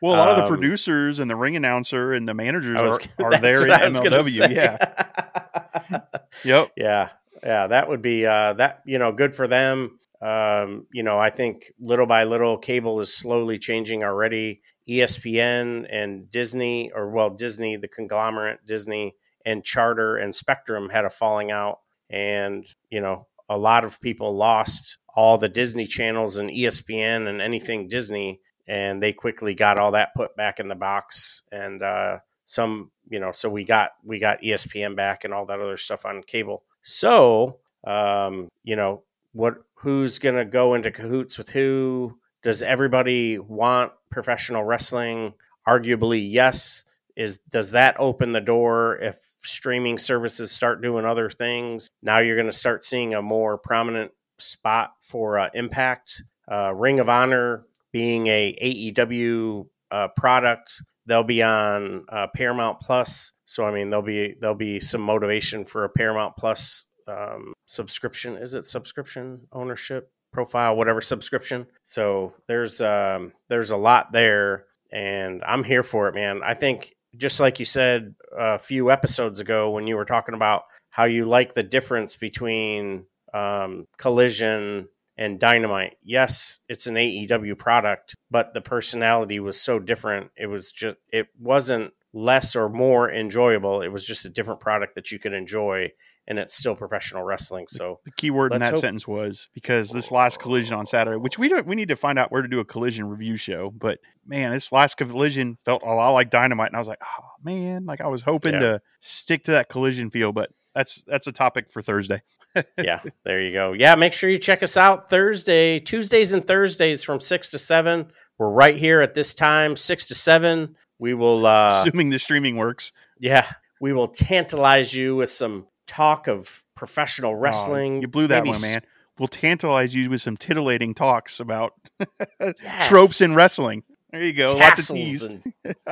Well, 0.00 0.14
a 0.14 0.18
lot 0.18 0.28
um, 0.28 0.30
of 0.30 0.36
the 0.38 0.42
um, 0.44 0.48
producers 0.48 1.20
and 1.20 1.30
the 1.30 1.36
ring 1.36 1.54
announcer 1.54 2.12
and 2.12 2.28
the 2.28 2.34
managers 2.34 2.80
was, 2.80 2.98
are, 3.18 3.34
are 3.34 3.38
there 3.38 3.64
in 3.86 3.92
MLW. 3.92 4.52
Yeah. 4.52 6.00
yep. 6.44 6.72
Yeah. 6.76 7.10
Yeah. 7.42 7.66
That 7.68 7.88
would 7.88 8.02
be 8.02 8.26
uh, 8.26 8.54
that, 8.54 8.82
you 8.84 8.98
know, 8.98 9.12
good 9.12 9.34
for 9.34 9.46
them. 9.46 9.98
Um, 10.24 10.86
you 10.90 11.02
know, 11.02 11.18
I 11.18 11.28
think 11.28 11.66
little 11.78 12.06
by 12.06 12.24
little 12.24 12.56
cable 12.56 12.98
is 13.00 13.14
slowly 13.14 13.58
changing 13.58 14.02
already. 14.02 14.62
ESPN 14.88 15.86
and 15.90 16.30
Disney, 16.30 16.90
or 16.94 17.10
well, 17.10 17.30
Disney, 17.30 17.76
the 17.76 17.88
conglomerate 17.88 18.60
Disney, 18.66 19.14
and 19.44 19.62
Charter 19.62 20.16
and 20.16 20.34
Spectrum 20.34 20.88
had 20.88 21.04
a 21.04 21.10
falling 21.10 21.50
out, 21.50 21.80
and 22.08 22.66
you 22.90 23.00
know 23.00 23.26
a 23.48 23.58
lot 23.58 23.84
of 23.84 24.00
people 24.00 24.34
lost 24.34 24.96
all 25.14 25.36
the 25.36 25.48
Disney 25.48 25.86
channels 25.86 26.38
and 26.38 26.50
ESPN 26.50 27.28
and 27.28 27.42
anything 27.42 27.88
Disney, 27.88 28.40
and 28.66 29.02
they 29.02 29.12
quickly 29.12 29.54
got 29.54 29.78
all 29.78 29.92
that 29.92 30.14
put 30.16 30.34
back 30.36 30.58
in 30.58 30.68
the 30.68 30.74
box, 30.74 31.42
and 31.52 31.82
uh, 31.82 32.18
some 32.46 32.90
you 33.10 33.20
know 33.20 33.32
so 33.32 33.50
we 33.50 33.64
got 33.64 33.90
we 34.02 34.18
got 34.18 34.40
ESPN 34.42 34.96
back 34.96 35.24
and 35.24 35.34
all 35.34 35.44
that 35.46 35.60
other 35.60 35.76
stuff 35.76 36.06
on 36.06 36.22
cable. 36.22 36.62
So 36.82 37.58
um, 37.86 38.48
you 38.62 38.76
know 38.76 39.02
what 39.32 39.56
who's 39.84 40.18
going 40.18 40.34
to 40.34 40.46
go 40.46 40.74
into 40.74 40.90
cahoots 40.90 41.36
with 41.36 41.50
who? 41.50 42.18
Does 42.42 42.62
everybody 42.62 43.38
want 43.38 43.92
professional 44.10 44.64
wrestling? 44.64 45.34
Arguably, 45.68 46.26
yes 46.26 46.84
is 47.16 47.38
does 47.50 47.72
that 47.72 47.96
open 47.98 48.32
the 48.32 48.40
door 48.40 48.98
if 49.00 49.18
streaming 49.38 49.98
services 49.98 50.50
start 50.50 50.82
doing 50.82 51.04
other 51.04 51.30
things 51.30 51.88
now 52.02 52.18
you're 52.18 52.34
going 52.34 52.50
to 52.50 52.52
start 52.52 52.82
seeing 52.82 53.14
a 53.14 53.22
more 53.22 53.56
prominent 53.56 54.10
spot 54.38 54.94
for 55.00 55.38
uh, 55.38 55.48
impact 55.54 56.24
uh, 56.50 56.74
ring 56.74 56.98
of 56.98 57.08
honor 57.08 57.64
being 57.92 58.26
a 58.26 58.56
aew 58.60 59.64
uh, 59.92 60.08
product 60.16 60.82
they'll 61.06 61.22
be 61.22 61.40
on 61.40 62.04
uh, 62.08 62.26
paramount 62.34 62.80
plus 62.80 63.30
so 63.46 63.64
i 63.64 63.72
mean 63.72 63.90
there'll 63.90 64.04
be 64.04 64.34
there'll 64.40 64.56
be 64.56 64.80
some 64.80 65.00
motivation 65.00 65.64
for 65.64 65.84
a 65.84 65.88
paramount 65.88 66.34
plus 66.36 66.86
um, 67.08 67.52
subscription 67.66 68.36
is 68.36 68.54
it 68.54 68.66
subscription 68.66 69.40
ownership 69.52 70.10
profile 70.32 70.76
whatever 70.76 71.00
subscription? 71.00 71.66
So 71.84 72.34
there's 72.48 72.80
um, 72.80 73.32
there's 73.48 73.70
a 73.70 73.76
lot 73.76 74.12
there 74.12 74.66
and 74.92 75.42
I'm 75.46 75.64
here 75.64 75.82
for 75.82 76.08
it, 76.08 76.14
man. 76.14 76.40
I 76.44 76.54
think 76.54 76.94
just 77.16 77.40
like 77.40 77.58
you 77.58 77.64
said 77.64 78.14
a 78.36 78.58
few 78.58 78.90
episodes 78.90 79.40
ago 79.40 79.70
when 79.70 79.86
you 79.86 79.96
were 79.96 80.04
talking 80.04 80.34
about 80.34 80.64
how 80.90 81.04
you 81.04 81.24
like 81.24 81.54
the 81.54 81.62
difference 81.62 82.16
between 82.16 83.04
um, 83.32 83.86
collision 83.96 84.88
and 85.16 85.38
dynamite. 85.38 85.96
Yes 86.02 86.58
it's 86.68 86.86
an 86.88 86.96
aew 86.96 87.56
product 87.56 88.14
but 88.30 88.52
the 88.52 88.60
personality 88.60 89.38
was 89.38 89.60
so 89.60 89.78
different. 89.78 90.30
It 90.36 90.46
was 90.46 90.72
just 90.72 90.96
it 91.12 91.28
wasn't 91.38 91.92
less 92.12 92.56
or 92.56 92.68
more 92.68 93.10
enjoyable. 93.10 93.82
It 93.82 93.88
was 93.88 94.06
just 94.06 94.24
a 94.24 94.30
different 94.30 94.60
product 94.60 94.94
that 94.94 95.12
you 95.12 95.18
could 95.18 95.32
enjoy 95.32 95.92
and 96.26 96.38
it's 96.38 96.54
still 96.54 96.74
professional 96.74 97.22
wrestling. 97.22 97.66
So 97.68 98.00
the 98.04 98.10
key 98.12 98.30
word 98.30 98.52
in 98.52 98.60
that 98.60 98.72
hope- 98.72 98.80
sentence 98.80 99.06
was 99.06 99.48
because 99.54 99.90
this 99.90 100.10
last 100.10 100.38
collision 100.40 100.74
on 100.74 100.86
Saturday, 100.86 101.16
which 101.18 101.38
we 101.38 101.48
don't, 101.48 101.66
we 101.66 101.74
need 101.74 101.88
to 101.88 101.96
find 101.96 102.18
out 102.18 102.32
where 102.32 102.42
to 102.42 102.48
do 102.48 102.60
a 102.60 102.64
collision 102.64 103.06
review 103.06 103.36
show. 103.36 103.70
But 103.70 103.98
man, 104.26 104.52
this 104.52 104.72
last 104.72 104.96
collision 104.96 105.58
felt 105.64 105.82
a 105.82 105.86
lot 105.86 106.10
like 106.10 106.30
dynamite, 106.30 106.68
and 106.68 106.76
I 106.76 106.78
was 106.78 106.88
like, 106.88 107.02
oh 107.02 107.24
man, 107.42 107.84
like 107.86 108.00
I 108.00 108.06
was 108.08 108.22
hoping 108.22 108.54
Yeah. 108.54 108.60
to 108.60 108.80
stick 109.00 109.44
to 109.44 109.52
that 109.52 109.68
collision 109.68 110.10
feel, 110.10 110.32
but 110.32 110.50
that's 110.74 111.02
that's 111.06 111.26
a 111.26 111.32
topic 111.32 111.70
for 111.70 111.82
Thursday. 111.82 112.22
yeah, 112.82 113.00
there 113.24 113.40
you 113.42 113.52
go. 113.52 113.72
Yeah, 113.72 113.96
make 113.96 114.12
sure 114.12 114.30
you 114.30 114.36
check 114.38 114.62
us 114.62 114.76
out 114.76 115.10
Thursday, 115.10 115.80
Tuesdays 115.80 116.32
and 116.32 116.46
Thursdays 116.46 117.02
from 117.02 117.18
six 117.20 117.48
to 117.50 117.58
seven. 117.58 118.06
We're 118.38 118.48
right 118.50 118.76
here 118.76 119.00
at 119.00 119.14
this 119.14 119.34
time, 119.34 119.74
six 119.76 120.06
to 120.06 120.14
seven. 120.14 120.76
We 121.00 121.14
will, 121.14 121.46
uh, 121.46 121.82
Assuming 121.84 122.10
the 122.10 122.18
streaming 122.20 122.56
works. 122.56 122.92
yeah, 123.18 123.44
we 123.80 123.92
will 123.92 124.06
tantalize 124.08 124.94
you 124.94 125.16
with 125.16 125.30
some 125.30 125.66
talk 125.86 126.28
of 126.28 126.64
professional 126.74 127.34
wrestling. 127.34 127.98
Oh, 127.98 128.00
you 128.02 128.08
blew 128.08 128.26
that 128.28 128.44
maybe 128.44 128.50
one, 128.50 128.60
man. 128.60 128.82
We'll 129.18 129.28
tantalize 129.28 129.94
you 129.94 130.10
with 130.10 130.22
some 130.22 130.36
titillating 130.36 130.94
talks 130.94 131.38
about 131.40 131.74
Yes. 132.40 132.88
tropes 132.88 133.20
in 133.20 133.34
wrestling. 133.34 133.84
There 134.10 134.22
you 134.24 134.32
go. 134.32 134.46
Lots 134.46 134.58
of 134.58 134.96
tassels 134.96 134.98
tease. 134.98 135.22
and 135.24 135.42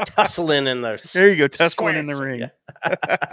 tussling 0.07 0.67
in 0.67 0.81
the 0.81 1.11
There 1.15 1.29
you 1.31 1.37
go. 1.37 1.49
Tussling 1.49 1.97
in 1.97 2.07
the 2.07 2.17
ring. 2.17 2.41
Yeah. 2.41 2.97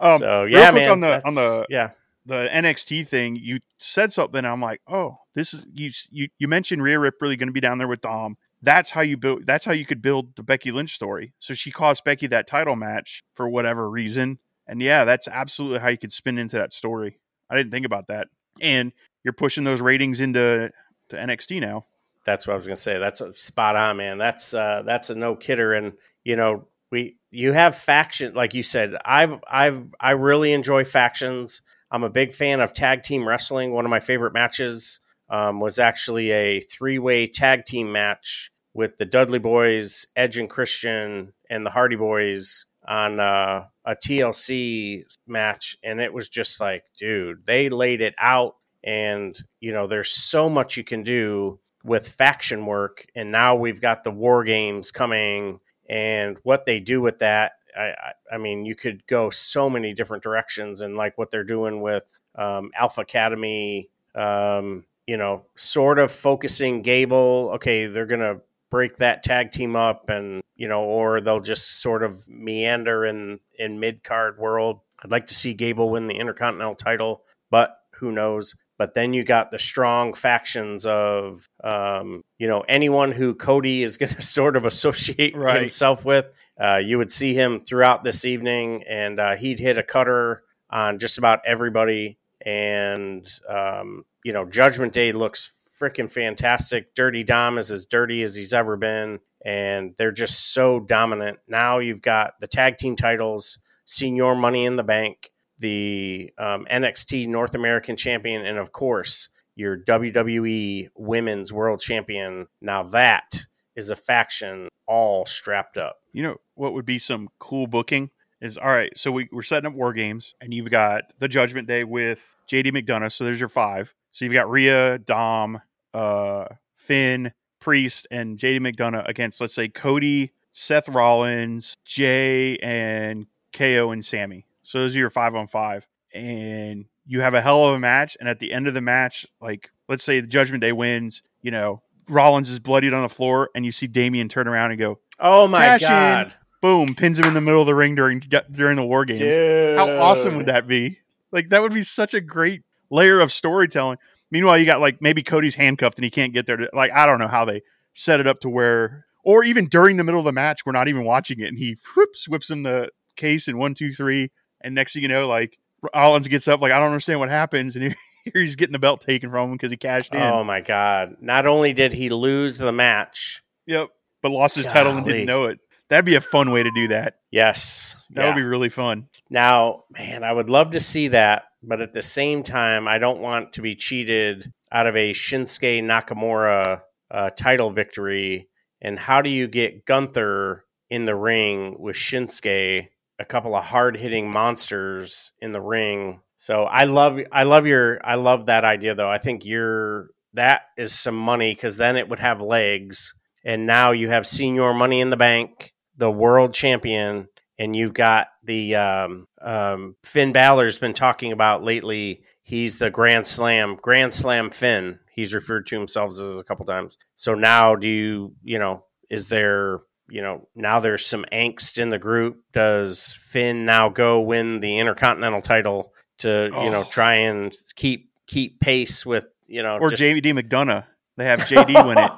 Um, 0.00 0.18
so 0.18 0.44
yeah, 0.44 0.70
man. 0.72 0.90
on 0.90 1.00
the 1.00 1.26
on 1.26 1.34
the 1.34 1.66
yeah. 1.70 1.90
the 2.26 2.48
NXT 2.52 3.06
thing, 3.06 3.36
you 3.36 3.60
said 3.78 4.12
something. 4.12 4.44
I'm 4.44 4.60
like, 4.60 4.80
oh, 4.88 5.18
this 5.34 5.54
is 5.54 5.66
you. 5.72 5.90
You, 6.10 6.28
you 6.38 6.48
mentioned 6.48 6.82
Rhea 6.82 6.98
Ripley 6.98 7.36
going 7.36 7.48
to 7.48 7.52
be 7.52 7.60
down 7.60 7.78
there 7.78 7.88
with 7.88 8.00
Dom. 8.00 8.36
That's 8.60 8.90
how 8.90 9.00
you 9.00 9.16
build. 9.16 9.46
That's 9.46 9.64
how 9.64 9.72
you 9.72 9.86
could 9.86 10.02
build 10.02 10.36
the 10.36 10.42
Becky 10.42 10.70
Lynch 10.72 10.92
story. 10.94 11.32
So 11.38 11.54
she 11.54 11.70
cost 11.70 12.04
Becky 12.04 12.26
that 12.28 12.46
title 12.46 12.76
match 12.76 13.22
for 13.34 13.48
whatever 13.48 13.88
reason, 13.88 14.38
and 14.66 14.80
yeah, 14.80 15.04
that's 15.04 15.28
absolutely 15.28 15.78
how 15.78 15.88
you 15.88 15.98
could 15.98 16.12
spin 16.12 16.38
into 16.38 16.56
that 16.56 16.72
story. 16.72 17.18
I 17.50 17.56
didn't 17.56 17.72
think 17.72 17.86
about 17.86 18.08
that, 18.08 18.28
and 18.60 18.92
you're 19.24 19.32
pushing 19.32 19.64
those 19.64 19.80
ratings 19.80 20.20
into 20.20 20.70
to 21.10 21.16
NXT 21.16 21.60
now. 21.60 21.86
That's 22.24 22.46
what 22.46 22.54
I 22.54 22.56
was 22.56 22.66
gonna 22.66 22.76
say. 22.76 22.98
That's 22.98 23.20
a 23.20 23.34
spot 23.34 23.76
on, 23.76 23.96
man. 23.96 24.18
That's 24.18 24.54
uh, 24.54 24.82
that's 24.84 25.10
a 25.10 25.14
no 25.14 25.34
kidder, 25.36 25.74
and 25.74 25.94
you 26.24 26.36
know 26.36 26.68
we 26.90 27.16
you 27.30 27.52
have 27.52 27.76
faction 27.76 28.34
like 28.34 28.54
you 28.54 28.62
said. 28.62 28.94
I've 29.04 29.40
I've 29.50 29.84
I 29.98 30.12
really 30.12 30.52
enjoy 30.52 30.84
factions. 30.84 31.62
I'm 31.90 32.04
a 32.04 32.10
big 32.10 32.32
fan 32.32 32.60
of 32.60 32.72
tag 32.72 33.02
team 33.02 33.26
wrestling. 33.26 33.72
One 33.72 33.84
of 33.84 33.90
my 33.90 34.00
favorite 34.00 34.32
matches 34.32 35.00
um, 35.28 35.60
was 35.60 35.78
actually 35.78 36.30
a 36.30 36.60
three 36.60 36.98
way 36.98 37.26
tag 37.26 37.64
team 37.64 37.92
match 37.92 38.50
with 38.74 38.96
the 38.96 39.04
Dudley 39.04 39.38
Boys, 39.38 40.06
Edge 40.16 40.38
and 40.38 40.48
Christian, 40.48 41.32
and 41.50 41.66
the 41.66 41.70
Hardy 41.70 41.96
Boys 41.96 42.66
on 42.86 43.20
uh, 43.20 43.66
a 43.84 43.94
TLC 43.94 45.04
match, 45.26 45.76
and 45.82 46.00
it 46.00 46.12
was 46.12 46.28
just 46.28 46.60
like, 46.60 46.84
dude, 46.98 47.44
they 47.46 47.68
laid 47.68 48.00
it 48.00 48.14
out, 48.18 48.56
and 48.84 49.36
you 49.60 49.72
know, 49.72 49.86
there's 49.86 50.10
so 50.10 50.48
much 50.48 50.76
you 50.76 50.84
can 50.84 51.02
do 51.02 51.58
with 51.84 52.08
faction 52.08 52.66
work, 52.66 53.06
and 53.14 53.32
now 53.32 53.54
we've 53.54 53.80
got 53.80 54.04
the 54.04 54.10
war 54.10 54.44
games 54.44 54.90
coming, 54.90 55.60
and 55.88 56.36
what 56.42 56.64
they 56.66 56.80
do 56.80 57.00
with 57.00 57.18
that. 57.18 57.52
I, 57.76 58.12
I, 58.30 58.36
mean, 58.36 58.66
you 58.66 58.74
could 58.74 59.06
go 59.06 59.30
so 59.30 59.70
many 59.70 59.94
different 59.94 60.22
directions, 60.22 60.82
and 60.82 60.96
like 60.96 61.16
what 61.16 61.30
they're 61.30 61.42
doing 61.42 61.80
with 61.80 62.20
um, 62.36 62.70
Alpha 62.76 63.00
Academy, 63.00 63.88
um, 64.14 64.84
you 65.06 65.16
know, 65.16 65.46
sort 65.56 65.98
of 65.98 66.12
focusing 66.12 66.82
Gable. 66.82 67.52
Okay, 67.54 67.86
they're 67.86 68.06
gonna 68.06 68.40
break 68.72 68.96
that 68.96 69.22
tag 69.22 69.52
team 69.52 69.76
up, 69.76 70.08
and 70.08 70.42
you 70.56 70.66
know, 70.66 70.82
or 70.82 71.20
they'll 71.20 71.38
just 71.40 71.80
sort 71.82 72.02
of 72.02 72.28
meander 72.28 73.04
in 73.04 73.38
in 73.56 73.78
mid 73.78 74.02
card 74.02 74.38
world. 74.38 74.80
I'd 75.04 75.12
like 75.12 75.26
to 75.26 75.34
see 75.34 75.52
Gable 75.54 75.90
win 75.90 76.08
the 76.08 76.14
Intercontinental 76.14 76.74
title, 76.74 77.22
but 77.50 77.76
who 77.94 78.10
knows? 78.10 78.54
But 78.78 78.94
then 78.94 79.12
you 79.12 79.22
got 79.24 79.50
the 79.52 79.58
strong 79.60 80.14
factions 80.14 80.86
of, 80.86 81.46
um, 81.62 82.22
you 82.38 82.48
know, 82.48 82.62
anyone 82.68 83.12
who 83.12 83.34
Cody 83.34 83.82
is 83.82 83.96
going 83.96 84.12
to 84.14 84.22
sort 84.22 84.56
of 84.56 84.64
associate 84.64 85.36
Right. 85.36 85.60
himself 85.60 86.04
with. 86.04 86.26
Uh, 86.60 86.78
you 86.78 86.98
would 86.98 87.12
see 87.12 87.34
him 87.34 87.60
throughout 87.60 88.02
this 88.02 88.24
evening, 88.24 88.82
and 88.88 89.20
uh, 89.20 89.36
he'd 89.36 89.60
hit 89.60 89.78
a 89.78 89.82
cutter 89.82 90.42
on 90.70 90.98
just 90.98 91.18
about 91.18 91.40
everybody. 91.46 92.16
And 92.44 93.28
um, 93.48 94.04
you 94.24 94.32
know, 94.32 94.44
Judgment 94.46 94.92
Day 94.92 95.12
looks 95.12 95.52
freaking 95.82 96.10
fantastic. 96.10 96.94
Dirty 96.94 97.24
Dom 97.24 97.58
is 97.58 97.72
as 97.72 97.86
dirty 97.86 98.22
as 98.22 98.36
he's 98.36 98.52
ever 98.52 98.76
been, 98.76 99.18
and 99.44 99.94
they're 99.98 100.12
just 100.12 100.52
so 100.54 100.78
dominant. 100.78 101.38
Now 101.48 101.78
you've 101.78 102.02
got 102.02 102.34
the 102.40 102.46
tag 102.46 102.76
team 102.76 102.94
titles, 102.94 103.58
Senior 103.84 104.36
Money 104.36 104.64
in 104.64 104.76
the 104.76 104.84
Bank, 104.84 105.30
the 105.58 106.32
um, 106.38 106.66
NXT 106.70 107.26
North 107.26 107.56
American 107.56 107.96
Champion, 107.96 108.46
and 108.46 108.58
of 108.58 108.70
course 108.70 109.28
your 109.56 109.76
WWE 109.76 110.88
Women's 110.96 111.52
World 111.52 111.80
Champion. 111.80 112.46
Now 112.60 112.84
that 112.84 113.44
is 113.74 113.90
a 113.90 113.96
faction 113.96 114.68
all 114.86 115.26
strapped 115.26 115.78
up. 115.78 115.96
You 116.12 116.22
know 116.22 116.36
what 116.54 116.74
would 116.74 116.86
be 116.86 116.98
some 116.98 117.28
cool 117.40 117.66
booking 117.66 118.10
is 118.40 118.56
all 118.56 118.68
right. 118.68 118.96
So 118.96 119.10
we, 119.10 119.28
we're 119.32 119.42
setting 119.42 119.66
up 119.66 119.74
war 119.74 119.92
games, 119.92 120.34
and 120.40 120.54
you've 120.54 120.70
got 120.70 121.12
the 121.18 121.28
Judgment 121.28 121.66
Day 121.66 121.84
with 121.84 122.36
JD 122.50 122.72
McDonagh. 122.72 123.12
So 123.12 123.24
there's 123.24 123.40
your 123.40 123.48
five. 123.48 123.94
So 124.10 124.24
you've 124.24 124.34
got 124.34 124.50
Rhea, 124.50 124.98
Dom, 124.98 125.60
uh, 125.94 126.46
Finn, 126.76 127.32
Priest, 127.60 128.06
and 128.10 128.38
JD 128.38 128.60
McDonagh 128.60 129.08
against 129.08 129.40
let's 129.40 129.54
say 129.54 129.68
Cody, 129.68 130.32
Seth 130.52 130.88
Rollins, 130.88 131.76
Jey, 131.84 132.56
and 132.58 133.26
KO 133.52 133.90
and 133.90 134.04
Sami. 134.04 134.46
So 134.62 134.80
those 134.80 134.94
are 134.96 134.98
your 134.98 135.10
five 135.10 135.34
on 135.34 135.46
five, 135.46 135.86
and 136.14 136.86
you 137.06 137.20
have 137.20 137.34
a 137.34 137.40
hell 137.42 137.66
of 137.66 137.74
a 137.74 137.78
match. 137.78 138.16
And 138.20 138.28
at 138.28 138.38
the 138.40 138.52
end 138.52 138.68
of 138.68 138.74
the 138.74 138.80
match, 138.80 139.26
like 139.40 139.70
let's 139.88 140.04
say 140.04 140.20
the 140.20 140.26
Judgment 140.26 140.60
Day 140.60 140.72
wins, 140.72 141.22
you 141.40 141.50
know 141.50 141.82
Rollins 142.08 142.50
is 142.50 142.58
bloodied 142.58 142.92
on 142.92 143.02
the 143.02 143.08
floor, 143.08 143.50
and 143.54 143.64
you 143.64 143.72
see 143.72 143.86
Damian 143.86 144.28
turn 144.28 144.48
around 144.48 144.70
and 144.72 144.80
go, 144.80 144.98
Oh 145.18 145.46
my 145.46 145.60
Cash 145.60 145.82
in. 145.82 145.88
god! 145.88 146.34
boom, 146.60 146.94
pins 146.94 147.18
him 147.18 147.24
in 147.26 147.34
the 147.34 147.40
middle 147.40 147.60
of 147.60 147.66
the 147.66 147.74
ring 147.74 147.94
during 147.94 148.20
during 148.50 148.76
the 148.76 148.84
war 148.84 149.04
games. 149.04 149.34
How 149.76 149.88
awesome 150.00 150.36
would 150.36 150.46
that 150.46 150.66
be? 150.66 150.98
Like 151.30 151.48
that 151.50 151.62
would 151.62 151.72
be 151.74 151.82
such 151.82 152.14
a 152.14 152.20
great 152.20 152.62
layer 152.90 153.20
of 153.20 153.32
storytelling. 153.32 153.98
Meanwhile, 154.32 154.58
you 154.58 154.64
got 154.66 154.80
like 154.80 155.00
maybe 155.00 155.22
Cody's 155.22 155.54
handcuffed 155.54 155.98
and 155.98 156.04
he 156.04 156.10
can't 156.10 156.32
get 156.32 156.46
there. 156.46 156.56
To, 156.56 156.70
like 156.72 156.90
I 156.92 157.06
don't 157.06 157.20
know 157.20 157.28
how 157.28 157.44
they 157.44 157.62
set 157.92 158.18
it 158.18 158.26
up 158.26 158.40
to 158.40 158.48
where, 158.48 159.04
or 159.22 159.44
even 159.44 159.66
during 159.68 159.98
the 159.98 160.04
middle 160.04 160.18
of 160.20 160.24
the 160.24 160.32
match, 160.32 160.64
we're 160.66 160.72
not 160.72 160.88
even 160.88 161.04
watching 161.04 161.38
it, 161.38 161.48
and 161.48 161.58
he 161.58 161.76
whoops 161.94 162.28
whips 162.28 162.50
him 162.50 162.62
the 162.64 162.90
case 163.16 163.46
in 163.46 163.58
one, 163.58 163.74
two, 163.74 163.92
three, 163.92 164.30
and 164.62 164.74
next 164.74 164.94
thing 164.94 165.02
you 165.02 165.08
know, 165.08 165.28
like 165.28 165.58
Rollins 165.94 166.26
gets 166.28 166.48
up, 166.48 166.62
like 166.62 166.72
I 166.72 166.78
don't 166.78 166.88
understand 166.88 167.20
what 167.20 167.28
happens, 167.28 167.76
and 167.76 167.84
here 168.24 168.40
he's 168.40 168.56
getting 168.56 168.72
the 168.72 168.78
belt 168.78 169.02
taken 169.02 169.30
from 169.30 169.50
him 169.50 169.56
because 169.56 169.70
he 169.70 169.76
cashed 169.76 170.14
in. 170.14 170.22
Oh 170.22 170.42
my 170.42 170.62
god! 170.62 171.16
Not 171.20 171.46
only 171.46 171.74
did 171.74 171.92
he 171.92 172.08
lose 172.08 172.56
the 172.56 172.72
match, 172.72 173.42
Yep, 173.66 173.90
but 174.22 174.30
lost 174.30 174.56
his 174.56 174.66
title 174.66 174.96
and 174.96 175.04
didn't 175.06 175.26
know 175.26 175.44
it. 175.44 175.60
That'd 175.88 176.06
be 176.06 176.14
a 176.14 176.22
fun 176.22 176.52
way 176.52 176.62
to 176.62 176.70
do 176.74 176.88
that. 176.88 177.16
yes, 177.30 177.96
That 178.12 178.22
yeah. 178.22 178.28
would 178.28 178.36
be 178.36 178.42
really 178.44 178.70
fun. 178.70 179.08
Now, 179.28 179.84
man, 179.90 180.24
I 180.24 180.32
would 180.32 180.48
love 180.48 180.70
to 180.70 180.80
see 180.80 181.08
that, 181.08 181.42
but 181.62 181.80
at 181.80 181.92
the 181.92 182.02
same 182.02 182.42
time, 182.42 182.88
I 182.88 182.98
don't 182.98 183.20
want 183.20 183.54
to 183.54 183.62
be 183.62 183.74
cheated 183.74 184.52
out 184.70 184.86
of 184.86 184.96
a 184.96 185.12
Shinsuke 185.12 185.82
Nakamura 185.82 186.82
uh, 187.10 187.30
title 187.30 187.70
victory. 187.70 188.48
And 188.80 188.98
how 188.98 189.22
do 189.22 189.30
you 189.30 189.46
get 189.46 189.84
Gunther 189.86 190.64
in 190.90 191.04
the 191.04 191.14
ring 191.14 191.76
with 191.78 191.96
Shinsuke, 191.96 192.88
a 193.18 193.24
couple 193.24 193.54
of 193.54 193.64
hard 193.64 193.96
hitting 193.96 194.30
monsters 194.30 195.32
in 195.40 195.52
the 195.52 195.60
ring? 195.60 196.20
So 196.36 196.64
I 196.64 196.84
love, 196.84 197.20
I 197.30 197.44
love 197.44 197.66
your, 197.66 198.00
I 198.04 198.16
love 198.16 198.46
that 198.46 198.64
idea 198.64 198.94
though. 198.94 199.10
I 199.10 199.18
think 199.18 199.44
you're 199.44 200.10
that 200.34 200.62
is 200.76 200.92
some 200.92 201.16
money 201.16 201.54
because 201.54 201.76
then 201.76 201.96
it 201.96 202.08
would 202.08 202.20
have 202.20 202.40
legs, 202.40 203.14
and 203.44 203.66
now 203.66 203.92
you 203.92 204.08
have 204.08 204.26
senior 204.26 204.72
money 204.72 205.00
in 205.00 205.10
the 205.10 205.16
bank, 205.16 205.72
the 205.96 206.10
world 206.10 206.54
champion, 206.54 207.28
and 207.58 207.76
you've 207.76 207.94
got 207.94 208.28
the 208.42 208.76
um, 208.76 209.26
um, 209.42 209.96
Finn 210.04 210.32
Balor's 210.32 210.78
been 210.78 210.94
talking 210.94 211.32
about 211.32 211.62
lately. 211.64 212.22
He's 212.42 212.78
the 212.78 212.90
Grand 212.90 213.26
Slam, 213.26 213.76
Grand 213.80 214.12
Slam 214.12 214.50
Finn. 214.50 214.98
He's 215.12 215.34
referred 215.34 215.66
to 215.68 215.78
himself 215.78 216.10
as 216.12 216.20
a 216.20 216.44
couple 216.44 216.64
times. 216.66 216.96
So 217.16 217.34
now, 217.34 217.74
do 217.76 217.86
you, 217.88 218.34
you 218.42 218.58
know, 218.58 218.84
is 219.10 219.28
there, 219.28 219.80
you 220.08 220.22
know, 220.22 220.48
now 220.54 220.80
there's 220.80 221.04
some 221.04 221.24
angst 221.32 221.78
in 221.78 221.90
the 221.90 221.98
group? 221.98 222.42
Does 222.52 223.12
Finn 223.20 223.64
now 223.66 223.88
go 223.88 224.20
win 224.22 224.60
the 224.60 224.78
Intercontinental 224.78 225.42
title 225.42 225.92
to, 226.18 226.44
you 226.44 226.70
know, 226.70 226.80
Oh. 226.86 226.88
try 226.90 227.14
and 227.16 227.54
keep 227.76 228.10
keep 228.26 228.60
pace 228.60 229.04
with, 229.04 229.26
you 229.46 229.62
know, 229.62 229.76
Or 229.78 229.90
just- 229.90 230.02
JD 230.02 230.32
McDonagh. 230.32 230.84
They 231.18 231.24
have 231.26 231.40
JD 231.40 231.86
win 231.86 231.98
it. 231.98 232.10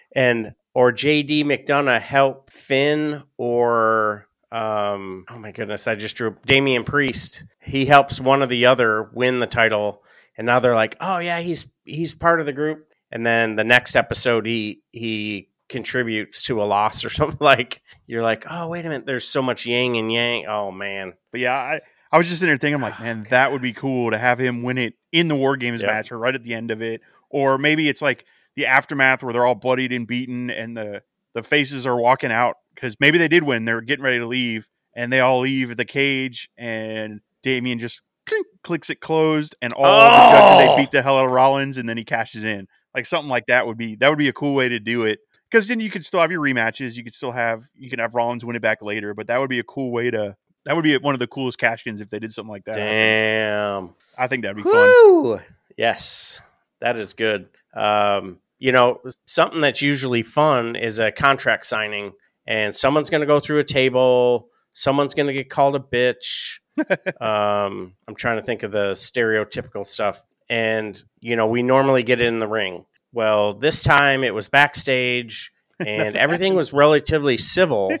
and 0.14 0.54
or 0.74 0.92
JD 0.92 1.44
McDonagh 1.44 2.00
help 2.00 2.50
Finn 2.50 3.22
or 3.36 4.25
um 4.52 5.24
oh 5.28 5.38
my 5.38 5.52
goodness, 5.52 5.86
I 5.86 5.94
just 5.94 6.16
drew 6.16 6.36
Damian 6.46 6.84
Priest. 6.84 7.44
He 7.60 7.84
helps 7.86 8.20
one 8.20 8.42
or 8.42 8.46
the 8.46 8.66
other 8.66 9.10
win 9.12 9.40
the 9.40 9.46
title 9.46 10.02
and 10.36 10.46
now 10.46 10.58
they're 10.60 10.74
like, 10.74 10.96
"Oh 11.00 11.18
yeah, 11.18 11.40
he's 11.40 11.66
he's 11.84 12.14
part 12.14 12.40
of 12.40 12.46
the 12.46 12.52
group." 12.52 12.88
And 13.10 13.24
then 13.26 13.56
the 13.56 13.64
next 13.64 13.96
episode 13.96 14.46
he 14.46 14.82
he 14.92 15.48
contributes 15.68 16.44
to 16.44 16.62
a 16.62 16.64
loss 16.64 17.04
or 17.04 17.08
something 17.10 17.38
like 17.40 17.82
you're 18.06 18.22
like, 18.22 18.44
"Oh, 18.48 18.68
wait 18.68 18.84
a 18.84 18.88
minute, 18.88 19.06
there's 19.06 19.26
so 19.26 19.42
much 19.42 19.66
yang 19.66 19.96
and 19.96 20.12
yang." 20.12 20.46
Oh 20.46 20.70
man. 20.70 21.14
But 21.32 21.40
yeah, 21.40 21.54
I 21.54 21.80
I 22.12 22.18
was 22.18 22.28
just 22.28 22.42
in 22.42 22.48
there 22.48 22.56
thinking, 22.56 22.76
I'm 22.76 22.82
like, 22.82 23.00
man, 23.00 23.26
that 23.30 23.50
would 23.52 23.62
be 23.62 23.72
cool 23.72 24.10
to 24.12 24.18
have 24.18 24.38
him 24.38 24.62
win 24.62 24.78
it 24.78 24.94
in 25.10 25.28
the 25.28 25.34
War 25.34 25.56
Games 25.56 25.82
Yep. 25.82 25.90
match 25.90 26.12
or 26.12 26.18
right 26.18 26.34
at 26.34 26.44
the 26.44 26.54
end 26.54 26.70
of 26.70 26.82
it, 26.82 27.00
or 27.30 27.58
maybe 27.58 27.88
it's 27.88 28.00
like 28.02 28.24
the 28.54 28.66
aftermath 28.66 29.22
where 29.22 29.32
they're 29.32 29.44
all 29.44 29.54
bloodied 29.54 29.92
and 29.92 30.06
beaten, 30.06 30.50
and 30.50 30.76
the 30.76 31.02
the 31.34 31.42
faces 31.42 31.86
are 31.86 31.96
walking 31.96 32.32
out 32.32 32.56
because 32.76 32.94
maybe 33.00 33.18
they 33.18 33.26
did 33.28 33.42
win. 33.42 33.64
They're 33.64 33.80
getting 33.80 34.04
ready 34.04 34.20
to 34.20 34.26
leave, 34.26 34.68
and 34.94 35.12
they 35.12 35.18
all 35.18 35.40
leave 35.40 35.76
the 35.76 35.84
cage, 35.84 36.48
and 36.56 37.20
Damian 37.42 37.80
just 37.80 38.00
clink, 38.26 38.46
clicks 38.62 38.88
it 38.90 39.00
closed, 39.00 39.56
and 39.60 39.72
all 39.72 39.84
of 39.84 40.12
the 40.12 40.36
judges 40.38 40.58
they 40.58 40.72
Oh! 40.72 40.76
beat 40.76 40.90
the 40.92 41.02
hell 41.02 41.18
out 41.18 41.26
of 41.26 41.32
Rollins, 41.32 41.76
and 41.76 41.88
then 41.88 41.96
he 41.96 42.04
cashes 42.04 42.44
in. 42.44 42.68
Like 42.94 43.06
something 43.06 43.28
like 43.28 43.46
that 43.46 43.66
would 43.66 43.76
be 43.76 43.96
that 43.96 44.08
would 44.08 44.18
be 44.18 44.28
a 44.28 44.32
cool 44.32 44.54
way 44.54 44.68
to 44.68 44.78
do 44.78 45.02
it. 45.04 45.18
Because 45.50 45.66
then 45.68 45.80
you 45.80 45.90
could 45.90 46.04
still 46.04 46.20
have 46.20 46.30
your 46.32 46.40
rematches. 46.40 46.96
You 46.96 47.04
could 47.04 47.14
still 47.14 47.32
have 47.32 47.64
you 47.74 47.90
can 47.90 47.98
have 47.98 48.14
Rollins 48.14 48.44
win 48.44 48.56
it 48.56 48.62
back 48.62 48.82
later, 48.82 49.12
but 49.14 49.26
that 49.26 49.38
would 49.38 49.50
be 49.50 49.58
a 49.58 49.64
cool 49.64 49.90
way 49.90 50.10
to. 50.10 50.36
That 50.64 50.74
would 50.74 50.82
be 50.82 50.96
one 50.98 51.14
of 51.14 51.20
the 51.20 51.28
coolest 51.28 51.58
cash-ins 51.58 52.00
if 52.00 52.10
they 52.10 52.18
did 52.18 52.32
something 52.32 52.50
like 52.50 52.64
that. 52.64 52.72
I 52.72 52.80
think. 52.80 52.90
Damn. 52.90 53.90
I 54.18 54.26
think 54.26 54.42
that'd 54.42 54.56
be 54.56 54.64
fun. 54.64 55.40
Yes, 55.76 56.40
that 56.80 56.96
is 56.96 57.14
good. 57.14 57.48
Um, 57.74 58.38
you 58.58 58.72
know, 58.72 59.00
something 59.26 59.60
that's 59.60 59.82
usually 59.82 60.22
fun 60.22 60.74
is 60.74 60.98
a 60.98 61.12
contract 61.12 61.66
signing, 61.66 62.14
and 62.46 62.74
someone's 62.74 63.10
going 63.10 63.20
to 63.22 63.26
go 63.26 63.40
through 63.40 63.58
a 63.58 63.64
table. 63.64 64.48
Someone's 64.72 65.14
going 65.14 65.26
to 65.26 65.32
get 65.32 65.50
called 65.50 65.74
a 65.74 65.78
bitch. 65.78 66.58
um, 67.20 67.94
I'm 68.06 68.14
trying 68.16 68.36
to 68.36 68.42
think 68.42 68.62
of 68.62 68.72
the 68.72 68.92
stereotypical 68.92 69.86
stuff. 69.86 70.22
And, 70.48 71.02
you 71.20 71.36
know, 71.36 71.46
we 71.46 71.62
normally 71.62 72.02
get 72.02 72.20
it 72.20 72.26
in 72.26 72.38
the 72.38 72.46
ring. 72.46 72.84
Well, 73.12 73.54
this 73.54 73.82
time 73.82 74.22
it 74.24 74.34
was 74.34 74.48
backstage, 74.48 75.50
and 75.80 76.14
everything 76.16 76.54
was 76.54 76.72
relatively 76.72 77.38
civil. 77.38 77.96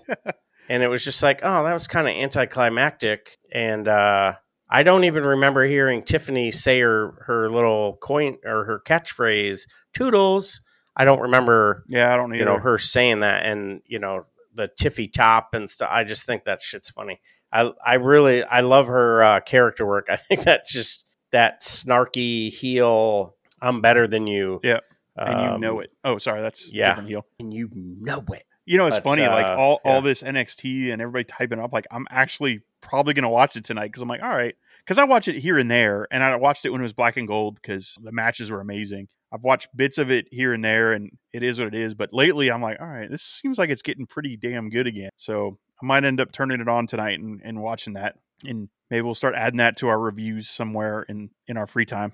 And 0.68 0.82
it 0.82 0.88
was 0.88 1.04
just 1.04 1.22
like, 1.22 1.40
oh, 1.42 1.64
that 1.64 1.72
was 1.72 1.86
kind 1.88 2.06
of 2.06 2.14
anticlimactic. 2.14 3.38
And, 3.52 3.88
uh, 3.88 4.34
I 4.68 4.82
don't 4.82 5.04
even 5.04 5.24
remember 5.24 5.64
hearing 5.64 6.02
Tiffany 6.02 6.50
say 6.50 6.80
her 6.80 7.22
her 7.26 7.48
little 7.48 7.98
coin 8.00 8.38
or 8.44 8.64
her 8.64 8.82
catchphrase 8.84 9.68
"Toodles." 9.94 10.60
I 10.96 11.04
don't 11.04 11.20
remember, 11.20 11.84
Yeah, 11.88 12.12
I 12.12 12.16
don't 12.16 12.32
either. 12.32 12.38
you 12.38 12.44
know, 12.44 12.58
her 12.58 12.76
saying 12.78 13.20
that, 13.20 13.46
and 13.46 13.80
you 13.86 13.98
know, 14.00 14.26
the 14.56 14.68
Tiffy 14.80 15.12
top 15.12 15.50
and 15.54 15.68
stuff. 15.70 15.90
I 15.92 16.02
just 16.04 16.26
think 16.26 16.44
that 16.44 16.60
shit's 16.60 16.90
funny. 16.90 17.20
I 17.52 17.70
I 17.84 17.94
really 17.94 18.42
I 18.42 18.60
love 18.60 18.88
her 18.88 19.22
uh, 19.22 19.40
character 19.40 19.86
work. 19.86 20.06
I 20.10 20.16
think 20.16 20.42
that's 20.42 20.72
just 20.72 21.04
that 21.32 21.62
snarky 21.62 22.52
heel. 22.52 23.36
I'm 23.60 23.80
better 23.80 24.06
than 24.06 24.26
you. 24.26 24.60
Yeah, 24.62 24.80
and 25.16 25.40
you 25.40 25.48
Um, 25.54 25.60
know 25.60 25.80
it. 25.80 25.90
Oh, 26.04 26.18
sorry, 26.18 26.42
that's 26.42 26.72
yeah. 26.72 26.88
different 26.90 27.08
heel. 27.08 27.26
and 27.40 27.52
you 27.54 27.70
know 27.74 28.24
it. 28.32 28.44
You 28.66 28.78
know, 28.78 28.86
it's 28.86 28.96
But, 28.96 29.04
funny. 29.10 29.22
like 29.26 29.46
uh, 29.46 29.54
all 29.56 29.80
yeah. 29.84 29.92
all 29.92 30.02
this 30.02 30.22
NXT 30.22 30.92
and 30.92 31.00
everybody 31.00 31.24
typing 31.24 31.60
up. 31.60 31.72
Like 31.72 31.86
I'm 31.90 32.06
actually 32.10 32.62
probably 32.80 33.14
gonna 33.14 33.28
watch 33.30 33.56
it 33.56 33.64
tonight 33.64 33.86
because 33.88 34.02
I'm 34.02 34.08
like, 34.08 34.22
all 34.22 34.28
right, 34.28 34.54
because 34.84 34.98
I 34.98 35.04
watch 35.04 35.28
it 35.28 35.36
here 35.38 35.56
and 35.58 35.70
there, 35.70 36.06
and 36.10 36.22
I 36.22 36.34
watched 36.36 36.64
it 36.66 36.70
when 36.70 36.80
it 36.80 36.84
was 36.84 36.92
black 36.92 37.16
and 37.16 37.28
gold 37.28 37.56
because 37.62 37.96
the 38.02 38.12
matches 38.12 38.50
were 38.50 38.60
amazing. 38.60 39.08
I've 39.32 39.42
watched 39.42 39.76
bits 39.76 39.98
of 39.98 40.10
it 40.10 40.28
here 40.30 40.52
and 40.52 40.64
there, 40.64 40.92
and 40.92 41.10
it 41.32 41.42
is 41.42 41.58
what 41.58 41.68
it 41.68 41.74
is. 41.74 41.94
But 41.94 42.12
lately, 42.12 42.50
I'm 42.50 42.62
like, 42.62 42.80
all 42.80 42.86
right, 42.86 43.10
this 43.10 43.22
seems 43.22 43.58
like 43.58 43.70
it's 43.70 43.82
getting 43.82 44.06
pretty 44.06 44.36
damn 44.36 44.70
good 44.70 44.86
again. 44.86 45.10
So 45.16 45.58
I 45.82 45.86
might 45.86 46.04
end 46.04 46.20
up 46.20 46.32
turning 46.32 46.60
it 46.60 46.68
on 46.68 46.86
tonight 46.86 47.18
and, 47.20 47.40
and 47.44 47.60
watching 47.60 47.94
that, 47.94 48.16
and 48.44 48.68
maybe 48.90 49.02
we'll 49.02 49.14
start 49.14 49.34
adding 49.36 49.58
that 49.58 49.76
to 49.78 49.88
our 49.88 49.98
reviews 49.98 50.48
somewhere 50.48 51.02
in 51.08 51.30
in 51.46 51.56
our 51.56 51.66
free 51.66 51.86
time. 51.86 52.12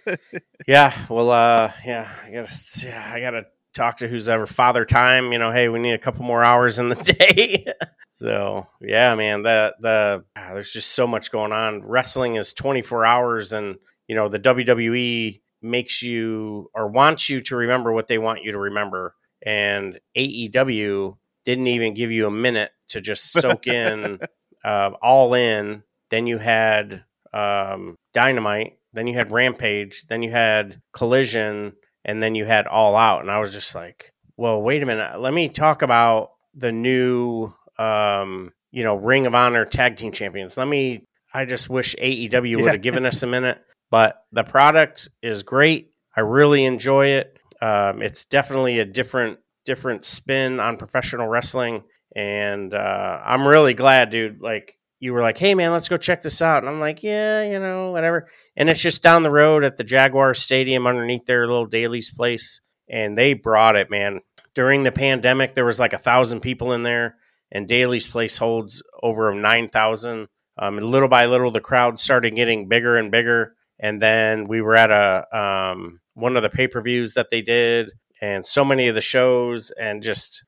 Yeah, 0.67 0.95
well, 1.09 1.31
uh, 1.31 1.73
yeah, 1.87 2.09
I 2.25 2.31
gotta, 2.31 2.53
yeah, 2.85 3.13
I 3.15 3.21
gotta 3.21 3.47
talk 3.75 3.99
to 3.99 4.09
who's 4.09 4.29
ever 4.29 4.47
father 4.47 4.85
time. 4.85 5.33
You 5.33 5.39
know, 5.39 5.51
hey, 5.51 5.69
we 5.69 5.79
need 5.79 5.95
a 5.95 5.99
couple 5.99 6.25
more 6.25 6.45
hours 6.45 6.79
in 6.79 6.91
the 6.91 6.95
day. 7.19 7.65
so, 8.13 8.67
yeah, 8.81 9.15
man, 9.15 9.43
the 9.43 9.75
the 9.81 10.25
ah, 10.37 10.51
there's 10.53 10.73
just 10.73 10.93
so 10.93 11.07
much 11.07 11.33
going 11.33 11.53
on. 11.53 11.83
Wrestling 11.83 12.37
is 12.37 12.53
24 12.53 13.07
hours, 13.07 13.53
and 13.53 13.77
you 14.07 14.17
know 14.17 14.29
the 14.29 14.39
WWE 14.39 15.41
makes 15.63 16.03
you 16.03 16.71
or 16.75 16.89
wants 16.89 17.29
you 17.29 17.41
to 17.41 17.57
remember 17.57 17.93
what 17.93 18.09
they 18.09 18.19
want 18.19 18.43
you 18.45 18.53
to 18.53 18.59
remember, 18.59 19.15
and 19.43 19.99
AEW 20.17 21.17
didn't 21.45 21.67
even 21.69 21.95
give 21.95 22.11
you 22.11 22.27
a 22.27 22.31
minute 22.31 22.71
to 22.91 23.01
just 23.01 23.33
soak 23.33 23.67
in 23.67 24.19
uh, 24.65 24.91
all 25.03 25.35
in. 25.35 25.83
Then 26.11 26.27
you 26.27 26.39
had 26.39 27.05
um, 27.33 27.97
Dynamite, 28.13 28.79
then 28.93 29.07
you 29.07 29.15
had 29.15 29.31
Rampage, 29.33 30.05
then 30.09 30.23
you 30.23 30.31
had 30.31 30.81
Collision, 30.93 31.73
and 32.05 32.23
then 32.23 32.35
you 32.35 32.45
had 32.45 32.67
All 32.67 32.97
Out. 32.97 33.21
And 33.23 33.31
I 33.31 33.39
was 33.39 33.53
just 33.53 33.75
like, 33.75 34.13
well, 34.37 34.61
wait 34.61 34.83
a 34.83 34.87
minute. 34.87 35.21
Let 35.21 35.33
me 35.33 35.49
talk 35.49 35.83
about 35.83 36.31
the 36.55 36.73
new, 36.73 37.53
um, 37.79 38.53
you 38.73 38.83
know, 38.83 38.97
Ring 38.97 39.27
of 39.27 39.35
Honor 39.35 39.65
Tag 39.65 39.97
Team 39.97 40.13
Champions. 40.13 40.57
Let 40.57 40.67
me, 40.67 41.05
I 41.33 41.45
just 41.45 41.71
wish 41.71 41.95
AEW 41.97 42.57
would 42.57 42.65
Yeah. 42.65 42.73
have 42.73 42.83
given 42.83 43.07
us 43.07 43.23
a 43.23 43.27
minute. 43.29 43.63
But 43.91 44.25
the 44.33 44.45
product 44.45 45.09
is 45.23 45.43
great. 45.43 45.93
I 46.17 46.21
really 46.21 46.65
enjoy 46.65 47.07
it. 47.07 47.39
Um, 47.61 48.03
it's 48.03 48.25
definitely 48.25 48.79
a 48.79 48.85
different, 48.85 49.39
different 49.65 50.05
spin 50.05 50.61
on 50.61 50.77
professional 50.77 51.29
wrestling. 51.29 51.83
And 52.15 52.73
uh, 52.75 53.21
I'm 53.25 53.47
really 53.47 53.75
glad, 53.75 54.11
dude. 54.11 54.41
Like, 54.41 54.79
you 55.01 55.15
were 55.15 55.23
like, 55.23 55.39
hey, 55.39 55.55
man, 55.55 55.73
let's 55.73 55.89
go 55.89 55.97
check 55.97 56.21
this 56.21 56.43
out. 56.43 56.63
And 56.63 56.69
I'm 56.69 56.79
like, 56.79 57.03
yeah, 57.03 57.43
you 57.43 57.59
know, 57.59 57.91
whatever. 57.91 58.29
And 58.55 58.69
it's 58.69 58.83
just 58.83 59.03
down 59.03 59.23
the 59.23 59.31
road 59.31 59.65
at 59.65 59.79
the 59.79 59.85
Jaguar 59.85 60.35
Stadium 60.35 60.87
underneath 60.87 61.25
their 61.25 61.47
little 61.47 61.67
Daily's 61.67 62.13
Place. 62.13 62.61
And 62.89 63.17
they 63.17 63.33
brought 63.33 63.77
it, 63.77 63.91
man. 63.91 64.21
During 64.55 64.83
the 64.83 64.93
pandemic, 64.93 65.55
there 65.55 65.65
was 65.65 65.81
like 65.81 65.95
a 65.95 65.99
thousand 65.99 66.41
people 66.41 66.73
in 66.73 66.83
there, 66.83 67.17
and 67.51 67.69
Daily's 67.69 68.09
Place 68.09 68.37
holds 68.37 68.83
over 69.03 69.33
9,000. 69.33 70.29
Um, 70.59 70.79
little 70.79 71.09
by 71.09 71.27
little, 71.27 71.51
the 71.51 71.61
crowd 71.61 71.99
started 71.99 72.35
getting 72.35 72.69
bigger 72.69 72.97
and 72.97 73.11
bigger. 73.11 73.55
And 73.81 74.01
then 74.01 74.47
we 74.47 74.61
were 74.61 74.77
at 74.77 74.91
a 74.91 75.37
um, 75.37 76.01
one 76.15 76.37
of 76.37 76.43
the 76.43 76.51
pay 76.51 76.69
per 76.69 76.83
views 76.83 77.15
that 77.15 77.31
they 77.31 77.41
did, 77.41 77.91
and 78.21 78.45
so 78.45 78.65
many 78.65 78.89
of 78.89 78.95
the 78.95 79.01
shows, 79.01 79.73
and 79.81 80.03
just 80.03 80.45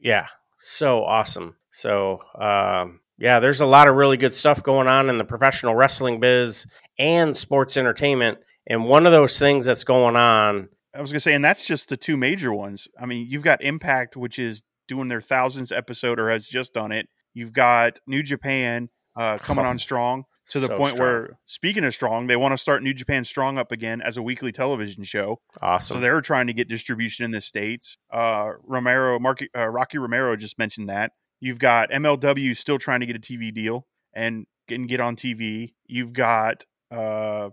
yeah, 0.00 0.26
so 0.58 1.04
awesome. 1.04 1.56
So 1.70 2.20
um, 2.34 3.00
yeah, 3.16 3.38
there's 3.38 3.60
a 3.60 3.66
lot 3.66 3.86
of 3.86 3.94
really 3.94 4.16
good 4.16 4.34
stuff 4.34 4.62
going 4.62 4.88
on 4.88 5.08
in 5.08 5.18
the 5.18 5.24
professional 5.24 5.76
wrestling 5.76 6.18
biz 6.18 6.66
and 6.98 7.36
sports 7.36 7.76
entertainment. 7.76 8.38
And 8.66 8.84
one 8.84 9.06
of 9.06 9.12
those 9.12 9.38
things 9.38 9.64
that's 9.64 9.84
going 9.84 10.16
on, 10.16 10.68
I 10.94 11.00
was 11.00 11.12
gonna 11.12 11.20
say, 11.20 11.34
and 11.34 11.44
that's 11.44 11.64
just 11.64 11.88
the 11.88 11.96
two 11.96 12.16
major 12.16 12.52
ones. 12.52 12.88
I 13.00 13.06
mean, 13.06 13.28
you've 13.30 13.44
got 13.44 13.62
Impact, 13.62 14.16
which 14.16 14.40
is 14.40 14.62
doing 14.88 15.06
their 15.06 15.20
thousandth 15.20 15.70
episode 15.70 16.18
or 16.18 16.28
has 16.28 16.48
just 16.48 16.74
done 16.74 16.90
it. 16.90 17.08
You've 17.34 17.52
got 17.52 18.00
New 18.08 18.24
Japan 18.24 18.88
uh, 19.16 19.38
coming 19.38 19.64
on 19.64 19.78
strong 19.78 20.24
to 20.48 20.60
the 20.60 20.66
So 20.66 20.76
point 20.76 20.94
strong. 20.94 21.08
where, 21.08 21.38
speaking 21.46 21.84
of 21.84 21.94
strong, 21.94 22.26
they 22.26 22.36
want 22.36 22.52
to 22.52 22.58
start 22.58 22.82
New 22.82 22.94
Japan 22.94 23.24
Strong 23.24 23.58
up 23.58 23.70
again 23.72 24.00
as 24.02 24.16
a 24.16 24.22
weekly 24.22 24.52
television 24.52 25.04
show. 25.04 25.40
awesome. 25.60 25.96
So 25.96 26.00
they're 26.00 26.20
trying 26.20 26.48
to 26.48 26.52
get 26.52 26.68
distribution 26.68 27.24
in 27.24 27.30
the 27.30 27.40
states. 27.40 27.96
Uh, 28.12 28.50
Romero, 28.62 29.18
Marky, 29.18 29.48
uh, 29.56 29.66
Rocky 29.68 29.98
Romero 29.98 30.36
just 30.36 30.58
mentioned 30.58 30.88
that. 30.88 31.12
You've 31.40 31.58
got 31.58 31.90
MLW 31.90 32.56
still 32.56 32.78
trying 32.78 33.00
to 33.00 33.06
get 33.06 33.16
a 33.16 33.20
TV 33.20 33.52
deal 33.52 33.86
and 34.14 34.46
get, 34.68 34.86
get 34.86 35.00
on 35.00 35.16
TV. 35.16 35.72
You've 35.86 36.12
got 36.12 36.64
uh, 36.90 37.50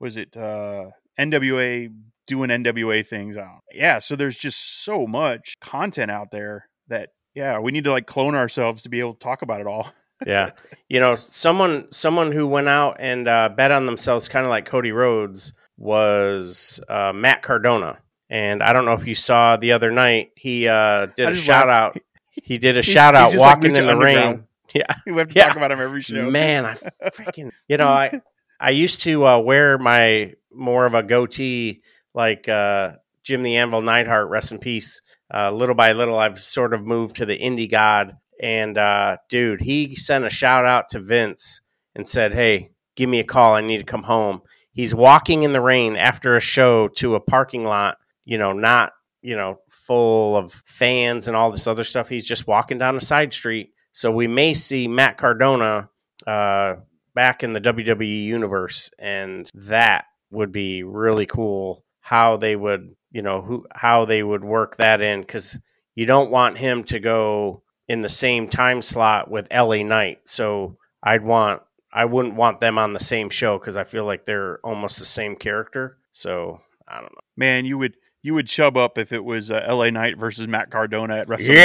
was 0.00 0.16
it 0.16 0.36
uh, 0.36 0.86
NWA 1.18 1.92
doing 2.26 2.50
NWA 2.50 3.06
things 3.06 3.36
out? 3.36 3.60
Yeah. 3.72 3.98
So 4.00 4.16
there's 4.16 4.36
just 4.36 4.84
so 4.84 5.06
much 5.06 5.54
content 5.60 6.10
out 6.10 6.30
there 6.30 6.68
that 6.88 7.10
yeah 7.34 7.58
we 7.60 7.70
need 7.72 7.84
to 7.84 7.92
like 7.92 8.06
clone 8.06 8.34
ourselves 8.34 8.82
to 8.82 8.88
be 8.88 9.00
able 9.00 9.14
to 9.14 9.20
talk 9.20 9.42
about 9.42 9.60
it 9.60 9.66
all. 9.66 9.90
yeah. 10.26 10.50
You 10.88 11.00
know 11.00 11.14
someone 11.14 11.86
someone 11.90 12.32
who 12.32 12.46
went 12.46 12.68
out 12.68 12.96
and 13.00 13.26
uh, 13.28 13.48
bet 13.56 13.70
on 13.72 13.86
themselves 13.86 14.28
kind 14.28 14.44
of 14.46 14.50
like 14.50 14.64
cody 14.66 14.92
rhodes 14.92 15.52
was 15.78 16.80
uh, 16.88 17.12
matt 17.14 17.42
cardona. 17.42 17.98
And 18.30 18.62
i 18.62 18.72
don't 18.72 18.84
know 18.86 18.94
if 18.94 19.06
you 19.06 19.14
saw 19.14 19.56
the 19.58 19.72
other 19.72 19.90
night 19.90 20.30
he 20.36 20.66
uh, 20.68 21.06
did 21.16 21.28
I 21.28 21.30
a 21.32 21.34
shout 21.34 21.68
out 21.68 21.98
he 22.42 22.56
did 22.58 22.76
a 22.76 22.80
He's- 22.80 22.86
shout 22.86 23.14
out 23.14 23.32
just 23.32 23.40
like 23.42 23.56
walking 23.56 23.76
in 23.76 23.86
the 23.86 23.96
rain 23.96 24.44
yeah. 24.74 24.84
We 25.06 25.12
have 25.18 25.28
to 25.28 25.34
Yeah. 25.34 25.48
talk 25.48 25.56
about 25.56 25.70
him 25.72 25.80
every 25.80 26.00
show. 26.02 26.30
man 26.30 26.64
i 26.64 26.74
freaking 27.10 27.50
you 27.68 27.76
know 27.76 27.88
i 27.88 28.20
i 28.60 28.70
used 28.70 29.02
to 29.02 29.26
uh, 29.26 29.38
wear 29.38 29.76
my 29.76 30.32
more 30.54 30.86
of 30.86 30.94
a 30.94 31.02
goatee 31.02 31.82
like 32.14 32.48
uh, 32.48 32.92
jim 33.22 33.42
the 33.42 33.56
anvil 33.56 33.82
neidhart 33.82 34.28
rest 34.30 34.52
in 34.52 34.58
peace. 34.58 35.02
Uh, 35.34 35.50
little 35.50 35.74
by 35.74 35.92
little 35.92 36.18
i've 36.18 36.38
sort 36.40 36.72
of 36.72 36.82
moved 36.86 37.16
to 37.16 37.26
the 37.26 37.38
indie 37.38 37.70
god 37.70 38.16
and 38.40 38.78
uh, 38.78 39.16
dude 39.28 39.60
he 39.60 39.94
sent 39.94 40.24
a 40.24 40.30
shout 40.30 40.66
out 40.66 40.88
to 40.90 41.00
vince 41.00 41.60
and 41.94 42.06
said 42.06 42.32
hey 42.32 42.70
give 42.94 43.08
me 43.08 43.20
a 43.20 43.24
call. 43.24 43.54
I 43.54 43.62
need 43.62 43.78
to 43.78 43.84
come 43.84 44.02
home. 44.02 44.42
He's 44.72 44.94
walking 44.94 45.42
in 45.42 45.52
the 45.52 45.60
rain 45.60 45.96
after 45.96 46.36
a 46.36 46.40
show 46.40 46.88
to 46.88 47.14
a 47.14 47.20
parking 47.20 47.64
lot 47.64 47.98
you 48.24 48.38
know 48.38 48.52
not 48.52 48.92
you 49.20 49.36
know 49.36 49.58
full 49.70 50.36
of 50.36 50.52
fans 50.52 51.28
and 51.28 51.36
all 51.36 51.50
this 51.50 51.66
other 51.66 51.84
stuff. 51.84 52.08
He's 52.08 52.26
just 52.26 52.46
walking 52.46 52.78
down 52.78 52.96
a 52.96 53.00
side 53.00 53.32
street. 53.32 53.70
So 53.92 54.10
we 54.10 54.26
may 54.26 54.54
see 54.54 54.88
matt 54.88 55.18
cardona 55.18 55.88
uh, 56.26 56.76
back 57.14 57.42
in 57.42 57.52
the 57.52 57.60
wwe 57.60 58.24
universe 58.24 58.90
and 58.98 59.50
that 59.54 60.06
would 60.30 60.50
be 60.50 60.82
really 60.82 61.26
cool 61.26 61.84
how 62.00 62.36
they 62.36 62.56
would 62.56 62.94
you 63.10 63.22
know 63.22 63.42
who 63.42 63.66
how 63.74 64.04
they 64.06 64.22
would 64.22 64.44
work 64.44 64.76
that 64.76 65.00
in 65.00 65.20
because 65.20 65.58
you 65.94 66.06
don't 66.06 66.30
want 66.30 66.56
him 66.56 66.84
to 66.84 66.98
go 67.00 67.62
in 67.88 68.02
the 68.02 68.08
same 68.08 68.48
time 68.48 68.80
slot 68.80 69.30
with 69.30 69.48
la 69.52 69.82
knight 69.82 70.20
so 70.24 70.76
I'd 71.02 71.24
want 71.24 71.62
I 71.92 72.06
wouldn't 72.06 72.34
want 72.34 72.60
them 72.60 72.78
on 72.78 72.94
the 72.94 73.00
same 73.00 73.28
show 73.28 73.58
because 73.58 73.76
I 73.76 73.84
feel 73.84 74.04
like 74.04 74.24
they're 74.24 74.58
almost 74.64 74.98
the 74.98 75.04
same 75.04 75.36
character. 75.36 75.98
So 76.12 76.60
I 76.88 76.94
don't 77.00 77.12
know. 77.12 77.20
Man, 77.36 77.66
you 77.66 77.76
would 77.78 77.96
you 78.22 78.34
would 78.34 78.46
chub 78.46 78.76
up 78.76 78.98
if 78.98 79.12
it 79.12 79.24
was 79.24 79.50
uh, 79.50 79.62
L.A. 79.66 79.90
Knight 79.90 80.16
versus 80.16 80.46
Matt 80.48 80.70
Cardona 80.70 81.18
at 81.18 81.26
WrestleMania. 81.28 81.56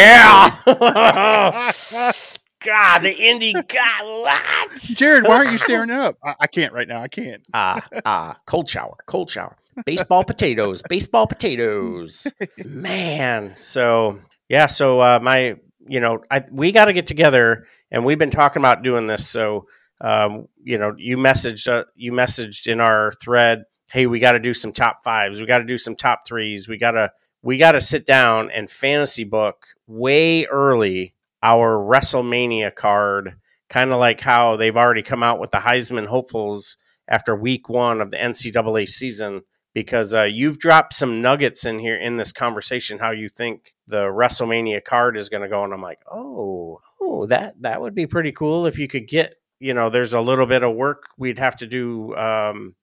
Yeah. 0.65 2.11
God, 2.65 2.99
the 2.99 3.13
indie 3.13 3.53
got 3.53 4.03
what? 4.03 4.81
Jared, 4.81 5.25
why 5.25 5.37
aren't 5.37 5.51
you 5.51 5.59
staring 5.59 5.91
up? 5.91 6.17
I, 6.23 6.33
I 6.41 6.47
can't 6.47 6.73
right 6.73 6.87
now. 6.87 7.03
I 7.03 7.07
can't. 7.07 7.43
Ah, 7.53 7.87
ah, 8.03 8.39
cold 8.47 8.67
shower, 8.67 8.97
cold 9.05 9.29
shower. 9.29 9.55
Baseball 9.85 10.23
potatoes, 10.23 10.81
baseball 10.89 11.27
potatoes. 11.27 12.25
Man, 12.65 13.53
so 13.57 14.19
yeah, 14.49 14.65
so 14.65 14.99
uh, 14.99 15.19
my, 15.21 15.57
you 15.89 15.99
know, 15.99 16.23
I 16.29 16.43
we 16.51 16.71
got 16.71 16.85
to 16.85 16.93
get 16.93 17.07
together, 17.07 17.65
and 17.91 18.05
we've 18.05 18.19
been 18.19 18.31
talking 18.31 18.61
about 18.61 18.83
doing 18.83 19.07
this. 19.07 19.27
So, 19.27 19.67
um, 20.01 20.47
you 20.63 20.77
know, 20.77 20.93
you 20.97 21.17
messaged, 21.17 21.67
uh, 21.67 21.85
you 21.95 22.11
messaged 22.11 22.67
in 22.67 22.79
our 22.79 23.11
thread, 23.23 23.63
hey, 23.89 24.05
we 24.05 24.19
got 24.19 24.33
to 24.33 24.39
do 24.39 24.53
some 24.53 24.71
top 24.71 25.03
fives, 25.03 25.39
we 25.39 25.45
got 25.45 25.59
to 25.59 25.63
do 25.63 25.77
some 25.77 25.95
top 25.95 26.27
threes, 26.27 26.67
we 26.67 26.77
gotta, 26.77 27.11
we 27.41 27.57
got 27.57 27.71
to 27.71 27.81
sit 27.81 28.05
down 28.05 28.51
and 28.51 28.69
fantasy 28.69 29.23
book 29.23 29.67
way 29.87 30.45
early 30.45 31.13
our 31.41 31.77
WrestleMania 31.77 32.75
card, 32.75 33.35
kind 33.69 33.91
of 33.91 33.99
like 33.99 34.21
how 34.21 34.55
they've 34.55 34.75
already 34.75 35.03
come 35.03 35.23
out 35.23 35.39
with 35.39 35.51
the 35.51 35.57
Heisman 35.57 36.07
hopefuls 36.07 36.77
after 37.07 37.35
week 37.35 37.69
one 37.69 38.01
of 38.01 38.11
the 38.11 38.17
NCAA 38.17 38.87
season. 38.87 39.41
Because 39.77 40.15
uh, 40.15 40.23
you've 40.23 40.57
dropped 40.57 40.93
some 40.93 41.21
nuggets 41.21 41.63
in 41.63 41.77
here 41.77 41.95
in 41.95 42.17
this 42.17 42.31
conversation, 42.31 42.97
how 42.97 43.11
you 43.11 43.29
think 43.29 43.75
the 43.85 44.05
WrestleMania 44.05 44.83
card 44.83 45.15
is 45.15 45.29
going 45.29 45.43
to 45.43 45.47
go, 45.47 45.63
and 45.63 45.71
I'm 45.71 45.83
like, 45.83 45.99
oh, 46.11 46.81
oh, 46.99 47.27
that 47.27 47.61
that 47.61 47.79
would 47.79 47.93
be 47.93 48.07
pretty 48.07 48.31
cool 48.31 48.65
if 48.65 48.79
you 48.79 48.87
could 48.87 49.07
get, 49.07 49.35
you 49.59 49.75
know, 49.75 49.91
there's 49.91 50.15
a 50.15 50.19
little 50.19 50.47
bit 50.47 50.63
of 50.63 50.73
work 50.73 51.03
we'd 51.19 51.37
have 51.37 51.57
to 51.57 51.67
do 51.67 52.15
um, 52.15 52.73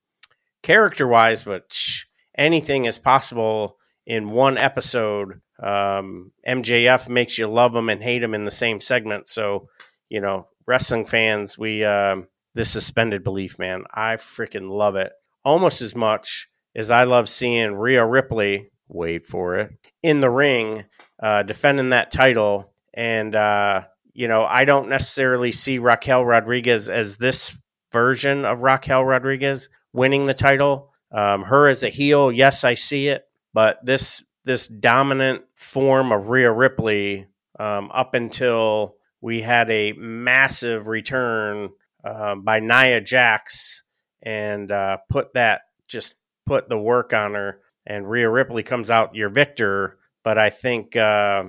character 0.63 1.09
wise, 1.09 1.43
but 1.43 1.65
shh, 1.73 2.05
anything 2.39 2.85
is 2.85 2.97
possible 2.97 3.77
in 4.07 4.31
one 4.31 4.57
episode 4.57 5.41
um, 5.61 6.31
MJF 6.47 7.09
makes 7.09 7.39
you 7.39 7.49
love 7.49 7.75
him 7.75 7.89
and 7.89 8.01
hate 8.01 8.23
him 8.23 8.35
in 8.35 8.45
the 8.45 8.53
same 8.53 8.79
segment. 8.79 9.27
So, 9.27 9.69
you 10.09 10.21
know, 10.21 10.47
wrestling 10.65 11.07
fans, 11.07 11.59
we 11.59 11.85
um, 11.85 12.29
this 12.55 12.71
suspended 12.71 13.25
belief, 13.25 13.59
man, 13.59 13.83
I 13.93 14.15
freaking 14.15 14.71
love 14.71 14.95
it 14.95 15.13
almost 15.45 15.83
as 15.83 15.97
much 15.97 16.49
as 16.77 16.91
I 16.91 17.05
love 17.05 17.29
seeing 17.29 17.75
Rhea 17.75 18.05
Ripley. 18.05 18.71
Wait 18.89 19.27
for 19.27 19.57
it 19.57 19.73
in 20.03 20.21
the 20.21 20.31
ring, 20.31 20.85
uh, 21.23 21.43
defending 21.43 21.89
that 21.91 22.13
title, 22.13 22.73
and 22.93 23.35
uh, 23.35 23.85
you 24.13 24.29
know, 24.29 24.45
I 24.45 24.65
don't 24.65 24.89
necessarily 24.89 25.53
see 25.53 25.79
Raquel 25.79 26.25
Rodriguez 26.25 26.89
as 26.89 27.17
this 27.17 27.61
version 27.93 28.45
of 28.45 28.61
Raquel 28.61 29.05
Rodriguez 29.05 29.69
winning 29.93 30.27
the 30.27 30.35
title. 30.35 30.93
Um, 31.11 31.43
her 31.45 31.69
as 31.69 31.83
a 31.83 31.89
heel, 31.89 32.31
yes, 32.31 32.65
I 32.65 32.75
see 32.75 33.09
it, 33.09 33.25
but 33.53 33.79
this 33.85 34.23
this 34.45 34.69
dominant 34.69 35.43
form 35.57 36.13
of 36.13 36.29
Rhea 36.29 36.53
Ripley 36.53 37.27
um, 37.59 37.91
up 37.95 38.15
until 38.15 38.97
we 39.21 39.41
had 39.41 39.71
a 39.71 39.93
massive 39.93 40.87
return 40.87 41.71
uh, 42.05 42.35
by 42.35 42.61
Nia 42.61 43.01
Jax 43.01 43.83
and 44.23 44.71
uh, 44.71 44.99
put 45.09 45.33
that 45.35 45.63
just 45.89 46.17
put 46.47 46.69
the 46.69 46.79
work 46.79 47.13
on 47.13 47.35
her, 47.35 47.61
and 47.87 48.09
Rhea 48.09 48.29
Ripley 48.29 48.63
comes 48.63 48.91
out 48.91 49.15
your 49.15 49.29
victor. 49.29 49.99
But 50.23 50.39
I 50.39 50.51
think 50.51 50.97
uh, 50.97 51.45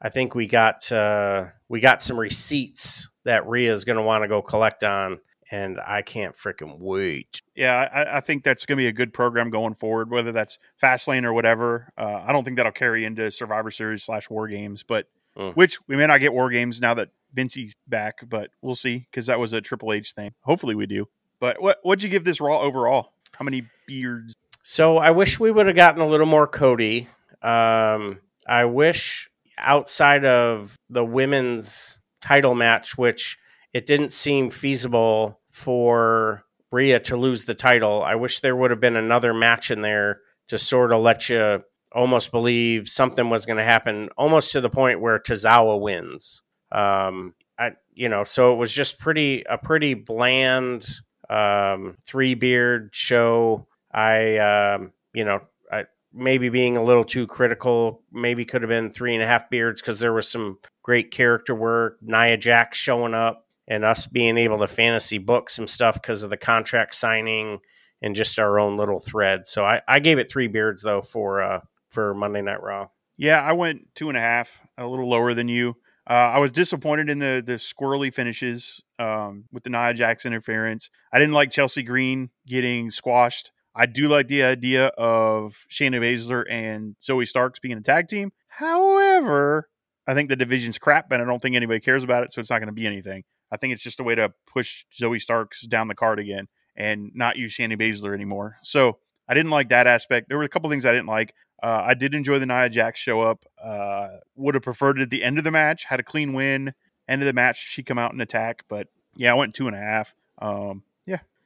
I 0.00 0.08
think 0.08 0.34
we 0.34 0.46
got 0.46 0.90
uh, 0.90 1.46
we 1.68 1.80
got 1.80 2.02
some 2.02 2.18
receipts 2.18 3.10
that 3.24 3.46
Rhea 3.46 3.72
is 3.72 3.84
going 3.84 3.96
to 3.96 4.02
want 4.02 4.22
to 4.22 4.28
go 4.28 4.42
collect 4.42 4.84
on 4.84 5.20
and 5.50 5.78
I 5.86 6.02
can't 6.02 6.34
freaking 6.34 6.78
wait. 6.78 7.40
Yeah, 7.54 7.88
I, 7.92 8.16
I 8.16 8.20
think 8.20 8.42
that's 8.44 8.66
going 8.66 8.76
to 8.76 8.82
be 8.82 8.86
a 8.88 8.92
good 8.92 9.12
program 9.12 9.50
going 9.50 9.74
forward, 9.74 10.10
whether 10.10 10.32
that's 10.32 10.58
Fastlane 10.82 11.24
or 11.24 11.32
whatever. 11.32 11.92
Uh, 11.96 12.24
I 12.26 12.32
don't 12.32 12.44
think 12.44 12.56
that'll 12.56 12.72
carry 12.72 13.04
into 13.04 13.30
Survivor 13.30 13.70
Series 13.70 14.02
slash 14.02 14.28
War 14.30 14.48
Games, 14.48 14.82
but 14.82 15.06
Mm. 15.36 15.52
which 15.56 15.78
we 15.88 15.96
may 15.96 16.06
not 16.06 16.20
get 16.20 16.32
War 16.32 16.48
Games 16.48 16.80
now 16.80 16.94
that 16.94 17.08
Vincey's 17.32 17.74
back, 17.88 18.20
but 18.28 18.50
we'll 18.62 18.76
see 18.76 18.98
because 19.10 19.26
that 19.26 19.40
was 19.40 19.52
a 19.52 19.60
Triple 19.60 19.92
H 19.92 20.12
thing. 20.12 20.32
Hopefully, 20.42 20.76
we 20.76 20.86
do. 20.86 21.08
But 21.40 21.60
what 21.60 21.80
what'd 21.82 22.04
you 22.04 22.08
give 22.08 22.22
this 22.22 22.40
Raw 22.40 22.60
overall? 22.60 23.14
How 23.32 23.44
many 23.44 23.64
beards? 23.86 24.34
So 24.62 24.98
I 24.98 25.10
wish 25.10 25.38
we 25.38 25.50
would 25.50 25.66
have 25.66 25.76
gotten 25.76 26.00
a 26.00 26.06
little 26.06 26.26
more 26.26 26.46
Cody. 26.46 27.08
Um, 27.42 28.20
I 28.46 28.64
wish 28.64 29.28
outside 29.58 30.24
of 30.24 30.78
the 30.88 31.04
women's 31.04 32.00
title 32.20 32.54
match, 32.54 32.96
which 32.96 33.38
it 33.72 33.86
didn't 33.86 34.12
seem 34.12 34.50
feasible 34.50 35.40
for 35.50 36.44
Rhea 36.72 36.98
to 37.00 37.16
lose 37.16 37.44
the 37.44 37.54
title. 37.54 38.02
I 38.02 38.14
wish 38.14 38.40
there 38.40 38.56
would 38.56 38.70
have 38.70 38.80
been 38.80 38.96
another 38.96 39.34
match 39.34 39.70
in 39.70 39.80
there 39.80 40.20
to 40.48 40.58
sort 40.58 40.92
of 40.92 41.02
let 41.02 41.28
you 41.28 41.62
almost 41.92 42.32
believe 42.32 42.88
something 42.88 43.30
was 43.30 43.46
going 43.46 43.58
to 43.58 43.64
happen, 43.64 44.08
almost 44.16 44.52
to 44.52 44.60
the 44.60 44.70
point 44.70 45.00
where 45.00 45.18
Tozawa 45.18 45.80
wins. 45.80 46.42
Um, 46.72 47.34
I, 47.58 47.72
you 47.92 48.08
know, 48.08 48.24
so 48.24 48.52
it 48.52 48.56
was 48.56 48.72
just 48.72 48.98
pretty 48.98 49.44
a 49.48 49.56
pretty 49.56 49.94
bland 49.94 50.86
um, 51.30 51.96
three 52.04 52.34
beard 52.34 52.90
show. 52.92 53.66
I, 53.94 54.38
um, 54.38 54.92
you 55.14 55.24
know, 55.24 55.40
I 55.70 55.84
maybe 56.12 56.48
being 56.48 56.76
a 56.76 56.84
little 56.84 57.04
too 57.04 57.26
critical. 57.26 58.02
Maybe 58.12 58.44
could 58.44 58.62
have 58.62 58.68
been 58.68 58.92
three 58.92 59.14
and 59.14 59.22
a 59.22 59.26
half 59.26 59.48
beards 59.48 59.80
because 59.80 60.00
there 60.00 60.12
was 60.12 60.28
some 60.28 60.58
great 60.82 61.12
character 61.12 61.54
work. 61.54 61.98
Nia 62.02 62.36
Jax 62.36 62.78
showing 62.78 63.14
up 63.14 63.46
and 63.68 63.84
us 63.84 64.06
being 64.06 64.36
able 64.36 64.58
to 64.58 64.66
fantasy 64.66 65.18
book 65.18 65.48
some 65.48 65.66
stuff 65.66 65.94
because 65.94 66.22
of 66.22 66.30
the 66.30 66.36
contract 66.36 66.94
signing 66.94 67.60
and 68.02 68.14
just 68.14 68.38
our 68.38 68.58
own 68.58 68.76
little 68.76 68.98
thread. 68.98 69.46
So 69.46 69.64
I, 69.64 69.80
I 69.88 70.00
gave 70.00 70.18
it 70.18 70.30
three 70.30 70.48
beards 70.48 70.82
though 70.82 71.02
for 71.02 71.42
uh, 71.42 71.60
for 71.90 72.14
Monday 72.14 72.42
Night 72.42 72.62
Raw. 72.62 72.88
Yeah, 73.16 73.40
I 73.40 73.52
went 73.52 73.94
two 73.94 74.08
and 74.08 74.18
a 74.18 74.20
half, 74.20 74.60
a 74.76 74.86
little 74.86 75.08
lower 75.08 75.34
than 75.34 75.48
you. 75.48 75.76
Uh, 76.08 76.12
I 76.12 76.38
was 76.38 76.50
disappointed 76.50 77.08
in 77.08 77.18
the 77.18 77.42
the 77.44 77.54
squirrely 77.54 78.12
finishes 78.12 78.82
um, 78.98 79.44
with 79.52 79.62
the 79.62 79.70
Nia 79.70 79.94
Jax 79.94 80.26
interference. 80.26 80.90
I 81.12 81.18
didn't 81.18 81.34
like 81.34 81.50
Chelsea 81.50 81.82
Green 81.82 82.30
getting 82.46 82.90
squashed. 82.90 83.52
I 83.74 83.86
do 83.86 84.08
like 84.08 84.28
the 84.28 84.44
idea 84.44 84.86
of 84.86 85.66
Shayna 85.70 86.00
Baszler 86.00 86.44
and 86.48 86.96
Zoey 87.00 87.26
Starks 87.26 87.58
being 87.58 87.76
a 87.76 87.80
tag 87.80 88.08
team. 88.08 88.32
However, 88.48 89.68
I 90.06 90.14
think 90.14 90.28
the 90.28 90.36
division's 90.36 90.78
crap, 90.78 91.10
and 91.10 91.20
I 91.20 91.24
don't 91.24 91.40
think 91.40 91.56
anybody 91.56 91.80
cares 91.80 92.04
about 92.04 92.24
it, 92.24 92.32
so 92.32 92.40
it's 92.40 92.50
not 92.50 92.58
going 92.58 92.68
to 92.68 92.72
be 92.72 92.86
anything. 92.86 93.24
I 93.50 93.56
think 93.56 93.72
it's 93.72 93.82
just 93.82 94.00
a 94.00 94.04
way 94.04 94.14
to 94.14 94.32
push 94.46 94.84
Zoey 94.92 95.20
Starks 95.20 95.66
down 95.66 95.88
the 95.88 95.94
card 95.94 96.18
again 96.18 96.48
and 96.76 97.10
not 97.14 97.36
use 97.36 97.56
Shayna 97.56 97.78
Baszler 97.78 98.14
anymore. 98.14 98.56
So 98.62 98.98
I 99.28 99.34
didn't 99.34 99.50
like 99.50 99.68
that 99.70 99.86
aspect. 99.86 100.28
There 100.28 100.38
were 100.38 100.44
a 100.44 100.48
couple 100.48 100.70
things 100.70 100.84
I 100.84 100.92
didn't 100.92 101.06
like. 101.06 101.34
Uh, 101.62 101.82
I 101.84 101.94
did 101.94 102.14
enjoy 102.14 102.38
the 102.38 102.46
Nia 102.46 102.68
Jax 102.68 103.00
show 103.00 103.22
up. 103.22 103.44
Uh, 103.62 104.08
would 104.36 104.54
have 104.54 104.62
preferred 104.62 104.98
it 104.98 105.02
at 105.02 105.10
the 105.10 105.22
end 105.22 105.38
of 105.38 105.44
the 105.44 105.50
match. 105.50 105.84
Had 105.84 106.00
a 106.00 106.02
clean 106.02 106.32
win. 106.32 106.74
End 107.08 107.22
of 107.22 107.26
the 107.26 107.32
match, 107.32 107.58
she 107.58 107.82
come 107.82 107.98
out 107.98 108.12
and 108.12 108.20
attack. 108.22 108.64
But 108.68 108.88
yeah, 109.16 109.32
I 109.32 109.34
went 109.34 109.54
two 109.54 109.66
and 109.66 109.76
a 109.76 109.80
half. 109.80 110.14
Um, 110.40 110.82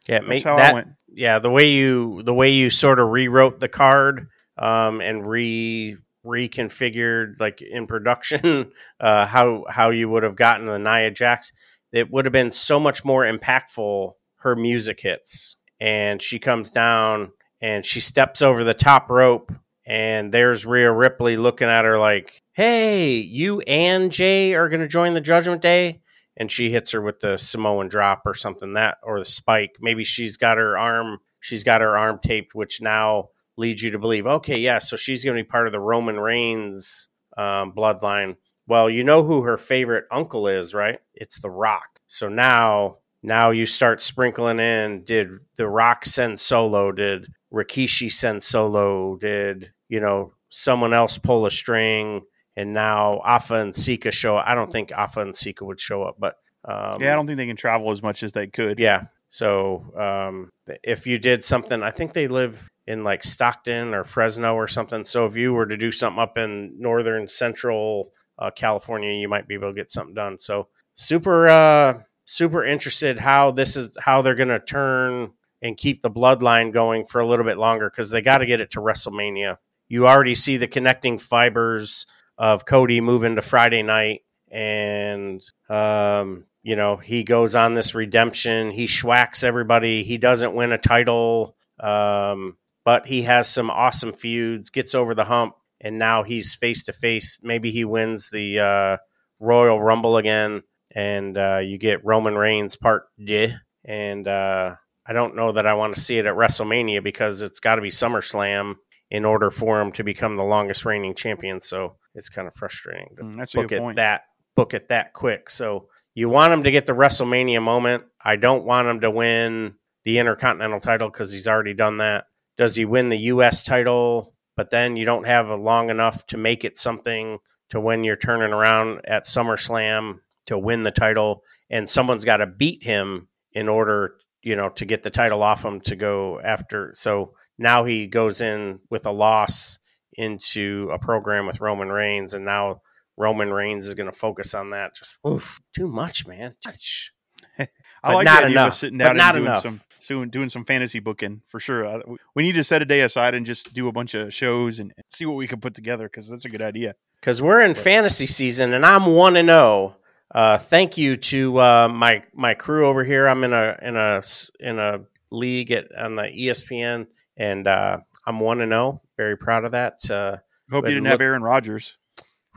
yeah, 0.06 0.20
that's 0.20 0.44
that. 0.44 0.86
Yeah, 1.08 1.38
the 1.38 1.50
way 1.50 1.70
you 1.70 2.22
the 2.22 2.34
way 2.34 2.50
you 2.50 2.70
sort 2.70 3.00
of 3.00 3.08
rewrote 3.08 3.58
the 3.58 3.68
card 3.68 4.28
um, 4.56 5.00
and 5.00 5.28
re 5.28 5.96
reconfigured 6.24 7.40
like 7.40 7.62
in 7.62 7.86
production 7.86 8.70
uh, 9.00 9.26
how 9.26 9.64
how 9.68 9.90
you 9.90 10.08
would 10.08 10.22
have 10.22 10.36
gotten 10.36 10.66
the 10.66 10.78
Nia 10.78 11.10
Jax, 11.10 11.52
it 11.92 12.10
would 12.10 12.24
have 12.26 12.32
been 12.32 12.50
so 12.50 12.78
much 12.78 13.04
more 13.04 13.24
impactful. 13.24 14.12
Her 14.40 14.54
music 14.54 15.00
hits 15.00 15.56
and 15.80 16.22
she 16.22 16.38
comes 16.38 16.70
down 16.70 17.32
and 17.60 17.84
she 17.84 17.98
steps 17.98 18.40
over 18.40 18.62
the 18.62 18.74
top 18.74 19.10
rope 19.10 19.50
and 19.84 20.30
there's 20.30 20.66
Rhea 20.66 20.92
Ripley 20.92 21.36
looking 21.36 21.68
at 21.68 21.86
her 21.86 21.98
like, 21.98 22.42
"Hey, 22.52 23.14
you 23.14 23.60
and 23.62 24.12
Jay 24.12 24.54
are 24.54 24.68
going 24.68 24.82
to 24.82 24.88
join 24.88 25.14
the 25.14 25.20
Judgment 25.20 25.62
Day." 25.62 26.02
And 26.38 26.50
she 26.50 26.70
hits 26.70 26.92
her 26.92 27.02
with 27.02 27.20
the 27.20 27.36
Samoan 27.36 27.88
drop 27.88 28.22
or 28.24 28.34
something 28.34 28.74
that 28.74 28.98
or 29.02 29.18
the 29.18 29.24
spike. 29.24 29.76
Maybe 29.80 30.04
she's 30.04 30.36
got 30.36 30.56
her 30.58 30.78
arm 30.78 31.18
she's 31.40 31.64
got 31.64 31.80
her 31.80 31.96
arm 31.96 32.20
taped 32.22 32.54
which 32.54 32.80
now 32.80 33.28
leads 33.56 33.82
you 33.82 33.90
to 33.90 33.98
believe, 33.98 34.26
"Okay, 34.26 34.58
yeah, 34.58 34.78
so 34.78 34.96
she's 34.96 35.24
going 35.24 35.36
to 35.36 35.42
be 35.42 35.48
part 35.48 35.66
of 35.66 35.72
the 35.72 35.80
Roman 35.80 36.18
Reigns 36.18 37.08
um, 37.36 37.72
bloodline." 37.72 38.36
Well, 38.68 38.88
you 38.88 39.02
know 39.02 39.24
who 39.24 39.42
her 39.42 39.56
favorite 39.56 40.04
uncle 40.12 40.46
is, 40.46 40.74
right? 40.74 41.00
It's 41.14 41.40
The 41.40 41.50
Rock. 41.50 42.00
So 42.06 42.28
now 42.28 42.98
now 43.22 43.50
you 43.50 43.66
start 43.66 44.00
sprinkling 44.00 44.60
in 44.60 45.02
did 45.04 45.28
the 45.56 45.68
rock 45.68 46.04
send 46.04 46.38
solo 46.38 46.92
did 46.92 47.26
rikishi 47.52 48.10
send 48.10 48.42
solo 48.42 49.16
did 49.16 49.72
you 49.88 50.00
know 50.00 50.32
someone 50.50 50.94
else 50.94 51.18
pull 51.18 51.46
a 51.46 51.50
string 51.50 52.22
and 52.58 52.72
now 52.72 53.20
afa 53.24 53.54
and 53.56 53.74
sika 53.74 54.10
show 54.10 54.36
i 54.36 54.54
don't 54.54 54.72
think 54.72 54.92
afa 54.92 55.20
and 55.20 55.36
sika 55.36 55.64
would 55.64 55.80
show 55.80 56.02
up 56.02 56.16
but 56.18 56.34
um, 56.64 57.00
yeah, 57.00 57.12
I 57.12 57.14
don't 57.14 57.26
think 57.26 57.38
they 57.38 57.46
can 57.46 57.56
travel 57.56 57.92
as 57.92 58.02
much 58.02 58.22
as 58.22 58.32
they 58.32 58.48
could. 58.48 58.78
yeah 58.78 59.04
so 59.30 59.84
um, 59.96 60.50
if 60.82 61.06
you 61.06 61.18
did 61.18 61.44
something 61.44 61.82
i 61.82 61.90
think 61.90 62.12
they 62.12 62.28
live 62.28 62.68
in 62.86 63.04
like 63.04 63.22
stockton 63.22 63.94
or 63.94 64.04
fresno 64.04 64.54
or 64.54 64.68
something 64.68 65.04
so 65.04 65.26
if 65.26 65.36
you 65.36 65.52
were 65.52 65.66
to 65.66 65.76
do 65.76 65.92
something 65.92 66.20
up 66.20 66.36
in 66.36 66.74
northern 66.78 67.28
central 67.28 68.10
uh, 68.38 68.50
california 68.50 69.12
you 69.12 69.28
might 69.28 69.46
be 69.46 69.54
able 69.54 69.68
to 69.68 69.74
get 69.74 69.90
something 69.90 70.14
done 70.14 70.38
so 70.38 70.68
super 70.94 71.48
uh, 71.48 71.94
super 72.24 72.64
interested 72.64 73.18
how 73.18 73.50
this 73.50 73.76
is 73.76 73.96
how 74.00 74.20
they're 74.20 74.34
going 74.34 74.48
to 74.48 74.60
turn 74.60 75.30
and 75.62 75.76
keep 75.76 76.02
the 76.02 76.10
bloodline 76.10 76.72
going 76.72 77.06
for 77.06 77.20
a 77.20 77.26
little 77.26 77.44
bit 77.44 77.58
longer 77.58 77.90
because 77.90 78.10
they 78.10 78.20
got 78.20 78.38
to 78.38 78.46
get 78.46 78.60
it 78.60 78.70
to 78.72 78.80
WrestleMania. 78.80 79.56
You 79.88 80.06
already 80.06 80.34
see 80.34 80.56
the 80.56 80.68
connecting 80.68 81.18
fibers 81.18 82.06
of 82.38 82.64
Cody 82.64 83.00
moving 83.00 83.36
to 83.36 83.42
Friday 83.42 83.82
night, 83.82 84.20
and 84.50 85.42
um, 85.68 86.44
you 86.62 86.76
know 86.76 86.96
he 86.96 87.24
goes 87.24 87.56
on 87.56 87.74
this 87.74 87.94
redemption. 87.94 88.70
He 88.70 88.86
schwacks 88.86 89.44
everybody. 89.44 90.04
He 90.04 90.16
doesn't 90.18 90.54
win 90.54 90.72
a 90.72 90.78
title, 90.78 91.56
um, 91.80 92.56
but 92.84 93.06
he 93.06 93.22
has 93.22 93.48
some 93.48 93.70
awesome 93.70 94.12
feuds. 94.12 94.70
Gets 94.70 94.94
over 94.94 95.14
the 95.14 95.24
hump, 95.24 95.54
and 95.80 95.98
now 95.98 96.22
he's 96.22 96.54
face 96.54 96.84
to 96.84 96.92
face. 96.92 97.38
Maybe 97.42 97.70
he 97.70 97.84
wins 97.84 98.30
the 98.30 98.60
uh, 98.60 98.96
Royal 99.40 99.82
Rumble 99.82 100.16
again, 100.16 100.62
and 100.94 101.36
uh, 101.36 101.58
you 101.58 101.76
get 101.76 102.04
Roman 102.04 102.36
Reigns 102.36 102.76
part 102.76 103.04
D. 103.22 103.52
And 103.84 104.28
uh, 104.28 104.74
I 105.06 105.12
don't 105.12 105.34
know 105.34 105.52
that 105.52 105.66
I 105.66 105.74
want 105.74 105.94
to 105.94 106.00
see 106.00 106.18
it 106.18 106.26
at 106.26 106.34
WrestleMania 106.34 107.02
because 107.02 107.40
it's 107.40 107.60
got 107.60 107.76
to 107.76 107.82
be 107.82 107.88
SummerSlam 107.88 108.74
in 109.10 109.24
order 109.24 109.50
for 109.50 109.80
him 109.80 109.92
to 109.92 110.04
become 110.04 110.36
the 110.36 110.44
longest 110.44 110.84
reigning 110.84 111.14
champion. 111.14 111.60
So 111.60 111.96
it's 112.14 112.28
kind 112.28 112.46
of 112.46 112.54
frustrating 112.54 113.08
to 113.16 113.22
Mm, 113.22 113.38
that's 113.38 113.54
a 113.54 113.62
good 113.62 113.72
it 113.72 113.80
point. 113.80 113.96
that 113.96 114.22
book 114.54 114.74
it 114.74 114.88
that 114.88 115.12
quick. 115.12 115.50
So 115.50 115.88
you 116.14 116.28
want 116.28 116.52
him 116.52 116.64
to 116.64 116.70
get 116.70 116.86
the 116.86 116.92
WrestleMania 116.92 117.62
moment. 117.62 118.04
I 118.22 118.36
don't 118.36 118.64
want 118.64 118.88
him 118.88 119.00
to 119.00 119.10
win 119.10 119.74
the 120.04 120.18
Intercontinental 120.18 120.80
title 120.80 121.08
because 121.08 121.32
he's 121.32 121.48
already 121.48 121.74
done 121.74 121.98
that. 121.98 122.24
Does 122.56 122.74
he 122.74 122.84
win 122.84 123.08
the 123.08 123.18
U.S. 123.18 123.62
title? 123.62 124.34
But 124.56 124.70
then 124.70 124.96
you 124.96 125.04
don't 125.04 125.26
have 125.26 125.48
a 125.48 125.54
long 125.54 125.90
enough 125.90 126.26
to 126.26 126.36
make 126.36 126.64
it 126.64 126.76
something 126.78 127.38
to 127.70 127.78
when 127.78 128.02
you're 128.02 128.16
turning 128.16 128.52
around 128.52 129.02
at 129.06 129.26
SummerSlam 129.26 130.18
to 130.46 130.58
win 130.58 130.82
the 130.82 130.90
title, 130.90 131.42
and 131.70 131.88
someone's 131.88 132.24
got 132.24 132.38
to 132.38 132.46
beat 132.46 132.82
him 132.82 133.28
in 133.52 133.68
order, 133.68 134.16
you 134.42 134.56
know, 134.56 134.70
to 134.70 134.84
get 134.84 135.02
the 135.02 135.10
title 135.10 135.42
off 135.42 135.64
him 135.64 135.80
to 135.82 135.94
go 135.94 136.40
after. 136.40 136.94
So 136.96 137.34
now 137.58 137.84
he 137.84 138.06
goes 138.06 138.40
in 138.40 138.80
with 138.90 139.06
a 139.06 139.10
loss 139.12 139.78
into 140.14 140.90
a 140.92 140.98
program 140.98 141.46
with 141.46 141.60
Roman 141.60 141.88
Reigns, 141.88 142.34
and 142.34 142.44
now 142.44 142.82
Roman 143.16 143.50
Reigns 143.50 143.86
is 143.86 143.94
going 143.94 144.10
to 144.10 144.16
focus 144.16 144.54
on 144.54 144.70
that. 144.70 144.94
Just 144.96 145.16
oof, 145.26 145.60
too 145.76 145.88
much, 145.88 146.26
man. 146.26 146.54
I 147.58 147.66
But 148.02 148.14
like 148.14 148.24
not 148.26 148.44
of 148.44 148.50
enough. 148.52 148.74
sitting 148.74 148.98
But 148.98 149.04
down 149.04 149.16
not 149.16 149.34
and 149.36 149.44
doing 149.44 149.46
enough. 149.46 149.62
some 149.62 149.80
doing, 150.06 150.30
doing 150.30 150.48
some 150.48 150.64
fantasy 150.64 151.00
booking 151.00 151.42
for 151.48 151.58
sure. 151.60 151.84
Uh, 151.84 152.00
we 152.34 152.42
need 152.44 152.52
to 152.52 152.62
set 152.64 152.80
a 152.80 152.84
day 152.84 153.00
aside 153.00 153.34
and 153.34 153.44
just 153.44 153.74
do 153.74 153.88
a 153.88 153.92
bunch 153.92 154.14
of 154.14 154.32
shows 154.32 154.78
and 154.78 154.92
see 155.10 155.26
what 155.26 155.34
we 155.36 155.46
can 155.48 155.60
put 155.60 155.74
together 155.74 156.08
because 156.08 156.28
that's 156.28 156.44
a 156.44 156.48
good 156.48 156.62
idea. 156.62 156.94
because 157.20 157.42
we're 157.42 157.60
in 157.60 157.74
fantasy 157.74 158.26
season 158.28 158.72
and 158.72 158.86
I'm 158.86 159.06
one 159.06 159.36
and 159.36 159.48
zero. 159.48 159.96
Uh, 160.32 160.58
thank 160.58 160.96
you 160.98 161.16
to 161.16 161.58
uh, 161.60 161.88
my 161.88 162.22
my 162.34 162.54
crew 162.54 162.86
over 162.86 163.02
here. 163.02 163.26
I'm 163.26 163.42
in 163.44 163.52
a 163.52 163.76
in 163.82 163.96
a 163.96 164.22
in 164.60 164.78
a 164.78 165.00
league 165.32 165.72
at 165.72 165.88
on 165.98 166.14
the 166.16 166.22
ESPN, 166.24 167.06
and 167.38 167.66
uh, 167.66 167.98
I'm 168.26 168.40
one 168.40 168.60
and 168.60 168.70
zero. 168.72 169.00
Very 169.16 169.36
proud 169.38 169.64
of 169.64 169.70
that. 169.72 170.10
Uh, 170.10 170.36
Hope 170.70 170.84
you 170.84 170.90
didn't 170.90 171.04
look- 171.04 171.12
have 171.12 171.20
Aaron 171.22 171.42
Rodgers. 171.42 171.96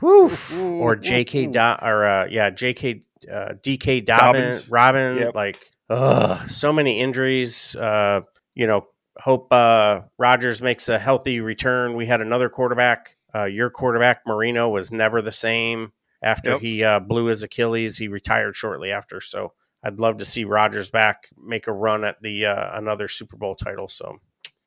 Whew. 0.00 0.30
or 0.80 0.96
J.K. 0.96 1.46
Do- 1.46 1.58
or 1.60 2.04
uh, 2.04 2.26
yeah, 2.28 2.50
J.K. 2.50 3.04
Uh, 3.32 3.52
D.K. 3.62 4.00
Dobbin, 4.00 4.42
Dobbins. 4.42 4.68
Robin, 4.70 5.16
Yep. 5.18 5.34
like 5.36 5.64
ugh, 5.88 6.50
so 6.50 6.72
many 6.72 6.98
injuries. 7.00 7.76
Uh, 7.76 8.22
you 8.54 8.66
know, 8.66 8.86
hope 9.16 9.52
uh, 9.52 10.00
Rodgers 10.18 10.60
makes 10.60 10.88
a 10.88 10.98
healthy 10.98 11.38
return. 11.40 11.94
We 11.94 12.06
had 12.06 12.20
another 12.20 12.48
quarterback. 12.48 13.16
Uh, 13.34 13.44
your 13.44 13.70
quarterback 13.70 14.22
Marino 14.26 14.68
was 14.68 14.90
never 14.90 15.22
the 15.22 15.32
same 15.32 15.92
after 16.22 16.50
Yep. 16.52 16.60
he 16.60 16.82
uh, 16.84 16.98
blew 16.98 17.26
his 17.26 17.42
Achilles. 17.44 17.96
He 17.96 18.08
retired 18.08 18.56
shortly 18.56 18.90
after. 18.90 19.20
So 19.20 19.52
I'd 19.84 20.00
love 20.00 20.18
to 20.18 20.24
see 20.24 20.42
Rodgers 20.44 20.90
back, 20.90 21.28
make 21.40 21.68
a 21.68 21.72
run 21.72 22.04
at 22.04 22.20
the 22.20 22.46
uh, 22.46 22.76
another 22.76 23.06
Super 23.08 23.36
Bowl 23.36 23.54
title. 23.54 23.88
So 23.88 24.18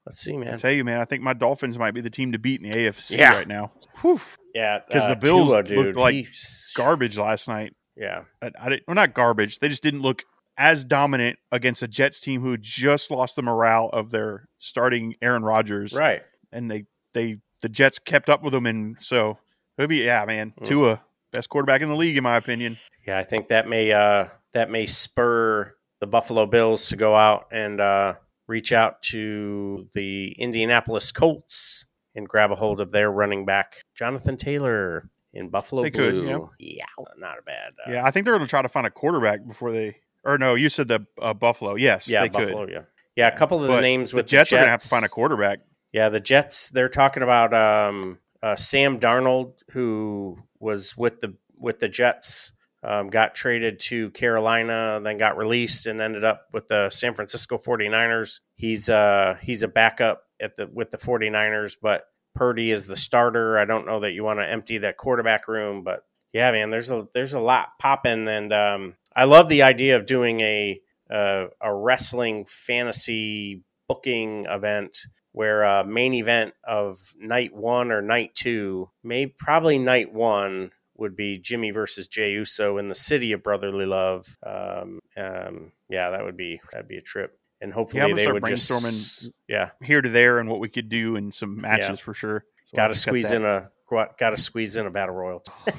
let's 0.05 0.21
see, 0.21 0.37
man. 0.37 0.53
I 0.53 0.57
tell 0.57 0.71
you, 0.71 0.83
man, 0.83 0.99
I 0.99 1.05
think 1.05 1.21
my 1.23 1.33
Dolphins 1.33 1.77
might 1.77 1.93
be 1.93 2.01
the 2.01 2.09
team 2.09 2.31
to 2.33 2.39
beat 2.39 2.61
in 2.61 2.69
the 2.69 2.77
AFC 2.77 3.17
Yeah. 3.17 3.33
right 3.35 3.47
now. 3.47 3.71
Whew. 4.01 4.19
Yeah, 4.53 4.79
because 4.87 5.03
uh, 5.03 5.09
the 5.09 5.15
Bills 5.15 5.49
Tua, 5.49 5.63
dude, 5.63 5.77
looked 5.77 5.97
like 5.97 6.13
he's- 6.15 6.71
garbage 6.75 7.17
last 7.17 7.47
night. 7.47 7.73
Yeah, 7.97 8.23
I, 8.41 8.51
I 8.59 8.69
didn't, 8.69 8.83
well, 8.87 8.95
not 8.95 9.13
garbage. 9.13 9.59
They 9.59 9.69
just 9.69 9.83
didn't 9.83 10.01
look 10.01 10.23
as 10.57 10.85
dominant 10.85 11.37
against 11.51 11.83
a 11.83 11.87
Jets 11.87 12.19
team 12.21 12.41
who 12.41 12.55
just 12.57 13.09
lost 13.11 13.35
the 13.35 13.41
morale 13.41 13.89
of 13.91 14.11
their 14.11 14.47
starting 14.59 15.15
Aaron 15.21 15.43
Rodgers. 15.43 15.93
right. 15.93 16.21
and 16.51 16.69
they 16.71 16.85
they 17.13 17.39
the 17.61 17.69
Jets 17.69 17.99
kept 17.99 18.29
up 18.29 18.43
with 18.43 18.53
them, 18.53 18.65
and 18.65 18.95
so 18.99 19.37
it'll 19.77 19.87
be 19.89 19.97
yeah, 20.03 20.23
man, 20.25 20.53
Mm. 20.61 20.65
Tua 20.65 21.01
best 21.31 21.49
quarterback 21.49 21.81
in 21.81 21.89
the 21.89 21.95
league 21.95 22.15
in 22.17 22.23
my 22.23 22.37
opinion. 22.37 22.77
Yeah, 23.07 23.17
I 23.17 23.21
think 23.23 23.47
that 23.49 23.67
may 23.67 23.91
uh, 23.91 24.27
that 24.53 24.69
may 24.69 24.85
spur 24.85 25.73
the 25.99 26.07
Buffalo 26.07 26.45
Bills 26.45 26.87
to 26.89 26.95
go 26.97 27.15
out 27.15 27.47
and 27.51 27.79
uh, 27.81 28.13
reach 28.47 28.71
out 28.71 29.01
to 29.03 29.87
the 29.93 30.31
Indianapolis 30.37 31.11
Colts 31.11 31.85
and 32.15 32.27
grab 32.27 32.51
a 32.51 32.55
hold 32.55 32.79
of 32.81 32.91
their 32.91 33.11
running 33.11 33.45
back 33.45 33.77
Jonathan 33.95 34.37
Taylor 34.37 35.09
in 35.33 35.49
Buffalo 35.49 35.83
They 35.83 35.91
could, 35.91 36.13
Blue. 36.13 36.49
yeah, 36.59 36.85
not 37.17 37.37
a 37.39 37.41
bad. 37.41 37.73
Uh, 37.85 37.91
yeah, 37.91 38.05
I 38.05 38.11
think 38.11 38.25
they're 38.25 38.35
going 38.35 38.45
to 38.45 38.49
try 38.49 38.61
to 38.61 38.69
find 38.69 38.87
a 38.87 38.89
quarterback 38.91 39.45
before 39.45 39.71
they. 39.71 39.97
Or 40.23 40.37
no, 40.37 40.55
you 40.55 40.69
said 40.69 40.87
the 40.87 41.05
uh, 41.21 41.33
Buffalo. 41.33 41.75
Yes, 41.75 42.07
yeah, 42.07 42.21
they 42.21 42.29
Buffalo. 42.29 42.65
could. 42.65 42.73
Yeah, 42.73 42.81
yeah. 43.15 43.27
A 43.27 43.35
couple 43.37 43.57
of 43.57 43.63
the 43.63 43.67
But 43.69 43.81
names 43.81 44.11
the 44.11 44.17
with 44.17 44.27
Jets, 44.27 44.49
the 44.49 44.55
are 44.55 44.59
going 44.59 44.67
to 44.67 44.71
have 44.71 44.81
to 44.81 44.87
find 44.87 45.05
a 45.05 45.09
quarterback. 45.09 45.59
Yeah, 45.91 46.09
the 46.09 46.19
Jets. 46.19 46.69
They're 46.69 46.89
talking 46.89 47.21
about 47.21 47.53
um, 47.53 48.17
uh, 48.41 48.55
Sam 48.55 48.99
Darnold, 48.99 49.53
who 49.71 50.37
was 50.59 50.95
with 50.97 51.21
the 51.21 51.35
with 51.57 51.79
the 51.79 51.87
Jets, 51.89 52.53
um, 52.85 53.09
got 53.09 53.33
traded 53.33 53.79
to 53.79 54.11
Carolina, 54.11 54.99
then 55.03 55.17
got 55.17 55.37
released 55.37 55.87
and 55.87 55.99
ended 56.01 56.23
up 56.23 56.47
with 56.53 56.67
the 56.67 56.89
San 56.91 57.15
Francisco 57.15 57.57
49ers. 57.57 58.39
He's 58.55 58.89
uh 58.89 59.35
he's 59.41 59.63
a 59.63 59.67
backup 59.67 60.23
at 60.41 60.55
the 60.55 60.67
with 60.67 60.91
the 60.91 60.97
49ers, 60.97 61.77
but 61.81 62.03
Purdy 62.35 62.69
is 62.69 62.85
the 62.85 62.95
starter. 62.95 63.57
I 63.57 63.65
don't 63.65 63.87
know 63.87 64.01
that 64.01 64.11
you 64.11 64.23
want 64.23 64.39
to 64.39 64.47
empty 64.49 64.79
that 64.79 64.97
quarterback 64.97 65.47
room, 65.47 65.83
but 65.83 66.03
yeah, 66.31 66.51
man, 66.51 66.69
there's 66.69 66.91
a 66.91 67.07
there's 67.13 67.33
a 67.33 67.39
lot 67.39 67.69
popping, 67.79 68.27
and 68.27 68.53
um, 68.53 68.95
I 69.15 69.23
love 69.23 69.49
the 69.49 69.63
idea 69.63 69.95
of 69.95 70.05
doing 70.05 70.41
a 70.41 70.81
uh, 71.09 71.45
a 71.61 71.73
wrestling 71.73 72.45
fantasy 72.45 73.63
booking 73.87 74.45
event 74.45 74.97
where 75.31 75.65
uh, 75.65 75.83
main 75.83 76.13
event 76.13 76.53
of 76.63 76.97
night 77.17 77.53
one 77.53 77.91
or 77.91 78.01
night 78.01 78.35
two, 78.35 78.89
maybe 79.03 79.33
probably 79.37 79.77
night 79.77 80.13
one 80.13 80.71
would 80.97 81.15
be 81.15 81.37
Jimmy 81.37 81.71
versus 81.71 82.07
Jey 82.07 82.31
Uso 82.31 82.77
in 82.77 82.89
the 82.89 82.95
city 82.95 83.31
of 83.33 83.43
brotherly 83.43 83.85
love. 83.85 84.25
Um, 84.45 84.99
um, 85.17 85.71
yeah, 85.89 86.11
that 86.11 86.23
would 86.23 86.37
be 86.37 86.59
that'd 86.71 86.87
be 86.87 86.97
a 86.97 87.01
trip, 87.01 87.37
and 87.61 87.73
hopefully 87.73 88.07
Yeah, 88.07 88.15
they 88.15 88.31
would 88.31 88.43
brainstorming 88.43 88.91
just 88.91 89.29
yeah 89.47 89.71
here 89.81 90.01
to 90.01 90.09
there 90.09 90.39
and 90.39 90.49
what 90.49 90.59
we 90.59 90.69
could 90.69 90.89
do 90.89 91.15
and 91.15 91.33
some 91.33 91.61
matches 91.61 91.99
Yeah. 91.99 92.03
for 92.03 92.13
sure. 92.13 92.45
So 92.65 92.75
got 92.77 92.87
to 92.87 92.95
squeeze 92.95 93.31
in 93.31 93.45
a 93.45 93.69
got 93.89 94.29
to 94.31 94.37
squeeze 94.37 94.75
in 94.75 94.85
a 94.85 94.91
battle 94.91 95.15
royal. 95.15 95.43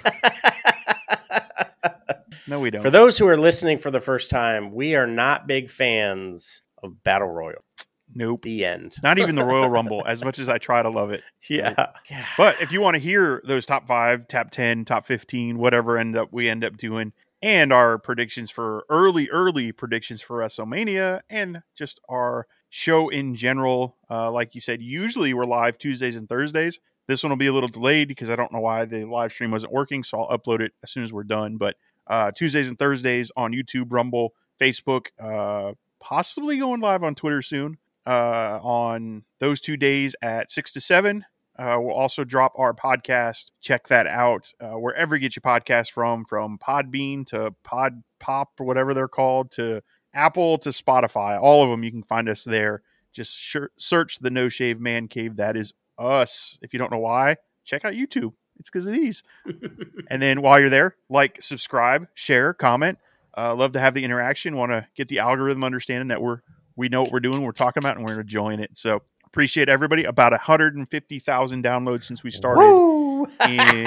No, 2.48 2.60
we 2.60 2.70
don't. 2.70 2.82
For 2.82 2.90
those 2.90 3.18
who 3.18 3.26
are 3.26 3.36
listening 3.36 3.78
for 3.78 3.90
the 3.90 4.00
first 4.00 4.30
time, 4.30 4.72
we 4.72 4.94
are 4.94 5.06
not 5.06 5.46
big 5.48 5.68
fans 5.70 6.62
of 6.82 7.02
battle 7.02 7.28
royal. 7.28 7.64
Nope, 8.16 8.42
The 8.42 8.64
end. 8.64 8.96
not 9.02 9.18
even 9.18 9.34
the 9.36 9.44
Royal 9.44 9.68
Rumble. 9.76 10.04
As 10.06 10.24
much 10.24 10.38
as 10.38 10.48
I 10.48 10.58
try 10.58 10.82
to 10.82 10.88
love 10.90 11.10
it, 11.10 11.22
Yeah. 11.48 11.74
But 12.36 12.60
if 12.60 12.72
you 12.72 12.80
want 12.80 12.94
to 12.94 13.00
hear 13.00 13.40
those 13.44 13.66
top 13.66 13.86
five, 13.86 14.26
top 14.28 14.50
ten, 14.50 14.84
top 14.84 15.06
fifteen, 15.06 15.58
whatever 15.58 15.98
end 15.98 16.16
up 16.16 16.28
we 16.32 16.48
end 16.48 16.64
up 16.64 16.76
doing, 16.76 17.12
and 17.42 17.72
our 17.72 17.98
predictions 17.98 18.50
for 18.50 18.84
early, 18.88 19.28
early 19.30 19.70
predictions 19.72 20.22
for 20.22 20.38
WrestleMania, 20.38 21.20
and 21.30 21.62
just 21.74 22.00
our 22.08 22.46
show 22.68 23.08
in 23.08 23.34
general, 23.34 23.96
uh, 24.10 24.30
like 24.32 24.54
you 24.54 24.60
said, 24.60 24.82
usually 24.82 25.32
we're 25.34 25.44
live 25.44 25.78
Tuesdays 25.78 26.16
and 26.16 26.28
Thursdays. 26.28 26.80
This 27.06 27.22
one 27.22 27.30
will 27.30 27.36
be 27.36 27.46
a 27.46 27.52
little 27.52 27.68
delayed 27.68 28.08
because 28.08 28.28
I 28.28 28.34
don't 28.36 28.52
know 28.52 28.58
why 28.60 28.84
the 28.84 29.04
live 29.04 29.30
stream 29.30 29.52
wasn't 29.52 29.72
working, 29.72 30.02
so 30.02 30.20
I'll 30.20 30.36
upload 30.36 30.60
it 30.60 30.72
as 30.82 30.90
soon 30.90 31.04
as 31.04 31.12
we're 31.12 31.22
done. 31.22 31.56
But 31.56 31.76
uh, 32.08 32.32
Tuesdays 32.32 32.66
and 32.66 32.76
Thursdays 32.78 33.30
on 33.36 33.52
YouTube, 33.52 33.86
Rumble, 33.90 34.34
Facebook, 34.60 35.06
uh, 35.22 35.74
possibly 36.00 36.58
going 36.58 36.80
live 36.80 37.04
on 37.04 37.14
Twitter 37.14 37.42
soon. 37.42 37.78
Uh, 38.06 38.60
on 38.62 39.24
those 39.40 39.60
two 39.60 39.76
days 39.76 40.14
at 40.22 40.50
six 40.50 40.72
to 40.72 40.80
seven, 40.80 41.24
uh, 41.58 41.76
we'll 41.80 41.94
also 41.94 42.22
drop 42.22 42.52
our 42.56 42.74
podcast. 42.74 43.50
Check 43.60 43.88
that 43.88 44.06
out 44.06 44.52
uh, 44.60 44.78
wherever 44.78 45.16
you 45.16 45.20
get 45.20 45.36
your 45.36 45.40
podcast 45.40 45.90
from, 45.90 46.24
from 46.24 46.58
Podbean 46.58 47.26
to 47.26 47.54
Pod 47.64 48.02
Pop 48.20 48.50
or 48.60 48.66
whatever 48.66 48.94
they're 48.94 49.08
called, 49.08 49.50
to 49.52 49.82
Apple 50.14 50.58
to 50.58 50.68
Spotify. 50.68 51.40
All 51.40 51.64
of 51.64 51.70
them, 51.70 51.82
you 51.82 51.90
can 51.90 52.02
find 52.02 52.28
us 52.28 52.44
there. 52.44 52.82
Just 53.12 53.36
shir- 53.36 53.70
search 53.76 54.18
the 54.18 54.30
No 54.30 54.48
Shave 54.48 54.80
Man 54.80 55.08
Cave. 55.08 55.36
That 55.36 55.56
is 55.56 55.72
us. 55.98 56.58
If 56.60 56.72
you 56.72 56.78
don't 56.78 56.92
know 56.92 56.98
why, 56.98 57.36
check 57.64 57.84
out 57.84 57.94
YouTube. 57.94 58.34
It's 58.58 58.70
because 58.70 58.86
of 58.86 58.92
these. 58.92 59.22
and 60.10 60.22
then 60.22 60.42
while 60.42 60.60
you're 60.60 60.70
there, 60.70 60.96
like, 61.08 61.40
subscribe, 61.40 62.06
share, 62.14 62.52
comment. 62.52 62.98
Uh, 63.36 63.54
love 63.54 63.72
to 63.72 63.80
have 63.80 63.94
the 63.94 64.04
interaction. 64.04 64.56
Want 64.56 64.72
to 64.72 64.86
get 64.94 65.08
the 65.08 65.18
algorithm 65.18 65.64
understanding 65.64 66.08
that 66.08 66.22
we're 66.22 66.40
we 66.76 66.88
know 66.88 67.02
what 67.02 67.12
we're 67.12 67.20
doing, 67.20 67.42
we're 67.42 67.52
talking 67.52 67.82
about, 67.82 67.96
and 67.96 68.06
we're 68.06 68.20
enjoying 68.20 68.60
it. 68.60 68.76
So 68.76 69.02
appreciate 69.24 69.68
everybody. 69.68 70.04
About 70.04 70.32
150,000 70.32 71.64
downloads 71.64 72.04
since 72.04 72.22
we 72.22 72.30
started. 72.30 72.62
in 73.48 73.86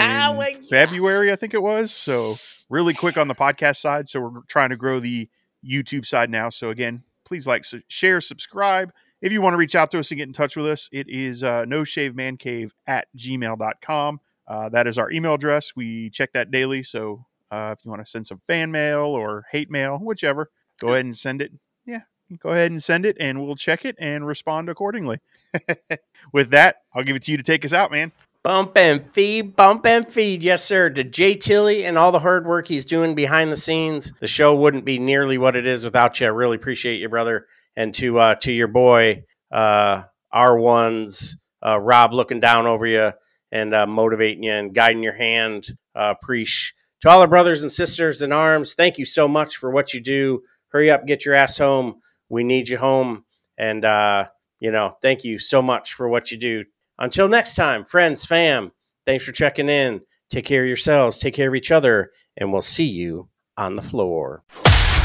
February, 0.70 1.32
I 1.32 1.36
think 1.36 1.54
it 1.54 1.62
was. 1.62 1.92
So 1.92 2.36
really 2.70 2.94
quick 2.94 3.18
on 3.18 3.28
the 3.28 3.36
podcast 3.36 3.78
side. 3.78 4.10
So 4.10 4.22
we're 4.22 4.42
trying 4.48 4.70
to 4.70 4.76
grow 4.76 5.00
the 5.00 5.30
YouTube 5.68 6.06
side 6.06 6.30
now. 6.30 6.50
So 6.50 6.70
again, 6.70 7.04
please 7.26 7.48
like, 7.48 7.64
share, 7.88 8.22
subscribe. 8.22 8.92
If 9.22 9.32
you 9.32 9.42
want 9.42 9.54
to 9.54 9.58
reach 9.58 9.76
out 9.76 9.92
to 9.92 10.00
us 10.00 10.12
and 10.12 10.18
get 10.18 10.28
in 10.28 10.34
touch 10.34 10.56
with 10.56 10.66
us, 10.66 10.90
it 10.92 11.10
is 11.10 11.44
uh, 11.44 11.66
no 11.66 11.84
shave 11.84 12.16
man 12.16 12.38
cave 12.38 12.74
at 12.88 13.08
gmail.com. 13.18 14.20
Uh, 14.48 14.70
that 14.70 14.88
is 14.88 14.98
our 14.98 15.12
email 15.12 15.36
address. 15.36 15.74
We 15.76 16.10
check 16.10 16.34
that 16.34 16.52
daily. 16.52 16.84
So 16.84 17.26
uh, 17.52 17.76
if 17.78 17.86
you 17.86 17.92
want 17.92 18.04
to 18.04 18.10
send 18.10 18.28
some 18.28 18.42
fan 18.48 18.72
mail 18.72 19.02
or 19.02 19.46
hate 19.52 19.70
mail, 19.70 19.98
whichever, 19.98 20.50
go 20.80 20.90
ahead 20.90 21.06
and 21.06 21.16
send 21.16 21.42
it. 21.42 21.52
Yeah, 21.86 22.02
go 22.38 22.50
ahead 22.50 22.72
and 22.72 22.84
send 22.84 23.06
it 23.06 23.18
and 23.20 23.44
we'll 23.44 23.56
check 23.56 23.86
it 23.86 23.96
and 24.00 24.26
respond 24.26 24.70
accordingly. 24.70 25.20
With 26.34 26.52
that, 26.52 26.84
I'll 26.94 27.04
give 27.04 27.16
it 27.16 27.24
to 27.24 27.32
you 27.32 27.38
to 27.38 27.44
take 27.44 27.66
us 27.66 27.74
out, 27.74 27.92
man. 27.92 28.12
Bump 28.42 28.78
and 28.78 29.06
feed, 29.14 29.56
bump 29.56 29.86
and 29.86 30.08
feed. 30.08 30.44
Yes, 30.44 30.64
sir. 30.64 30.90
To 30.90 31.04
Jay 31.04 31.36
Tilly 31.36 31.86
and 31.86 31.98
all 31.98 32.14
the 32.14 32.20
hard 32.20 32.48
work 32.48 32.68
he's 32.68 32.86
doing 32.86 33.14
behind 33.14 33.52
the 33.52 33.58
scenes. 33.58 34.14
The 34.20 34.28
show 34.28 34.56
wouldn't 34.56 34.86
be 34.86 34.98
nearly 34.98 35.38
what 35.38 35.58
it 35.58 35.68
is 35.68 35.84
without 35.84 36.20
you. 36.20 36.28
I 36.28 36.30
really 36.30 36.56
appreciate 36.56 37.02
you, 37.02 37.10
brother. 37.10 37.48
And 37.76 37.94
to 37.96 38.18
uh, 38.18 38.36
to 38.36 38.54
your 38.54 38.70
boy, 38.70 39.26
uh, 39.52 40.04
R1's 40.34 41.38
uh, 41.66 41.80
Rob 41.80 42.14
looking 42.14 42.40
down 42.40 42.66
over 42.66 42.86
you 42.86 43.12
and 43.52 43.74
uh, 43.74 43.86
motivating 43.88 44.44
you 44.44 44.54
and 44.54 44.74
guiding 44.74 45.04
your 45.04 45.14
hand. 45.14 45.68
Uh, 45.94 46.14
preach. 46.22 46.74
To 47.02 47.10
all 47.10 47.22
our 47.22 47.28
brothers 47.28 47.64
and 47.64 47.72
sisters 47.72 48.22
in 48.22 48.32
arms, 48.32 48.74
thank 48.74 48.98
you 48.98 49.06
so 49.06 49.28
much 49.28 49.58
for 49.58 49.72
what 49.72 49.94
you 49.94 50.02
do. 50.02 50.44
Hurry 50.70 50.92
up, 50.92 51.06
get 51.06 51.26
your 51.26 51.36
ass 51.36 51.58
home. 51.58 52.02
We 52.30 52.44
need 52.44 52.70
you 52.70 52.78
home. 52.78 53.26
And, 53.58 53.84
uh, 53.84 54.26
you 54.60 54.72
know, 54.72 54.98
thank 55.02 55.24
you 55.24 55.40
so 55.40 55.62
much 55.62 55.94
for 55.94 56.08
what 56.08 56.32
you 56.32 56.38
do. 56.38 56.66
Until 56.98 57.28
next 57.28 57.56
time, 57.56 57.84
friends, 57.84 58.26
fam, 58.26 58.72
thanks 59.06 59.26
for 59.26 59.32
checking 59.32 59.70
in. 59.70 60.02
Take 60.30 60.46
care 60.46 60.62
of 60.62 60.68
yourselves, 60.68 61.20
take 61.20 61.34
care 61.34 61.50
of 61.50 61.56
each 61.56 61.72
other, 61.72 62.12
and 62.38 62.52
we'll 62.52 62.62
see 62.62 62.86
you 62.86 63.30
on 63.58 63.76
the 63.76 63.82
floor. 63.82 64.44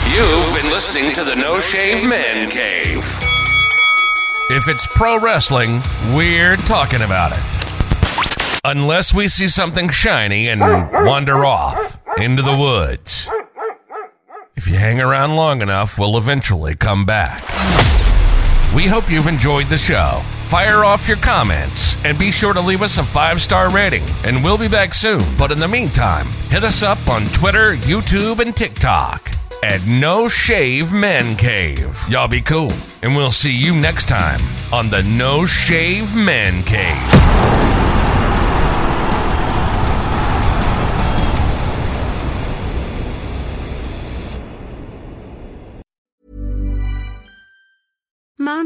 You've 0.08 0.54
been 0.54 0.70
listening 0.70 1.12
to 1.14 1.24
the 1.24 1.34
No 1.34 1.58
Shave 1.58 2.06
Man 2.08 2.50
Cave. 2.50 3.02
If 4.50 4.68
it's 4.68 4.86
pro 4.88 5.18
wrestling, 5.18 5.80
we're 6.14 6.56
talking 6.56 7.02
about 7.02 7.32
it. 7.32 8.60
Unless 8.66 9.14
we 9.14 9.28
see 9.28 9.48
something 9.48 9.88
shiny 9.88 10.48
and 10.48 10.60
wander 10.60 11.44
off 11.44 11.98
into 12.18 12.42
the 12.42 12.56
woods. 12.56 13.28
If 14.56 14.68
you 14.68 14.76
hang 14.76 15.00
around 15.00 15.34
long 15.34 15.62
enough, 15.62 15.98
we'll 15.98 16.16
eventually 16.16 16.76
come 16.76 17.04
back. 17.04 17.42
We 18.74 18.86
hope 18.86 19.10
you've 19.10 19.26
enjoyed 19.26 19.66
the 19.66 19.76
show 19.76 20.20
fire 20.44 20.84
off 20.84 21.08
your 21.08 21.16
comments 21.16 21.96
and 22.04 22.16
be 22.16 22.30
sure 22.30 22.52
to 22.52 22.60
leave 22.60 22.82
us 22.82 22.98
a 22.98 23.02
five 23.02 23.42
star 23.42 23.70
rating. 23.70 24.04
And 24.24 24.44
we'll 24.44 24.58
be 24.58 24.68
back 24.68 24.94
soon. 24.94 25.22
But 25.36 25.50
in 25.50 25.58
the 25.58 25.66
meantime, 25.66 26.26
hit 26.50 26.62
us 26.62 26.82
up 26.84 27.08
on 27.08 27.24
Twitter, 27.26 27.74
YouTube, 27.74 28.38
and 28.38 28.56
TikTok 28.56 29.32
at 29.64 29.84
No 29.86 30.28
Shave 30.28 30.92
Man 30.92 31.36
Cave. 31.36 32.00
Y'all 32.08 32.28
be 32.28 32.40
cool. 32.42 32.72
And 33.02 33.16
we'll 33.16 33.32
see 33.32 33.52
you 33.56 33.74
next 33.74 34.06
time 34.06 34.40
on 34.72 34.90
the 34.90 35.02
No 35.02 35.44
Shave 35.44 36.14
Man 36.14 36.62
Cave. 36.62 37.63